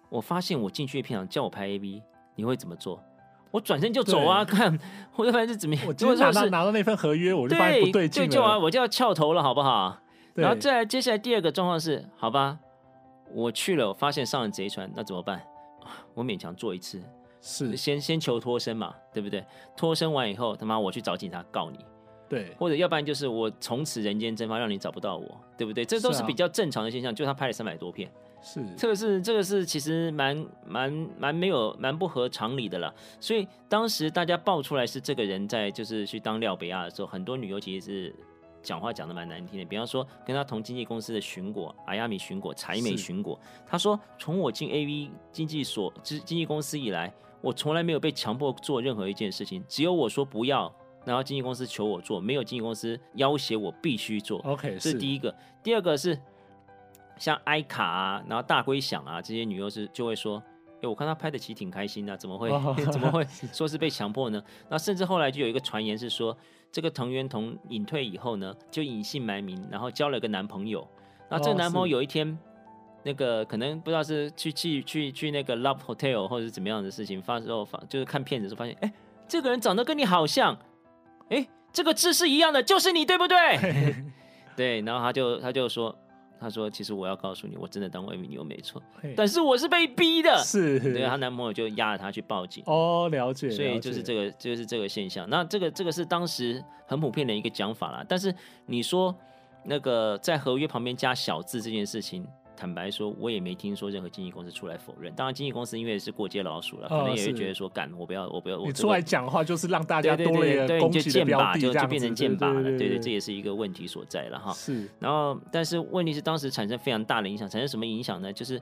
[0.09, 2.01] 我发现我进去的片场叫我拍 AV。
[2.35, 3.01] 你会怎么做？
[3.51, 4.43] 我转身就走啊！
[4.43, 4.79] 看，
[5.15, 5.85] 我要不然是怎么样？
[5.87, 8.27] 我就拿到拿到那份合约，我就发现不对劲了。
[8.27, 9.95] 对，就啊，我就要翘头了，好不好？
[10.33, 12.57] 然后再来接下来第二个状况是，好吧，
[13.31, 15.39] 我去了，我发现上了贼船，那怎么办？
[16.15, 16.99] 我勉强做一次，
[17.41, 19.45] 是先先求脱身嘛，对不对？
[19.77, 21.77] 脱身完以后，他妈我去找警察告你，
[22.27, 25.85] 对，或者要不然就是我从此人间蒸发，让你找不到我，对不对？
[25.85, 27.11] 这都是比较正常的现象。
[27.11, 28.11] 啊、就他拍了三百多片。
[28.43, 38.15] 是，这个是这个是其实蛮蛮蛮没有蛮不合常理的了，所以当时大家爆出来是这个人在就是去当廖北亚的时候，很多女优其实是
[38.61, 50.69] 讲话讲的蛮难听的，比方说跟他同经纪公司的巡果阿亚米巡果柴美巡果，他说从我进 AV 经纪所经经纪公司以来，我从来没有被强迫做任何一件事情，只有我说不要，
[51.05, 54.39] 然后经纪公司求我做，没有经纪公司要挟我必须做。
[54.39, 54.97] OK，这是。
[54.97, 55.33] 第一个，
[55.63, 56.19] 第二个是。
[57.17, 60.41] 像艾卡啊，然后大龟响啊，这些女优是就会说，
[60.81, 64.43] 欸，我看她拍的其实挺开心的，怎么会、哦、怎么会 说是被强迫呢？
[64.69, 66.35] 那甚至后来就有一个传言是说，
[66.71, 70.87] 这个藤原瞳隐退以后呢，就隐姓埋名，然后交了个男朋友。
[71.29, 72.37] 那这个男朋友有一天，哦、
[73.03, 78.93] 那个可能不知道是去去去去那个 Love Hotel 或者是怎么样的事情发之后发，就是看片子的时候发现，哎、欸，
[79.27, 80.53] 这个人长得跟你好像，
[81.29, 83.95] 哎、欸，这个字是一样的，就是你对不对？
[84.57, 85.95] 对，然后他就他就说。
[86.43, 88.81] 他说：“其实我要告诉你，我真的当伪名你又没错，
[89.15, 90.37] 但是我是被逼的。
[90.43, 92.61] 是，对，她男朋友就压着她去报警。
[92.67, 93.49] 哦，了解。
[93.49, 95.27] 所以就是这个，就是这个现象。
[95.29, 98.05] 那这个这个是当时很普遍的一个讲法啦。
[98.07, 99.15] 但是你说
[99.63, 105.13] 那个在合约旁边加小字这件事情。”坦白说，我也没听说任何经纪公司出来否认。
[105.15, 108.59] 当然，经纪公司因为是过街老鼠了，可能也会觉得说，干，我不要，我不要。
[108.59, 112.63] 我你出来讲话就是让大家多了一个对，就箭靶，就就变成剑靶了。
[112.63, 114.53] 对对，这也是一个问题所在了哈。
[114.53, 114.87] 是。
[114.99, 118.31] 然后，但是问题是，当时产生非常大的影响，产生什么影响呢？
[118.31, 118.61] 就是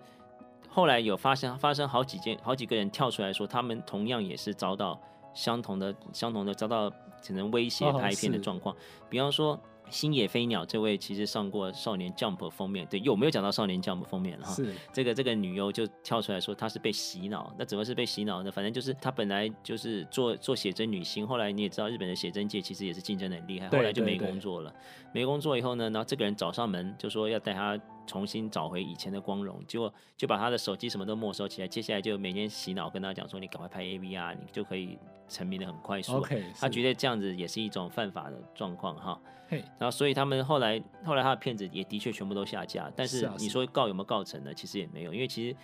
[0.70, 5.00] 后来有发生发生好几件，好几个人跳出来说，他们同样也是遭到
[5.34, 6.92] 相同的、相同的遭到
[7.22, 8.76] 只能威胁拍片的状况，
[9.10, 9.60] 比方说。
[9.92, 14.54] 星野飞鸟这位其实上过《少年 Jump》封面，对，有没有讲到《少年 Jump》封面了哈？
[14.54, 18.52] 是这个这个女优就跳出来说她是被洗脑，那怎么是被洗脑呢？
[18.52, 24.74] 反正就是她本来就是做做写真女星，后来你也知道日本的写真界其实也是竞争很厉害，后来就没工作了。
[25.14, 34.98] 没工作以后呢，然后这个人找上门就说要带她重新找回以前的光荣，结果就把他的手机什么都没收起来，接下来就每天洗脑跟他讲说你赶快拍 AV 啊，你就可以
[35.28, 36.18] 成名的很快速。
[36.18, 39.19] OK，他觉得这样子也是一种犯法的状况哈。
[39.49, 42.90] Hey, 然后，所以他们后来，后来他的片子也的确全部都下架。
[42.95, 44.53] 但是你说告有没有告成呢？
[44.53, 45.56] 其实也没有，因为其实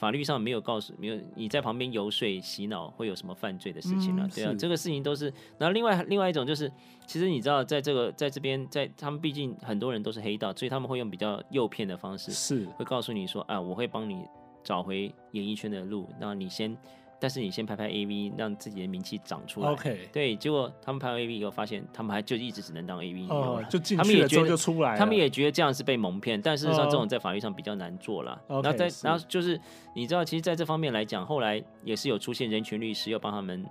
[0.00, 4.24] 法律上没有告诉，没有你在旁边游说洗脑会有什么犯罪的事情呢、啊？
[4.24, 5.30] 嗯、对啊，这个事情都是。
[5.58, 6.72] 然后另外另外一种就是，
[7.06, 14.24] 其实你知道，在这个在这边，在他们毕竟很多人都是黑道，所以他们会用比较诱骗的方式，是会告诉你说啊，我会帮你
[14.64, 16.74] 找回演艺圈的路，那你先。
[17.20, 19.70] 但是你先拍拍 AV，让自己的名气长出来。
[19.70, 23.64] OK，对，结果他们拍完 AV 以后，发现他们还就一直只能当 AV 女优了。
[23.64, 24.96] 就进去了之后就出来。
[24.96, 28.40] 他们也觉得这样是被蒙骗，但事实上这种在法律上比较难做了。
[28.48, 29.60] 然后在然后就是
[29.94, 33.64] 你知道，其实在这方面来讲，后来也是有出现人权律师要帮他们。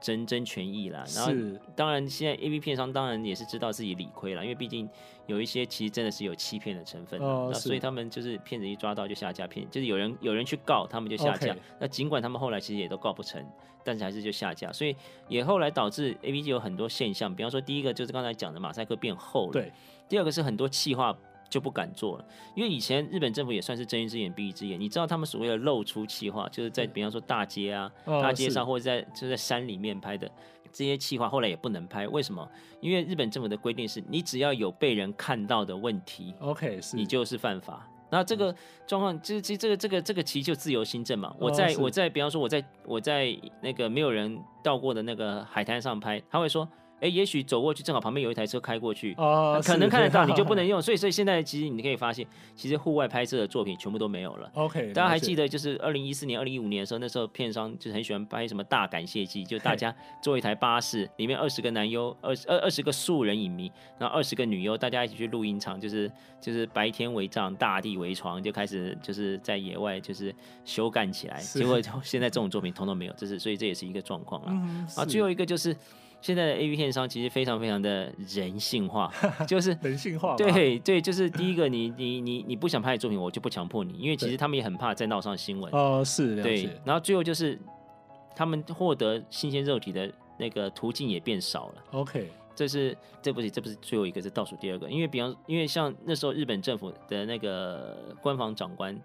[0.00, 1.32] 争争权益啦，然后
[1.74, 4.88] 当然现在 A V 片商当然也是知道自己理亏了，因为毕竟
[5.26, 11.54] 有一些其实真的是有欺骗的成分，哦，所以他们就是骗子一抓到就下架片，就是有人有人去告他们就下架。
[11.78, 13.44] 那尽管他们后来其实也都告不成，
[13.84, 14.94] 但是还是就下架，所以
[15.28, 19.72] 也后来导致 A 就有很多现象，比方说第一个就是刚才讲的马赛克变厚了，对，
[20.08, 21.16] 第二个是很多企划。
[21.48, 24.78] 就不敢做了，因为以前日本政府也算是睁一只眼闭一只眼。
[24.78, 30.30] 你知道他们所谓的露出气话，就是在比方说大街啊、哦、大街上或者在就在山里面拍的
[30.70, 32.06] 这些气话，后来也不能拍。
[32.06, 32.46] 为什么？
[32.80, 37.88] 因为日本政府的规定是你只要有被人看到的问题，OK，是你就是犯法。
[38.10, 38.54] 那这个
[38.86, 41.34] 状况，这这这个这个这个其实就自由新政嘛。
[41.38, 46.68] 我在我在比方说我在我在那个没有人到过的那个海滩上拍，他会说。
[47.00, 50.82] 哎，也许走过去正好旁边有一台车开过去，哦，可能看得到，你就不能用。
[50.82, 52.26] 所以，所以现在其实你可以发现，
[52.56, 54.50] 其实户外拍摄的作品全部都没有了。
[54.54, 66.10] OK，大家还记得就是二零一四年、二零一五年的时候，那时候片商就很喜欢拍什么大感谢祭，就大家坐一台巴士，里面二十个男优，二十二二十个素人影迷，然后二十个女优，大家一起去录音场，就是
[66.40, 70.34] 就是白天为帐，大地为床，就开始就是在野外就是
[70.64, 71.40] 修干起来。
[71.40, 74.48] 结果现在这种作品通通没有，这是所以这也是一个状况了。
[74.50, 75.76] 嗯，啊，最后一个就是。
[76.20, 79.12] 现在的 A V 片商其实非常非常的人性化，
[79.46, 80.34] 就是人性化。
[80.36, 85.72] 对对，就是第一个你，你你你你不想拍的作品，我就不强迫你，因为其实他们也很怕再闹上新闻。
[85.72, 86.42] 哦、呃，是。
[86.42, 87.56] 对，然后最后就是
[88.34, 91.74] 他们获得新鲜肉体的那个途径也变少了。
[91.92, 94.90] OK，这是这不是这不是最后一个，是倒数第二个。
[94.90, 99.00] 因为比方，因为像那时候日本政府的那个官房长官，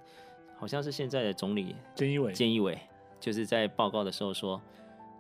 [0.57, 2.79] 好像是现在的总理菅义伟，菅义伟
[3.19, 4.59] 就是在报告的时候说，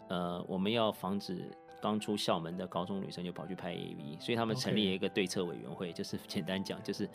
[0.07, 1.45] 呃，我们要防止。
[1.83, 7.09] 刚出校门的高中女生就跑去拍 AV，所以他们成立了一个对策委员会.就是简单讲，就是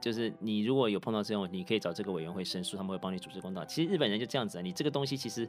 [0.00, 3.64] 就是你如果有碰到这种，你可以找这个委员会申诉，他们会帮你主持公道。
[3.64, 5.48] 其实日本人就这样子啊，你这个东西其实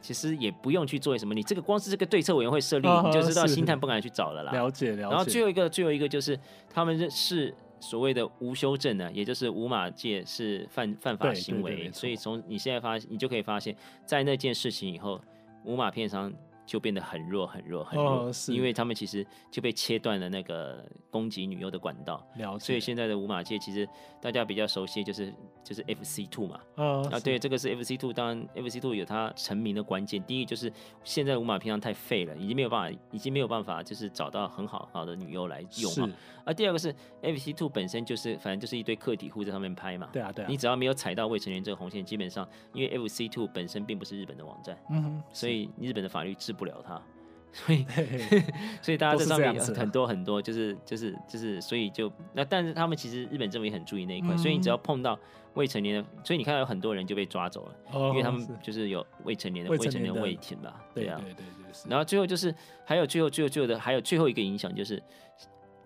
[0.00, 4.52] 其实也不用去做什么，你这个光是这个对策委员会设立，oh, 你就知道星探不敢去找了啦。
[4.52, 5.02] 了解了解。
[5.02, 6.38] 然后最后一个最后一个就是
[6.72, 13.74] 他们是所谓的无修正呢，也就是无码界是犯犯法行为，所以从你现在发你就可以发现，
[14.06, 15.20] 在那件事情以后，
[15.64, 16.32] 无码片商。
[16.70, 22.24] 就变得很弱很弱很弱，哦、因为他们其实就被切断了那个攻击女优的管道。
[22.36, 22.64] 了解。
[22.64, 23.88] 所以现在的五马界其实
[24.22, 25.34] 大家比较熟悉，就是
[25.64, 30.22] 就是 FC Two 嘛，嗯啊，对，这个是 FC Two，当然 FC Two 有它成名的关键。
[30.22, 30.72] 第一就是
[31.02, 36.14] 现在五马平常太废了，已经没有办法，已经没有办法，就是找到很好好的女优来用嘛。
[36.44, 40.08] 啊，第二个是 FC Two 本身就是，反正就是一堆客体户在上面拍嘛。
[40.12, 40.48] 对啊，对啊。
[40.48, 47.00] 你只要没有踩到未成年这个红线，基本上因为 FC Two 本身并不是日本的网站，嗯哼，所以日本的法律治不了它。
[47.52, 47.84] 所以
[48.80, 55.18] 所以大家在上面有很多很多，就是就是就是，所以就那，但是他们其实日本政府也很注意那一块，嗯、所以你只要碰到
[55.54, 61.90] 未成年的，所以你看到有很多人就被抓走了，哦、因为他们就是有未成年的未成年未停吧，对啊，对对对对。
[61.90, 62.54] 然后最后就是
[62.84, 65.02] 还有最后最后最后的还有最后一个影响就是，嗯、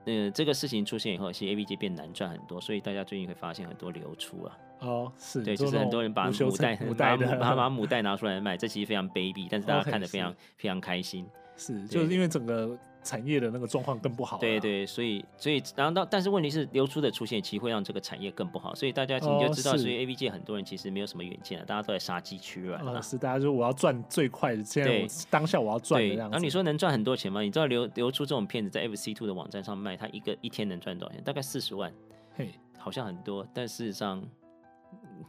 [0.06, 4.58] 呃，这个事情出现以后，其实 A B G 变难赚很多，所以大家最近会发现很多流出啊。
[4.80, 11.26] 哦，是对，就是很多人把母带把母把把母带拿出来卖，这其实非常卑鄙，但是大家 看得非常、okay, 非常开心。
[11.56, 14.38] 是，就是因为整个产业的那个状况更不好。
[14.38, 18.74] 对对，所以所以然后到，但是问题是流出的出现，其实会让这个产业更不好。
[18.74, 23.00] 所以大家你就知道，哦、所以 A B 界很多人其实没有什么远见了，大家都在杀鸡取卵啊。
[23.00, 26.32] 是，大家说我要赚最快的，现在我当下我要赚的这样子。
[26.32, 27.42] 然后你说能赚很多钱吗？
[27.42, 31.22] 你知道流流出这种片子在 F C Two 的网站上卖，它一个一天能赚多少钱？
[31.22, 31.92] 大概四十万。
[32.34, 34.22] 嘿，好像很多，但事实上。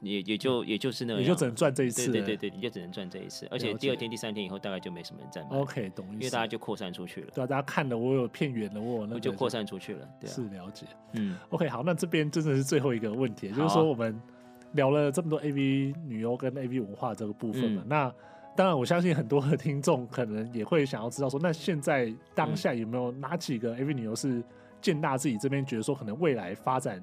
[0.01, 5.57] 也也就也就是那样，也就只能赚这一次，对对对，你就只能赚这一次，而且第二天、第三天以后大概就没什么人在买。
[5.57, 6.13] OK，懂意思。
[6.15, 7.27] 因为大家就扩散出去了。
[7.33, 10.07] 对啊，大家看了我有片源了，我有那个就扩散出去了。
[10.19, 10.85] 对啊，是了解。
[11.13, 14.19] 嗯，OK，好，那这边真的是最后一个问题，就是说我们
[14.73, 18.13] 聊了这么多 AV 女优跟 AV 文化这个部分嘛，嗯、那
[18.55, 24.43] 当然我相信很多的听众可能也会想要知道说，那现在当下有没有哪几个 AV 女优是
[24.81, 27.01] 建大自己这边觉得说可能未来发展？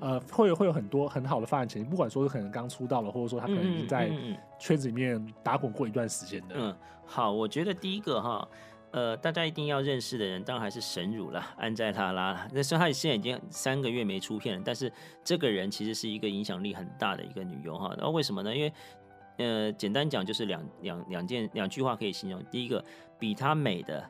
[0.00, 4.10] 呃，会有会有很多很好的发展前景，不管说是可能刚出道了，或者说他可能已经在
[4.58, 6.54] 圈子里面打滚过一段时间的。
[6.56, 8.48] 嗯，好，我觉得第一个哈，
[8.92, 12.48] 呃，大家一定要认识的人，当然还是神乳了，安在拉拉。
[12.52, 14.92] 那虽然他现在已经三个月没出片了，但是
[15.24, 17.94] 这个人其实是一个影响力很大的一个女优哈。
[17.96, 18.54] 然后为什么呢？
[18.54, 18.72] 因为
[19.36, 22.84] 呃，简单讲就是两两两件两句话可以形容：第一个，
[23.18, 24.04] 比她美的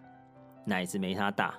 [0.64, 1.54] 奶子没她大。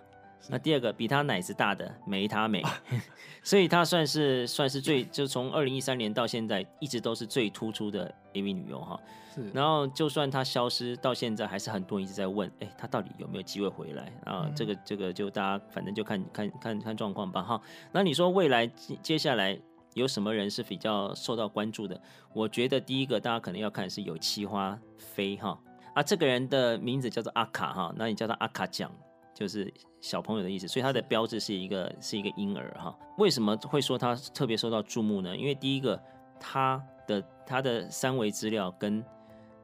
[0.50, 2.64] 那第二个比他奶子大的没他美，
[3.44, 9.00] 所以他算是算是最就从二零一三年到现在一直都是最突出的 AV 女优哈。
[9.34, 14.52] 是，然后就算他消失到现在，还是很多人一直在问，哎，他到底有没有机会回来啊？
[14.56, 17.62] 这个这个就大家反正就看看看看状况吧哈。
[17.92, 19.58] 那你说未来接下来
[19.94, 22.02] 有什么人是比较受到关注的？
[22.34, 25.58] 我觉得第一个大家可能要看是有七花飞哈
[25.94, 28.92] 啊，这个人的名字叫做阿卡哈，那你叫他阿卡酱。
[29.34, 32.94] 就是小朋友的意思，所以它的标志是一个是一个婴儿哈。
[33.18, 35.38] 为什么会说它特别受到注目呢？
[35.38, 35.98] 因为第一个，
[36.40, 39.04] 它的它的三维资料跟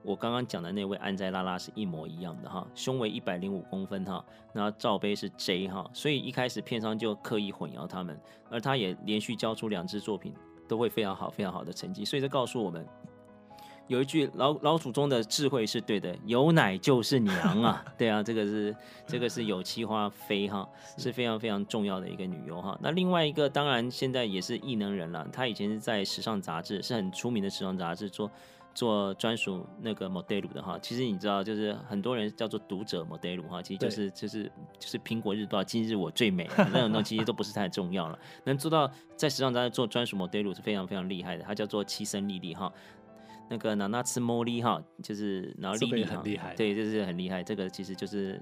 [0.04, 4.24] 我刚刚讲的那位安斋拉拉是一模一样的哈，胸围一百零五公分哈，
[4.54, 8.18] 然后罩杯是 J 哈，所以一开始片商就刻意混淆他们，
[8.50, 10.34] 而他也连续交出两支作品
[10.68, 12.86] 都会非常好非常好的成绩，所以这告诉我们。
[13.88, 22.78] 有一句老老祖宗的智慧是对的，有奶就是娘啊， 对啊，这个是这个是有妻花妃哈，是非常非常重要的一个女优哈。
[22.82, 28.30] 那另外一个当然现在也是异能人了，她以前是在时尚杂志，是很出名的时尚杂志做
[28.74, 30.78] 做专属那个 model 的哈。
[30.80, 34.44] 其实你知道，就是很多人叫做读者 model 哈，其实就是就是
[34.78, 38.20] 就是苹果日报今日我最美 那种东西，其实都不是太重要了。
[38.44, 42.72] 能做到在时尚杂志做专属 model 是非常非常厉害的，她叫做七森丽丽哈。
[43.50, 47.44] 那个娜娜吃茉莉哈，就是然后莉莉很厉害，对，就是很厉害。
[47.44, 48.42] 这个其实就是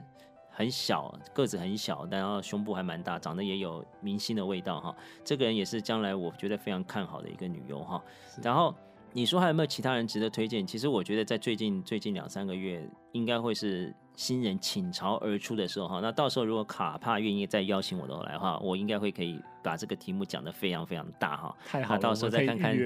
[0.50, 4.96] 很小个子很小，然后胸部还蛮大，长得也有明星的味道哈。
[5.24, 8.02] 这个人也是将来我觉得非常看好的一个女优哈。
[8.42, 8.74] 然后
[9.14, 10.66] 你说还有没有其他人值得推荐？
[10.66, 16.00] 其实我觉得在最近最近两三个月，应该会是新人倾巢而出的时候哈。
[16.02, 21.56] 那到时候如果卡帕愿意再邀请我的来的话，我应该会可以把这个题目讲得非常非常大哈。
[21.66, 22.76] 太好了，到时候再看看。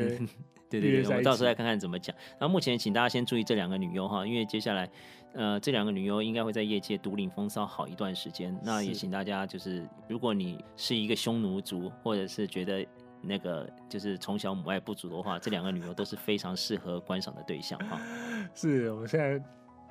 [0.70, 2.16] 对对对，我们到时候再看看怎么讲。
[2.40, 4.88] 那目前请大家先注意这两个女优哈，因为接下来，
[5.34, 8.56] 呃，这两个女优应该会在业界独领风骚好一段时间。
[8.64, 12.86] 那也请大家就是，如果你是一个匈奴族，或者是觉得
[13.20, 18.00] 那个就是从小母爱不足的话，这两个女优都是非常适合观赏的对象哈。
[18.54, 19.44] 是我们现在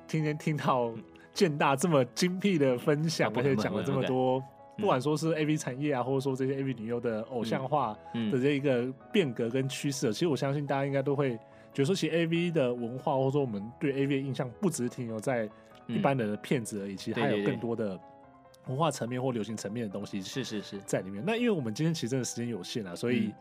[0.07, 0.93] 天天听到
[1.39, 4.43] 建大这么精辟的分享，而且讲了这么多。
[4.75, 11.37] 不管说是 A V 产业啊，或者说这些 A V 女优的偶像化的这一个变革跟趋势，其实我相信大家应该都会
[11.73, 15.49] 觉得说，其实 A V 的文化或者说我们对 A V 的印象，不只是停留在
[15.87, 17.97] 一般的骗子而已，其实还有更多的
[18.67, 20.77] 文化层面或流行层面的东西是是是。
[20.79, 21.23] 在里面。
[21.25, 23.33] 那因为我们今天其实真的时间有限啊，所以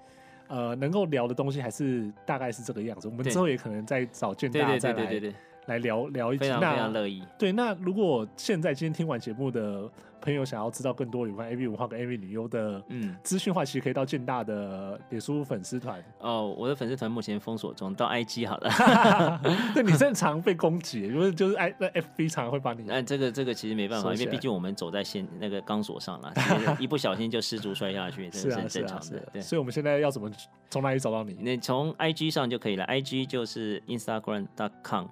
[0.46, 3.06] 呃，能够聊的东西还是大概是这个样子。
[3.08, 5.20] 我们之后也可能再找建大再来
[5.68, 7.22] 来聊聊一集，非常非常乐意。
[7.38, 9.88] 对，那如果现在今天听完节目的
[10.20, 16.02] 朋友想要知道更多有关 AV 文化跟 AV 女优的嗯资讯的话，其实可以到建大的脸书粉丝团。
[16.18, 19.40] 哦，我的粉丝团目前封锁中，到 IG 好了。
[19.74, 22.90] 对， 你正常被攻击，因为就是 I 那 FB 常常会把你。
[22.90, 26.32] 哎，这个这个其实没办法，因为毕竟我们走在线那个钢索上了，
[26.80, 29.22] 一不小心就失足摔下去，这是很正常的。
[29.32, 30.30] 对，所以我们现在要怎么
[30.70, 31.36] 从哪里找到你？
[31.40, 35.06] 你从 IG 上就可以了，IG 就是 Instagram.com。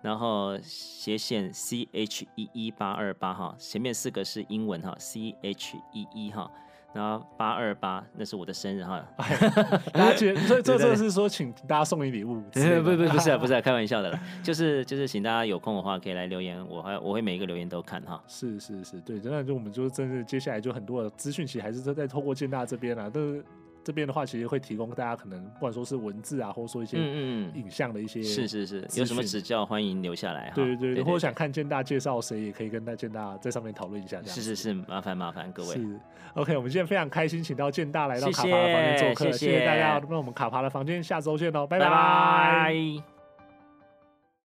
[0.00, 6.48] 然后斜线 C H 一一八二八哈，前面四个是英文哈，C H 一一哈，
[6.92, 9.04] 然后八二八那是我的生日哈。
[9.92, 12.40] 大家觉得 这这这是说请大家送你礼物？
[12.42, 18.22] 不不不不是啊不是啊， 开玩笑的啦，就是就是请大家有空的话可以来留言，我还我会每一个留言都看哈。
[18.28, 23.44] 是是是，对，真的就我们就真的接下来就很多的资讯其实还是在在透过建大这边啊，都是。
[23.88, 30.52] 这边的话，其实会提供大家可能不管说是文字啊，或者说一些影像的一些，是是是，有什么指教欢迎留下来哈。
[30.56, 34.20] 对对对，或者想看建大介绍谁，也可以跟大建大在上面讨论一下。
[34.24, 35.74] 是是是，麻烦麻烦各位。
[35.74, 35.98] 是
[36.34, 39.98] OK，我们今天非常开心，请到建大来到卡帕的房间做客，谢谢大家。
[40.10, 43.17] 那我们卡帕的房间下周见喽，拜拜。